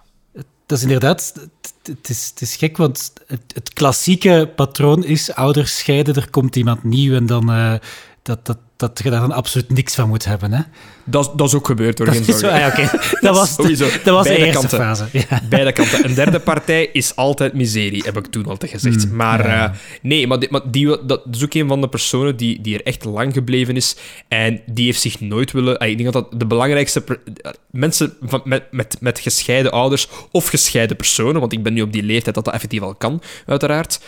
[0.66, 1.48] Dat is inderdaad,
[1.82, 6.56] het, is, het is gek, want het, het klassieke patroon is ouders scheiden, er komt
[6.56, 7.74] iemand nieuw en dan eh,
[8.22, 8.58] dat, dat,
[8.88, 10.52] dat je daar dan absoluut niks van moet hebben.
[10.52, 10.62] Hè?
[11.04, 12.06] Dat, dat is ook gebeurd, hoor.
[12.06, 12.58] Dat geen zorgen.
[12.58, 12.70] ja.
[13.20, 14.78] Dat was, de, dat was de eerste kanten.
[14.78, 15.04] fase.
[15.12, 15.40] Ja.
[15.50, 16.04] Beide kanten.
[16.04, 19.10] Een derde partij is altijd miserie, heb ik toen altijd gezegd.
[19.10, 19.64] maar ja.
[19.66, 22.74] eh, nee, maar, dit, maar die, dat is ook een van de personen die, die
[22.74, 23.96] er echt lang gebleven is.
[24.28, 25.80] En die heeft zich nooit willen...
[25.80, 27.04] Ik denk dat dat de belangrijkste...
[27.42, 31.82] eh, mensen van, met, met, met gescheiden ouders of gescheiden personen, want ik ben nu
[31.82, 34.00] op die leeftijd dat dat effectief al kan, uiteraard.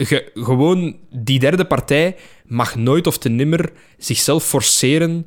[0.00, 2.16] Ge- gewoon die derde partij
[2.48, 5.26] mag nooit of te nimmer zichzelf forceren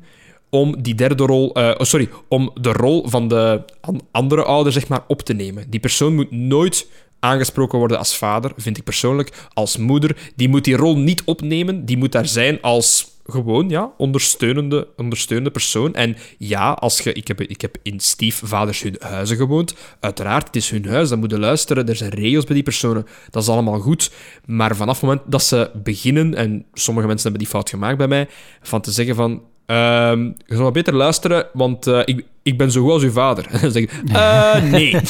[0.50, 4.72] om die derde rol, eh, oh, sorry, om de rol van de an- andere ouder
[4.72, 5.70] zeg maar op te nemen.
[5.70, 6.86] Die persoon moet nooit
[7.18, 10.16] aangesproken worden als vader, vind ik persoonlijk, als moeder.
[10.36, 15.50] Die moet die rol niet opnemen, die moet daar zijn als gewoon, ja, ondersteunende, ondersteunende
[15.50, 15.94] persoon.
[15.94, 19.74] En ja, als je, ik, heb, ik heb in stiefvaders hun huizen gewoond.
[20.00, 21.88] Uiteraard, het is hun huis, dan moeten luisteren.
[21.88, 23.06] Er zijn regels bij die personen.
[23.30, 24.12] Dat is allemaal goed.
[24.46, 28.08] Maar vanaf het moment dat ze beginnen, en sommige mensen hebben die fout gemaakt bij
[28.08, 28.28] mij,
[28.62, 29.42] van te zeggen van...
[29.66, 33.46] ehm, je zou beter luisteren, want eh, ik, ik ben zo goed als uw vader.
[33.50, 34.96] En dan zeg ik, eh, nee.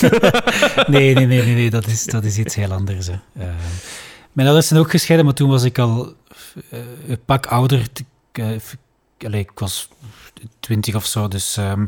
[0.87, 3.07] Nee, nee, nee, nee, nee dat, is, dat is iets heel anders.
[3.07, 3.13] Hè.
[3.13, 3.47] Eh,
[4.33, 6.15] mijn ouders zijn ook gescheiden, maar toen was ik al
[7.09, 7.81] een pak ouder.
[7.81, 8.47] Ik, eh,
[9.27, 9.89] allee, ik was
[10.61, 11.87] twintig of zo, dus ehm,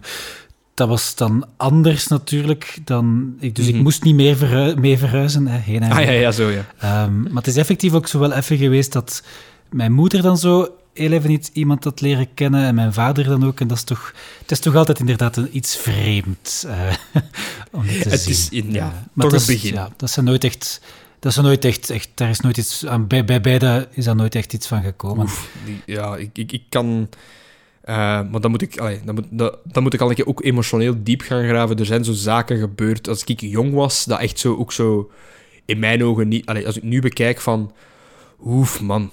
[0.75, 2.79] dat was dan anders natuurlijk.
[2.85, 3.83] Dan, ik, dus ik Mhm.
[3.83, 6.67] moest niet meer verhui- mee verhuizen, hè, heen en ah ja, ja, zo ja.
[6.79, 9.23] Ehm, maar het is effectief ook zo wel even geweest dat
[9.71, 13.45] mijn moeder dan zo heel even niet iemand had leren kennen en mijn vader dan
[13.47, 13.61] ook.
[13.61, 16.95] En dat is toch, het is toch altijd inderdaad een, iets vreemd eh,
[17.73, 18.33] om te Het zien.
[18.33, 19.73] is in- ja, maar toch dat is- begin.
[19.75, 20.81] Ja, dat zijn nooit echt...
[21.25, 24.17] Dat is nooit echt, echt, daar is nooit iets aan, bij, bij beide is daar
[24.17, 25.27] nooit echt iets van gekomen.
[25.65, 27.09] Die- ja, ik, ik, ik kan...
[27.81, 27.95] eh,
[28.31, 29.25] maar dan moet, ik, allee, dan, moet,
[29.65, 31.77] dan, moet ik al een keer ook emotioneel diep gaan graven.
[31.79, 35.11] Er zijn zo zaken gebeurd als ik jong was, dat echt zo, ook zo
[35.65, 36.47] in mijn ogen niet...
[36.67, 37.73] Als ik nu bekijk van...
[38.45, 39.11] Oef, man.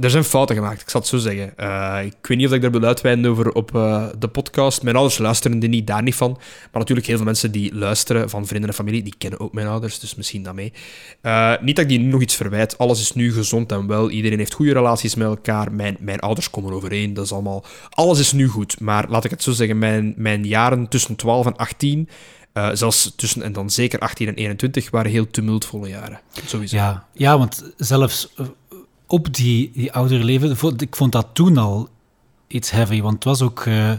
[0.00, 1.56] Er zijn, fouten gemaakt, ik zal het zo zeggen.
[1.56, 4.82] Eh, ik weet niet of ik daar wil uitweiden over op eh, de podcast.
[4.82, 6.30] Mijn ouders luisteren er niet, daar niet van.
[6.40, 9.66] Maar natuurlijk, heel veel mensen die luisteren van vrienden en familie, die kennen ook mijn
[9.66, 10.72] ouders, dus misschien dat mee.
[11.20, 12.78] Eh, niet dat ik die nog iets verwijt.
[12.78, 14.10] Alles is nu gezond en wel.
[14.10, 15.72] Iedereen heeft goede relaties met elkaar.
[15.72, 17.14] Mijn, mijn ouders komen overeen.
[17.14, 17.64] Dat is allemaal...
[17.90, 18.80] Alles is nu goed.
[18.80, 22.08] Maar laat ik het zo zeggen, mijn, mijn jaren tussen 12 en 18...
[22.52, 26.20] eh, zelfs tussen, en dan zeker 18 en 21, waren heel tumultvolle jaren.
[26.46, 26.76] Sowieso.
[26.76, 28.34] Ja, ja, want zelfs
[29.08, 31.88] op die, die leven, ik vond dat toen al
[32.46, 33.92] iets heavy, want het was ook, eh,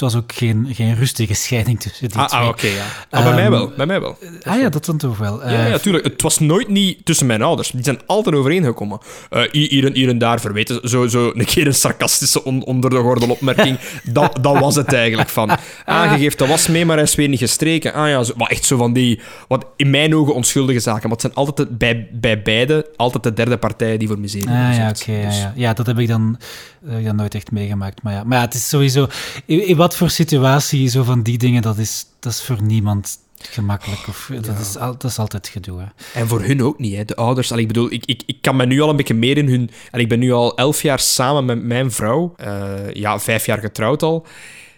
[0.00, 2.40] was ook geen, geen rustige scheiding tussen die Ah, twee.
[2.40, 2.84] ah oké, ja.
[3.10, 3.72] Ah, bij mij Ehm, wel.
[3.76, 4.18] Bij mij wel.
[4.42, 5.40] Ah ja, dat dan toch wel.
[5.48, 6.04] Ja, Eh, ja, tuurlijk.
[6.04, 7.70] Het was nooit niet tussen mijn ouders.
[7.70, 8.98] Die zijn altijd overeengekomen.
[9.30, 10.88] Eh hier, en, hier en daar verweten.
[10.88, 13.78] Zo, zo een keer een sarcastische on- onder de gordel opmerking.
[14.04, 15.50] dat, dat was het eigenlijk van.
[15.84, 17.92] Ah, geeft de was mee, maar hij is weer niet gestreken.
[17.92, 19.20] Ah ja, zo, maar echt zo van die...
[19.48, 21.02] Wat in mijn ogen onschuldige zaken.
[21.02, 24.48] Maar het zijn altijd de- bij, bij beide altijd de derde partij die voor miserie
[24.48, 25.12] Ah, ja, oké.
[25.12, 25.52] ja, Dus- ja.
[25.56, 26.36] ja, dat heb ik dan,
[26.80, 28.02] dat heb ik dan nooit echt meegemaakt.
[28.02, 29.06] Maar ja, maar ja het is sowieso...
[29.46, 34.08] In wat voor situatie, zo van die dingen, dat is, dat is voor niemand gemakkelijk.
[34.08, 35.80] Of, dat, is, al- dat is altijd gedoe.
[35.80, 36.20] Hè.
[36.20, 37.04] En voor hun ook niet, hè.
[37.04, 37.50] de ouders.
[37.52, 39.70] Allee, ik bedoel, ik, ik, ik kan me nu al een beetje meer in hun...
[39.90, 42.34] En ik ben nu al elf jaar samen met mijn vrouw.
[42.36, 44.26] Eh, ja, vijf jaar getrouwd al.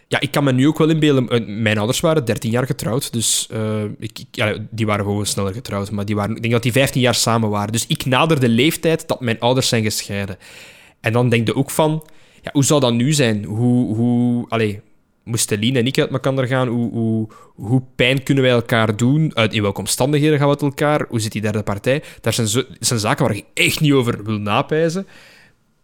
[0.09, 1.29] Ja, ik kan me nu ook wel inbeelden...
[1.29, 5.27] eh, Mijn ouders waren 13 jaar getrouwd, dus eh, ik, ik- ja, die waren gewoon
[5.27, 5.91] sneller getrouwd.
[5.91, 7.73] Maar die waren, ik denk dat die 15 jaar samen waren.
[7.73, 10.37] Dus ik nader de leeftijd dat mijn ouders zijn gescheiden.
[11.01, 12.07] En dan denk je ook van...
[12.43, 13.45] Ja, hoe zou dat nu zijn?
[13.45, 13.95] Hoe...
[13.97, 14.81] hoe allee,
[15.24, 16.69] moesten Lien en ik uit elkaar gaan?
[16.69, 19.31] Hoe, hoe, hoe pijn kunnen wij elkaar doen?
[19.35, 21.07] Uit, in welke omstandigheden gaan we uit elkaar?
[21.09, 22.03] Hoe zit die derde partij?
[22.20, 25.07] Daar zijn, zo, zijn zaken waar je echt niet over wil napijzen.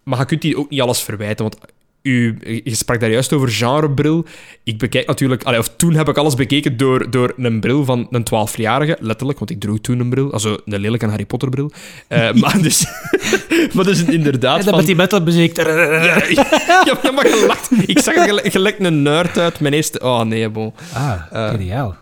[0.02, 1.58] Maar je kunt die ook niet alles verwijten, want
[2.02, 4.24] u, je sprak daar juist over genrebril.
[4.64, 5.42] Ik bekijk natuurlijk...
[5.44, 9.38] allee, of toen heb ik alles bekeken door, door een bril van een 12-jarige, letterlijk,
[9.38, 10.32] want ik droeg toen een bril.
[10.32, 11.70] Also, een lelijke Harry Potter bril.
[12.08, 12.86] Eh, maar dus...
[13.74, 14.58] maar dus inderdaad...
[14.58, 15.56] En dan van- met die metalmuziek...
[15.56, 17.70] ja, ja, ja, maar gelacht.
[17.86, 19.60] Ik zag er gelijk, gelijk een nerd uit.
[19.60, 20.00] Mijn eerste...
[20.00, 20.72] Oh, nee, bon.
[20.92, 21.96] Ah, Eh, ideaal.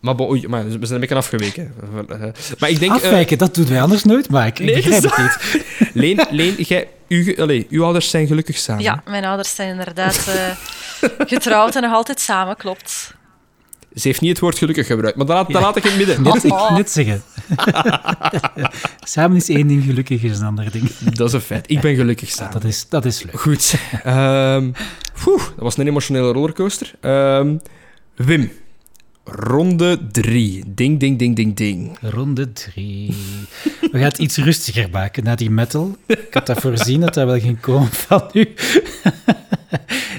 [0.00, 1.74] Maar, bon, oei, maar we zijn een beetje afgeweken.
[2.58, 2.90] Maar ik denk...
[2.92, 5.64] eh, Afwijken, dat doen wij anders nooit, maar ik, ik Nee, begrijp het niet.
[6.02, 7.34] Leen, Leen jij, u,
[7.70, 8.82] uw ouders zijn gelukkig samen.
[8.82, 13.14] Ja, mijn ouders zijn inderdaad eh, getrouwd en nog altijd samen, klopt.
[13.94, 15.98] Ze heeft niet het woord gelukkig gebruikt, maar dat laat, dat laat ik in het
[15.98, 16.22] midden.
[16.22, 16.76] Net, ik Oh.
[16.76, 17.22] net zeggen.
[19.04, 20.88] Samen is één ding, gelukkig is een ander ding.
[21.12, 21.70] Dat is een feit.
[21.70, 22.52] Ik ben gelukkig Ja, samen.
[22.52, 23.40] dat, is, dat is leuk.
[23.40, 23.74] Goed.
[24.04, 24.70] Ehm,
[25.24, 26.92] poeh, dat was een emotionele rollercoaster.
[27.00, 27.56] Ehm,
[28.16, 28.52] Wim.
[29.32, 30.62] Ronde 3.
[30.66, 31.96] Ding, ding, ding, ding, ding.
[32.00, 33.14] Ronde drie.
[33.80, 35.96] We gaan het iets rustiger maken na die metal.
[36.06, 38.40] Ik had dat voorzien dat dat wel ging komen van u.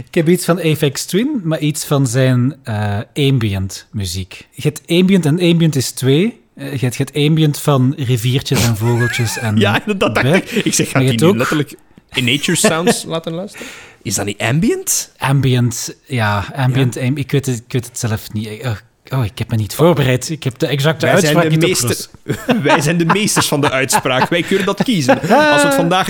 [0.05, 4.47] Ik heb iets van Apex Twin, maar iets van zijn eh, ambient muziek.
[4.51, 6.39] Je hebt ambient en ambient is twee.
[6.55, 10.51] Eh, Je hebt, je hebt ambient van riviertjes en vogeltjes en Ja, dat dacht ik.
[10.51, 11.73] Ik zeg, gaat je die nu ook- letterlijk
[12.13, 13.67] in Nature Sounds laten luisteren?
[14.01, 15.11] Is dat niet ambient?
[15.17, 16.97] Ambient, ja, ambient.
[16.97, 18.47] am- ik, weet het, ik weet het zelf niet.
[19.13, 20.29] Oh, ik heb me niet voorbereid.
[20.29, 22.07] Ik heb de exacte Wij zijn, uitspraak de niet meester,
[22.69, 24.29] wij zijn de meesters van de uitspraak.
[24.29, 25.21] Wij kunnen dat kiezen.
[25.21, 26.09] Als we het vandaag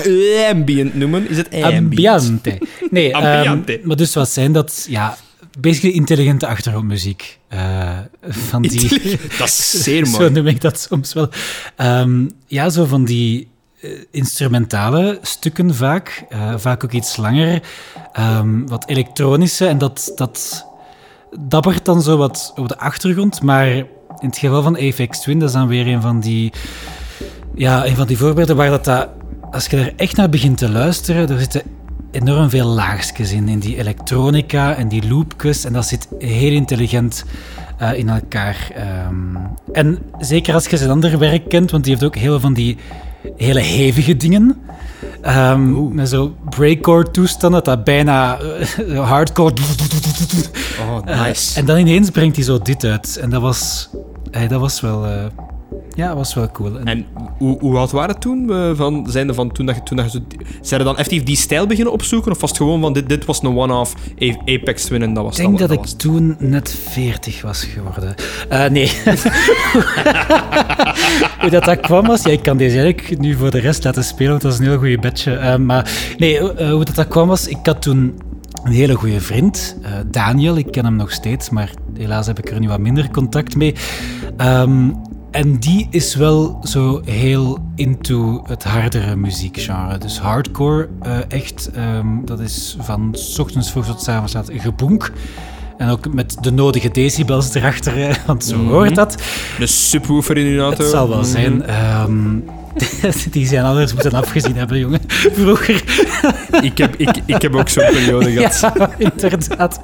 [0.51, 2.07] ambient noemen, is het ambient.
[2.07, 2.57] Ambiente.
[2.89, 3.79] Nee, ehm, Ambiente.
[3.83, 4.85] maar dus wat zijn dat?
[4.89, 5.17] Ja,
[5.59, 7.39] basically intelligente achtergrondmuziek.
[7.47, 9.19] eh, van die...
[9.37, 10.29] Dat is zeer Zo mooi.
[10.29, 11.29] noem ik dat soms wel.
[11.75, 13.47] Ehm, ja, zo van die
[13.81, 16.25] eh, instrumentale stukken vaak.
[16.29, 17.61] eh, vaak ook iets langer.
[18.13, 19.65] Ehm, wat elektronische.
[19.67, 20.65] En dat, dat
[21.39, 23.41] dabbert dan zo wat op de achtergrond.
[23.41, 23.87] Maar in
[24.19, 26.51] het geval van Apex Twin, dat is dan weer een van die...
[27.55, 29.09] Ja, een van die voorbeelden waar dat, dat...
[29.51, 31.61] Als je er echt naar begint te luisteren, er zitten
[32.11, 35.65] enorm veel laagjes in, in die elektronica en die loopjes.
[35.65, 37.25] En dat zit heel intelligent
[37.77, 38.71] eh, in elkaar.
[38.75, 39.35] Ehm,
[39.73, 42.77] en zeker als je zijn andere werk kent, want die heeft ook heel van die
[43.37, 44.61] hele hevige dingen.
[45.21, 49.53] Ehm, met zo breakcore toestanden, dat bijna eh, hardcore...
[50.89, 51.59] Oh, Eh, nice.
[51.59, 53.17] en dan ineens brengt hij zo dit uit.
[53.21, 53.89] En dat was,
[54.31, 55.05] eh, dat was wel...
[55.95, 56.79] ja, dat was wel cool.
[56.79, 57.05] En- En
[57.37, 58.51] hoe, hoe oud waren het toen?
[58.51, 60.25] eh, van, zijnde van toen dat je, toen dat je zo...
[60.61, 62.31] Zijn er dan effectief die stijl beginnen opzoeken?
[62.31, 65.23] Of was het gewoon van dit, dit was een one-off A- Apex Twin en dat
[65.23, 68.15] was Ik denk dat, dat, was ik toen net 40 was geworden.
[68.49, 68.91] Eh, nee.
[71.41, 72.23] Hoe dat, dat kwam was...
[72.23, 74.65] Ja, ik kan deze eigenlijk nu voor de rest laten spelen, want dat is een
[74.65, 75.33] heel goede bedje.
[75.35, 76.39] Eh, maar nee,
[76.71, 77.47] hoe dat, dat kwam was...
[77.47, 78.19] Ik had toen
[78.63, 79.77] een hele goede vriend,
[80.07, 80.57] Daniel.
[80.57, 83.75] Ik ken hem nog steeds, maar helaas heb ik er nu wat minder contact mee.
[84.37, 84.89] Ehm,
[85.31, 89.97] en die is wel zo heel into het hardere muziekgenre.
[89.97, 94.49] Dus hardcore, eh, echt, ehm, dat is van 's ochtends vroeg tot 's avonds laat
[94.53, 95.11] geboenk.
[95.77, 99.21] En ook met de nodige decibels erachter, eh, want zo hoort dat.
[99.59, 100.81] Een subwoofer in uw auto?
[100.83, 101.27] Het zal wel Mhm.
[101.27, 101.63] zijn.
[101.65, 102.37] Ehm,
[103.31, 104.99] die zijn anders moeten afgezien hebben, jongen.
[105.07, 105.83] Vroeger.
[106.61, 108.59] Ik heb, ik, ik heb ook zo'n periode gehad.
[108.59, 109.79] Ja, inderdaad.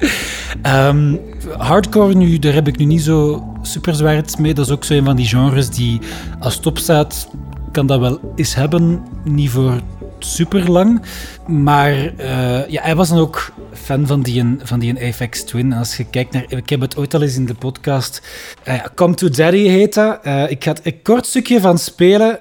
[0.61, 1.15] Ehm,
[1.57, 4.53] hardcore nu, daar heb ik nu niet zo super zwaar iets mee.
[4.53, 5.99] Dat is ook zo een van die genres die
[6.39, 7.29] als het opstaat,
[7.71, 9.01] kan dat wel eens hebben.
[9.23, 9.81] Niet voor
[10.19, 11.01] super lang.
[11.47, 15.71] Maar eh, ja, hij was dan ook fan van die, van die Apex Twin.
[15.71, 16.45] En als je kijkt naar...
[16.47, 18.21] Ik heb het ooit al eens in de podcast...
[18.63, 20.19] eh, Come to Daddy heet dat.
[20.23, 22.39] Eh, ik ga het een kort stukje van spelen.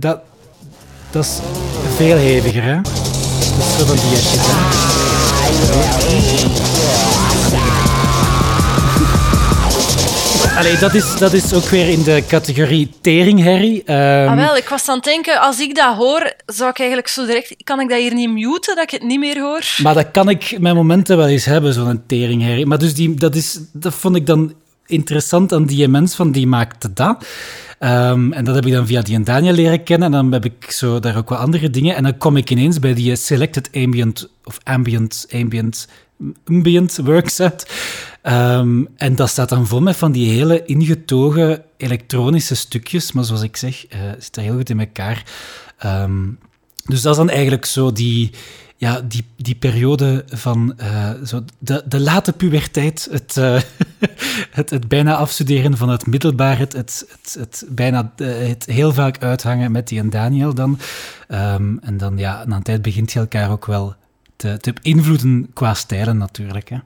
[0.00, 0.20] Dat,
[1.10, 1.38] dat is
[1.96, 2.80] veel heviger, hè.
[2.82, 2.92] Dat
[3.58, 5.68] is zo van die shit, hè.
[10.58, 13.82] Allee, dat is, dat is ook weer in de categorie teringherrie.
[13.84, 17.08] Ehm, Ah, wel, ik was aan het denken, als ik dat hoor, zou ik eigenlijk
[17.08, 17.54] zo direct...
[17.64, 19.62] Kan ik dat hier niet muten, dat ik het niet meer hoor?
[19.82, 22.66] Maar dat kan ik mijn momenten wel eens hebben, zo'n teringherrie.
[22.66, 24.52] Maar dus die, dat, is, dat vond ik dan
[24.86, 27.24] interessant aan die mens, van die maakte dat.
[27.78, 30.06] Ehm, en dat heb ik dan via die en Daniel leren kennen.
[30.06, 31.96] En dan heb ik zo daar ook wat andere dingen.
[31.96, 35.88] En dan kom ik ineens bij die Selected Ambient, of Ambient, Ambient,
[36.44, 37.70] Ambient Works uit.
[38.22, 43.12] Ehm, en dat staat dan vol met van die hele ingetogen elektronische stukjes.
[43.12, 45.22] Maar zoals ik zeg, eh zit er heel goed in elkaar.
[45.78, 46.26] Ehm,
[46.84, 48.30] dus dat is dan eigenlijk zo die,
[48.78, 53.60] ja, die, die periode van eh, zo de, de late puberteit, het, eh,
[54.58, 57.06] het, het bijna afstuderen van het middelbaar, het, het,
[57.38, 60.78] het, bijna eh, het heel vaak uithangen met die en Daniel dan.
[61.28, 63.94] Ehm, en dan, ja, na een tijd begint je elkaar ook wel
[64.36, 66.68] te, te beïnvloeden qua stijlen natuurlijk.
[66.68, 66.78] Hè.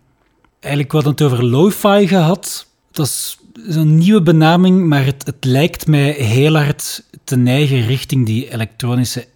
[0.60, 5.86] Eigenlijk wat het over lo-fi gehad, dat is een nieuwe benaming, maar het, het lijkt
[5.86, 9.26] mij heel hard te neigen richting die elektronische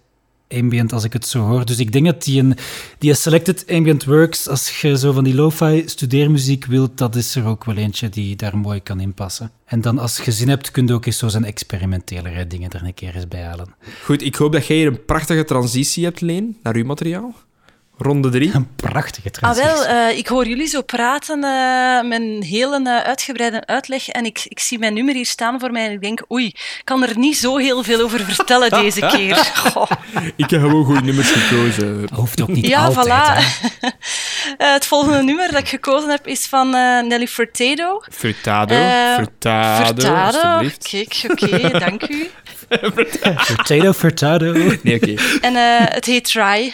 [0.49, 1.65] ambient, als ik het zo hoor.
[1.65, 2.57] Dus ik denk dat die, een,
[2.97, 7.45] die Selected Ambient Works, als je zo van die lo-fi studeermuziek wilt, dat is er
[7.45, 9.51] ook wel eentje die daar mooi kan inpassen.
[9.65, 12.83] En dan als je zin hebt, kun je ook eens zo zijn experimentelere dingen er
[12.83, 13.75] een keer eens bij halen.
[14.03, 17.35] Goed, ik hoop dat jij hier een prachtige transitie hebt, Leen, naar uw materiaal.
[17.97, 18.51] Ronde drie.
[18.53, 19.69] Een prachtige Ah, transitie.
[19.71, 24.25] wel, eh, ik hoor jullie zo praten eh, met een hele eh, uitgebreide uitleg en
[24.25, 27.03] ik, ik zie mijn nummer hier staan voor mij en ik denk, oei, ik kan
[27.03, 29.35] er niet zo heel veel over vertellen deze keer.
[29.73, 29.89] Goh.
[30.35, 32.07] Ik heb gewoon goede nummers gekozen.
[32.13, 33.07] Hoeft ook niet Ja, altijd.
[33.07, 33.43] voilà.
[34.75, 38.01] het volgende nummer dat ik gekozen heb is van eh, Nelly Furtado.
[38.11, 38.75] Furtado,
[39.17, 40.87] Furtado, Furtado, alstublieft.
[40.87, 42.29] kijk, oké, dank u.
[43.37, 44.51] Furtado, furtado.
[44.83, 45.13] Nee, oké.
[45.41, 46.73] En eh, het heet Try.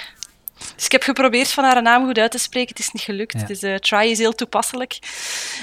[0.84, 2.70] Dus ik heb geprobeerd van haar naam goed uit te spreken.
[2.70, 3.40] Het is niet gelukt.
[3.40, 3.46] Ja.
[3.46, 4.98] Dus eh, Try is heel toepasselijk.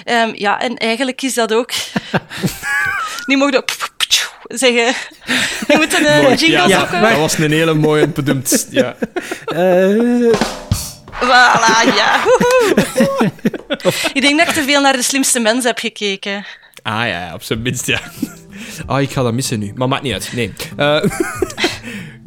[0.04, 1.72] Ehm, ja, en eigenlijk is dat ook...
[3.26, 3.64] nu mogen
[4.42, 4.84] we zeggen...
[5.68, 6.34] Je moet een eh, Mooi.
[6.34, 7.00] jingle Ja, zoeken.
[7.00, 8.66] dat, dat was een hele mooie bedoemd.
[8.70, 8.96] Ja.
[9.46, 10.32] Eh,
[11.20, 12.22] Voilà, ja.
[12.24, 13.32] woehoe.
[14.12, 16.46] ik denk dat ik te veel naar de slimste mensen heb gekeken.
[16.82, 18.00] Ah ja, op zijn minst, ja.
[18.86, 19.72] Ah, ik ga dat missen nu.
[19.74, 20.32] Maar maakt niet uit.
[20.32, 20.52] Nee.
[20.76, 21.02] Eh,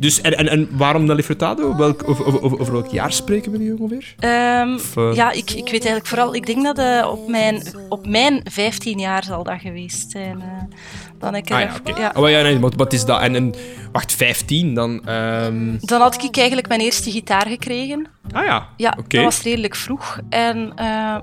[0.03, 1.75] dus, en, en, en waarom Nelly Furtado?
[1.75, 4.15] Welk, over, over, over- welk jaar spreken we nu ongeveer?
[4.19, 6.35] Ehm, Of, eh, Ja, ik, ik weet eigenlijk vooral...
[6.35, 10.41] Ik denk dat eh, op, mijn, op mijn 15 jaar zal dat geweest zijn.
[10.41, 10.75] eh.
[11.19, 11.59] dan ik Ah
[11.97, 12.11] ja.
[12.15, 13.21] Oh ja, nee, wat, wat is dat?
[13.21, 13.53] En, en
[13.91, 15.05] wacht, 15 dan?
[15.05, 18.07] ehm, Dan had ik eigenlijk mijn eerste gitaar gekregen.
[18.31, 19.15] Ah ja, Ja, oké.
[19.15, 20.19] dat was redelijk vroeg.
[20.29, 20.73] En,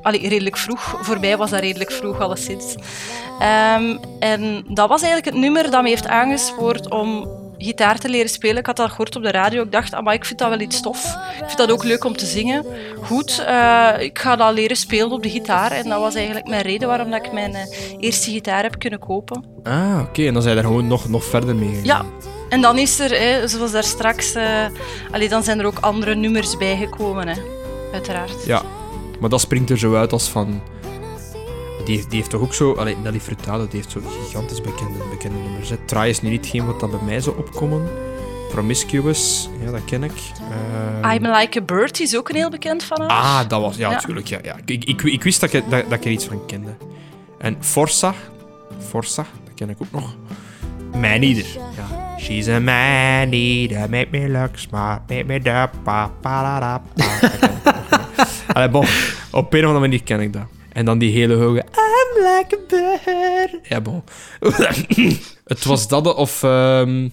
[0.02, 0.98] allee, redelijk vroeg.
[1.00, 2.74] Voor mij was dat redelijk vroeg, alleszins.
[3.40, 7.28] Ehm en dat was eigenlijk het nummer dat me heeft aangespoord om
[7.64, 8.56] gitaar te leren spelen.
[8.56, 9.62] Ik had dat gehoord op de radio.
[9.62, 11.04] Ik dacht, maar ik vind dat wel iets tof.
[11.40, 12.64] Ik vind dat ook leuk om te zingen.
[13.02, 15.72] Goed, eh, ik ga dat leren spelen op de gitaar.
[15.72, 17.62] En dat was eigenlijk mijn reden waarom dat ik mijn eh,
[17.98, 19.44] eerste gitaar heb kunnen kopen.
[19.62, 20.26] Ah, oké.
[20.26, 21.68] En dan zijn je daar gewoon nog, nog verder mee.
[21.68, 21.84] gegaan.
[21.84, 22.04] Ja,
[22.48, 24.34] En dan is er, hè, zoals daar straks,
[25.10, 27.34] allee, dan zijn er ook andere nummers bijgekomen, hè.
[27.92, 28.44] uiteraard.
[28.46, 28.62] Ja,
[29.20, 30.62] maar dat springt er zo uit als van...
[31.90, 32.72] Die, die heeft toch ook zo...
[32.72, 35.68] Allee, Nelly Furtado, die heeft zo gigantisch bekende, bekende nummers.
[35.68, 35.76] Hè.
[35.76, 37.88] Try is nu niet hetgeen wat dat bij mij zou opkomen.
[38.50, 40.12] Promiscuous, ja, dat ken ik.
[41.00, 43.10] Ehm, I'm Like a Bird is ook een heel bekend van haar.
[43.10, 43.76] Ah, dat was...
[43.76, 43.94] Ja, Ja.
[43.94, 44.26] natuurlijk.
[44.26, 44.56] Ja, ja.
[44.64, 46.76] Ik, ik, ik wist dat ik, dat, dat ik er iets van kende.
[47.38, 48.14] En Forza.
[48.78, 50.14] Forza, dat ken ik ook nog.
[50.92, 51.46] Man Eater.
[51.76, 52.16] Ja.
[52.18, 56.82] She's a man eater, make me look smart, make me da pa pa da da
[56.94, 57.30] pa.
[58.54, 58.86] Allee, bon,
[59.30, 60.42] op een of andere manier ken ik dat.
[60.72, 63.68] En dan die hele hoge I'm like a bird.
[63.68, 64.02] Ja, bon.
[65.44, 67.08] Het was dat of ehm,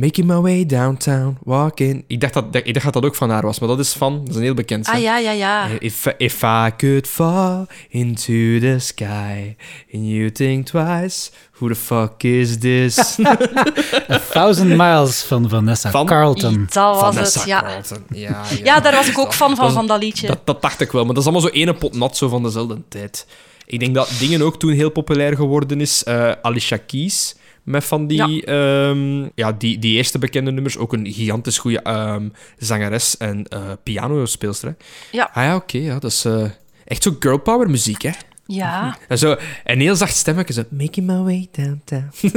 [0.00, 2.04] Making my way downtown, walking.
[2.06, 4.18] Ik dacht, dat, ik dacht dat dat ook van haar was, maar dat is van...
[4.18, 4.86] Dat is een heel bekend.
[4.86, 4.92] hè.
[4.92, 5.66] Ah ja, ja, ja.
[5.78, 9.56] If, if I could fall into the sky
[9.94, 13.18] and you think twice, who the fuck is this?
[14.10, 16.66] A Thousand Miles van Vanessa Van- Carlton.
[16.70, 17.60] Dat was Vanessa het, ja.
[17.62, 17.98] Carlton.
[18.10, 18.56] Ja, ja.
[18.74, 20.26] Ja, daar was ik ook fan van, Dat- van dat liedje.
[20.26, 22.42] Dat, dat dacht ik wel, maar dat is allemaal zo ene pot nat zo van
[22.42, 23.26] dezelfde tijd.
[23.66, 26.04] Ik denk dat dingen ook toen heel populair geworden is.
[26.04, 28.94] Eh, Alicia Keys, met van die, ja.
[29.34, 30.76] ja, die, die eerste bekende nummers.
[30.78, 32.28] Ook een gigantisch goede ehm,
[32.58, 34.68] zangeres en eh pianospeelster.
[34.68, 34.74] Hè.
[35.18, 35.30] Ja.
[35.32, 35.78] Ah ja, oké.
[35.78, 36.44] ja, dat is eh,
[36.84, 38.10] echt zo girl power muziek, hè.
[38.46, 38.98] Ja.
[39.08, 40.62] En zo, een heel zacht stemmetje, zo...
[40.70, 42.10] Making my way downtown.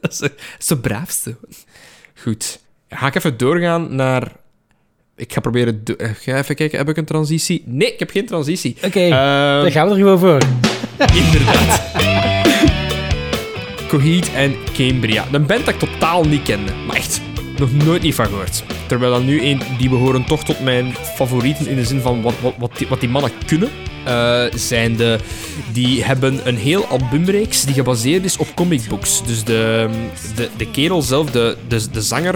[0.00, 0.26] dat is zo,
[0.58, 1.30] zo braaf, zo.
[2.22, 2.60] Goed.
[2.88, 4.32] Ga ik even doorgaan naar...
[5.16, 5.84] Ik ga proberen...
[5.84, 7.62] do- eh, Ga even kijken, heb ik een transitie?
[7.66, 8.76] Nee, ik heb geen transitie.
[8.84, 10.42] Oké, Ehm, daar gaan we er gewoon voor.
[11.22, 12.32] Inderdaad.
[13.94, 15.24] Coheed en Cambria.
[15.32, 16.72] Een band dat ik totaal niet kende.
[16.86, 17.20] Maar echt
[17.58, 18.64] nog nooit niet van gehoord.
[18.86, 22.34] Terwijl dan nu een, die behoren toch tot mijn favorieten in de zin van wat,
[22.40, 22.54] wat,
[22.88, 23.68] wat, die, mannen kunnen.
[24.04, 25.18] eh, zijn de,
[25.72, 29.22] die hebben een heel albumreeks die gebaseerd is op comicbooks.
[29.26, 29.88] Dus de,
[30.34, 32.34] de, de kerel zelf, de, de, de zanger,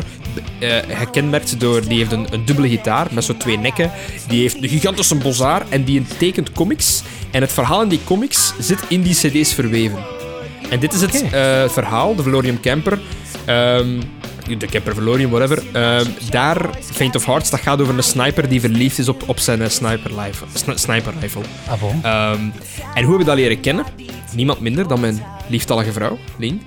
[0.59, 1.89] eh gekenmerkt door...
[1.89, 3.91] Die heeft een, dubbele gitaar met zo twee nekken.
[4.29, 7.03] Die heeft een gigantische bozaar en die tekent comics.
[7.31, 10.18] En het verhaal in die comics zit in die cd's verweven.
[10.71, 12.99] En dit is het eh, verhaal, de Valorium Camper.
[13.45, 14.01] Ehm,
[14.59, 15.63] de Camper Valorium, whatever.
[15.73, 19.39] Ehm, daar, Faint of Hearts, dat gaat over een sniper die verliefd is op, op
[19.39, 21.43] zijn eh, sniper, rifle, sni- sniper rifle.
[21.69, 22.01] Ah, bon.
[22.03, 22.41] Ehm,
[22.95, 23.85] en hoe heb ik dat leren kennen?
[24.35, 26.63] Niemand minder dan mijn lieftallige vrouw, Lien.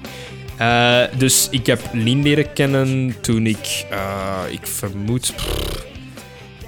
[0.58, 3.86] Eh, dus ik heb Lien leren kennen toen ik,
[4.50, 5.34] ik vermoed...
[5.36, 5.86] pff,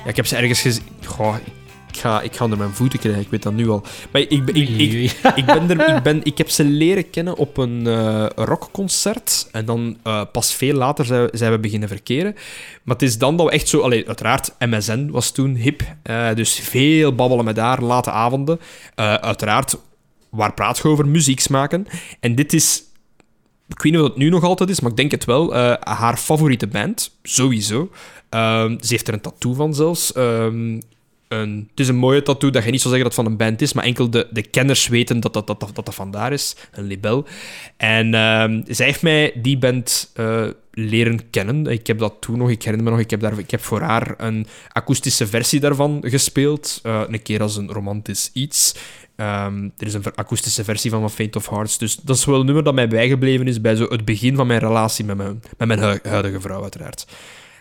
[0.04, 0.84] ja, ik heb ze ergens gezien...
[1.06, 1.52] Goh, ik
[1.98, 3.84] ga, ik ga onder mijn voeten krijgen, ik weet dat nu al.
[4.12, 7.36] Maar ik, ik, ik, ik, ik, ben er, ik, ben, ik heb ze leren kennen
[7.36, 9.48] op een eh, rockconcert.
[9.52, 12.34] En dan eh, pas veel later zijn, zijn we beginnen verkeren.
[12.84, 13.80] Maar het is dan dat we echt zo...
[13.80, 15.82] Allee, uiteraard, MSN was toen hip.
[16.04, 18.60] eh, dus veel babbelen met haar, late avonden.
[18.96, 19.78] Uiteraard,
[20.30, 21.08] waar praat je over?
[21.08, 21.88] Muziek maken.
[22.20, 22.84] En dit is...
[23.68, 25.54] Ik weet niet of het nu nog altijd is, maar ik denk het wel.
[25.80, 27.90] haar favoriete band, sowieso.
[28.34, 30.14] Ehm, ze heeft er een tattoo van zelfs.
[30.14, 30.80] Ehm,
[31.40, 33.62] het is een mooie tattoo dat je niet zou zeggen dat het van een band
[33.62, 36.56] is, maar enkel de, de kenners weten dat dat, dat, dat, dat, vandaar is.
[36.72, 37.26] Een libel.
[37.78, 41.66] En ehm, zij heeft mij die band eh, leren kennen.
[41.66, 43.82] Ik heb dat toen nog, ik herinner me nog, ik heb, daar, ik heb voor
[43.82, 46.80] haar een akoestische versie daarvan gespeeld.
[46.84, 48.76] Eh, een keer als een romantisch iets.
[49.16, 51.78] Ehm, er is een akoestische versie van van Faint of Hearts.
[51.78, 54.48] Dus dat is wel een nummer dat mij bijgebleven is bij zo het begin van
[54.48, 57.08] mijn relatie met mijn, met mijn hu- huidige vrouw, uiteraard.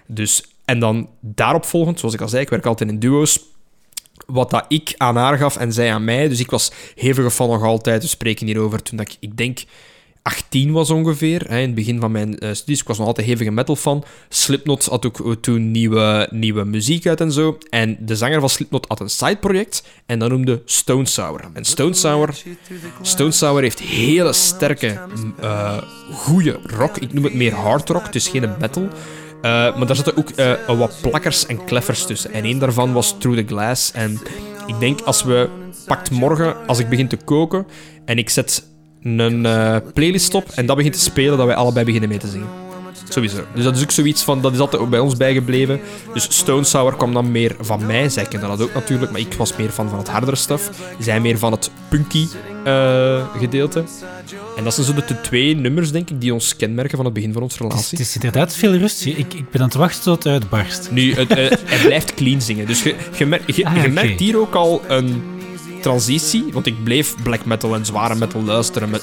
[0.06, 3.40] Dus, en dan daarop volgend, zoals ik al zei, ik werk altijd in duo's.
[4.26, 6.28] Wat dat ik aan haar gaf en zij aan mij.
[6.28, 8.02] Dus ik was hevige fan nog altijd.
[8.02, 9.64] We spreken hierover toen ik, ik denk,
[10.22, 11.44] 18 was ongeveer.
[11.48, 12.80] Hè, in het begin van mijn eh, studies.
[12.80, 14.04] Ik was nog altijd hevige metal fan.
[14.28, 17.58] Slipknot had ook toen nieuwe, nieuwe muziek uit en zo.
[17.70, 19.82] En de zanger van Slipknot had een sideproject.
[20.06, 21.40] En dat noemde Stone Sour.
[21.52, 22.34] En Stone Sour,
[23.02, 25.82] Stone Sour heeft hele sterke, m, eh
[26.12, 26.96] goede rock.
[26.96, 28.88] Ik noem het meer hard rock, dus geen metal.
[29.42, 32.32] Eh, maar daar zaten ook eh, wat plakkers en kleffers tussen.
[32.32, 33.92] En één daarvan was Through the Glass.
[33.92, 34.20] En
[34.66, 35.48] ik denk als we
[35.86, 37.66] pakt morgen, als ik begin te koken
[38.04, 38.66] en ik zet
[39.02, 42.28] een eh, playlist op en dat begint te spelen, dat wij allebei beginnen mee te
[42.28, 42.61] zingen.
[43.08, 43.36] Sowieso.
[43.54, 45.80] Dus dat is ook zoiets van, dat is altijd ook bij ons bijgebleven.
[46.14, 48.08] Dus Stone Sour kwam dan meer van mij.
[48.08, 50.70] Zij kende dat ook natuurlijk, maar ik was meer van, van het hardere stuff.
[50.98, 52.26] Zij meer van het punky
[52.64, 53.84] eh, gedeelte.
[54.56, 57.14] En dat zijn zo de, de twee nummers, denk ik, die ons kenmerken van het
[57.14, 57.98] begin van onze Het is, relatie.
[57.98, 59.04] het is inderdaad veel rust.
[59.04, 60.88] Ik, ik ben aan het wachten tot het uitbarst.
[60.90, 61.28] Nu, het,
[61.64, 62.66] hij blijft clean zingen.
[62.66, 65.22] Dus je, je, mer- je, Ah, merkt hier ook al een
[65.82, 66.44] transitie.
[66.52, 69.02] Want ik bleef black metal en zware metal luisteren met...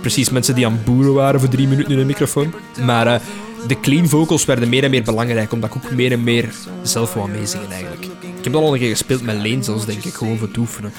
[0.00, 2.52] Precies, mensen die aan het boeren waren voor drie minuten in een microfoon.
[2.84, 3.20] Maar eh,
[3.66, 6.48] de clean vocals werden meer en meer belangrijk, omdat ik ook meer en meer
[6.82, 8.04] zelf wou meezingen eigenlijk.
[8.04, 10.56] Ik heb dat al een keer gespeeld met Leen zelfs, denk ik, gewoon voor het
[10.56, 10.92] oefenen.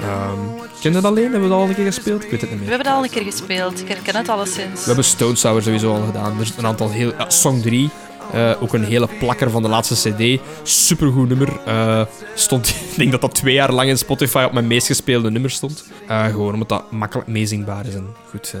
[0.00, 1.22] Ehm ken je dat Leen?
[1.22, 2.24] Hebben we dat al een keer gespeeld?
[2.24, 2.74] Ik weet het niet We meer.
[2.74, 3.80] hebben dat al een keer gespeeld.
[3.80, 4.80] Ik herken het alleszins.
[4.80, 6.34] We hebben Stone Sour sowieso al gedaan.
[6.36, 7.12] Er is een aantal heel...
[7.18, 7.90] Ja, Song 3,
[8.32, 10.40] eh, ook een hele plakker van de laatste cd.
[10.62, 11.60] Supergoed nummer.
[11.64, 15.30] Eh, stond, ik denk dat dat twee jaar lang in Spotify op mijn meest gespeelde
[15.30, 15.90] nummer stond.
[16.08, 18.54] Eh, gewoon omdat dat makkelijk meezingbaar is en goed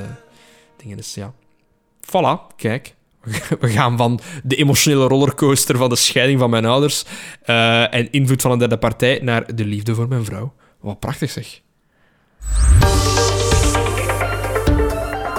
[0.76, 1.32] dingen is, ja.
[2.00, 2.94] Voilà, kijk.
[3.60, 7.04] We gaan van de emotionele rollercoaster van de scheiding van mijn ouders
[7.90, 10.52] en invloed van een derde partij naar de liefde voor mijn vrouw.
[10.80, 11.60] Wat prachtig zeg.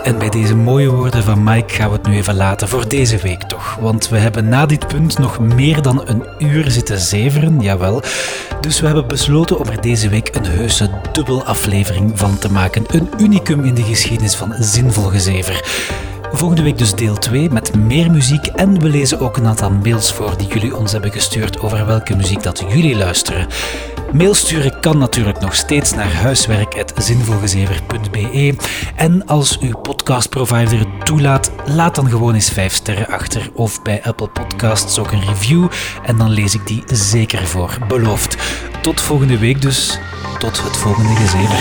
[0.09, 3.17] En bij deze mooie woorden van Mike gaan we het nu even laten voor deze
[3.17, 3.75] week toch.
[3.75, 8.01] Want we hebben na dit punt nog meer dan een uur zitten zeveren, jawel.
[8.61, 12.83] Dus we hebben besloten om er deze week een heuse dubbel aflevering van te maken.
[12.87, 15.87] Een unicum in de geschiedenis van zinvol gezever.
[16.31, 20.13] Volgende week dus deel 2 met meer muziek en we lezen ook een aantal mails
[20.13, 23.47] voor die jullie ons hebben gestuurd over welke muziek dat jullie luisteren.
[24.13, 28.55] Mail sturen kan natuurlijk nog steeds naar huiswerk.zinvolgezever.be
[28.95, 34.03] en als uw podcastprovider het toelaat, laat dan gewoon eens 5 sterren achter of bij
[34.03, 35.67] Apple Podcasts ook een review
[36.03, 38.37] en dan lees ik die zeker voor, beloofd.
[38.81, 39.99] Tot volgende week dus,
[40.39, 41.57] tot het volgende gezever.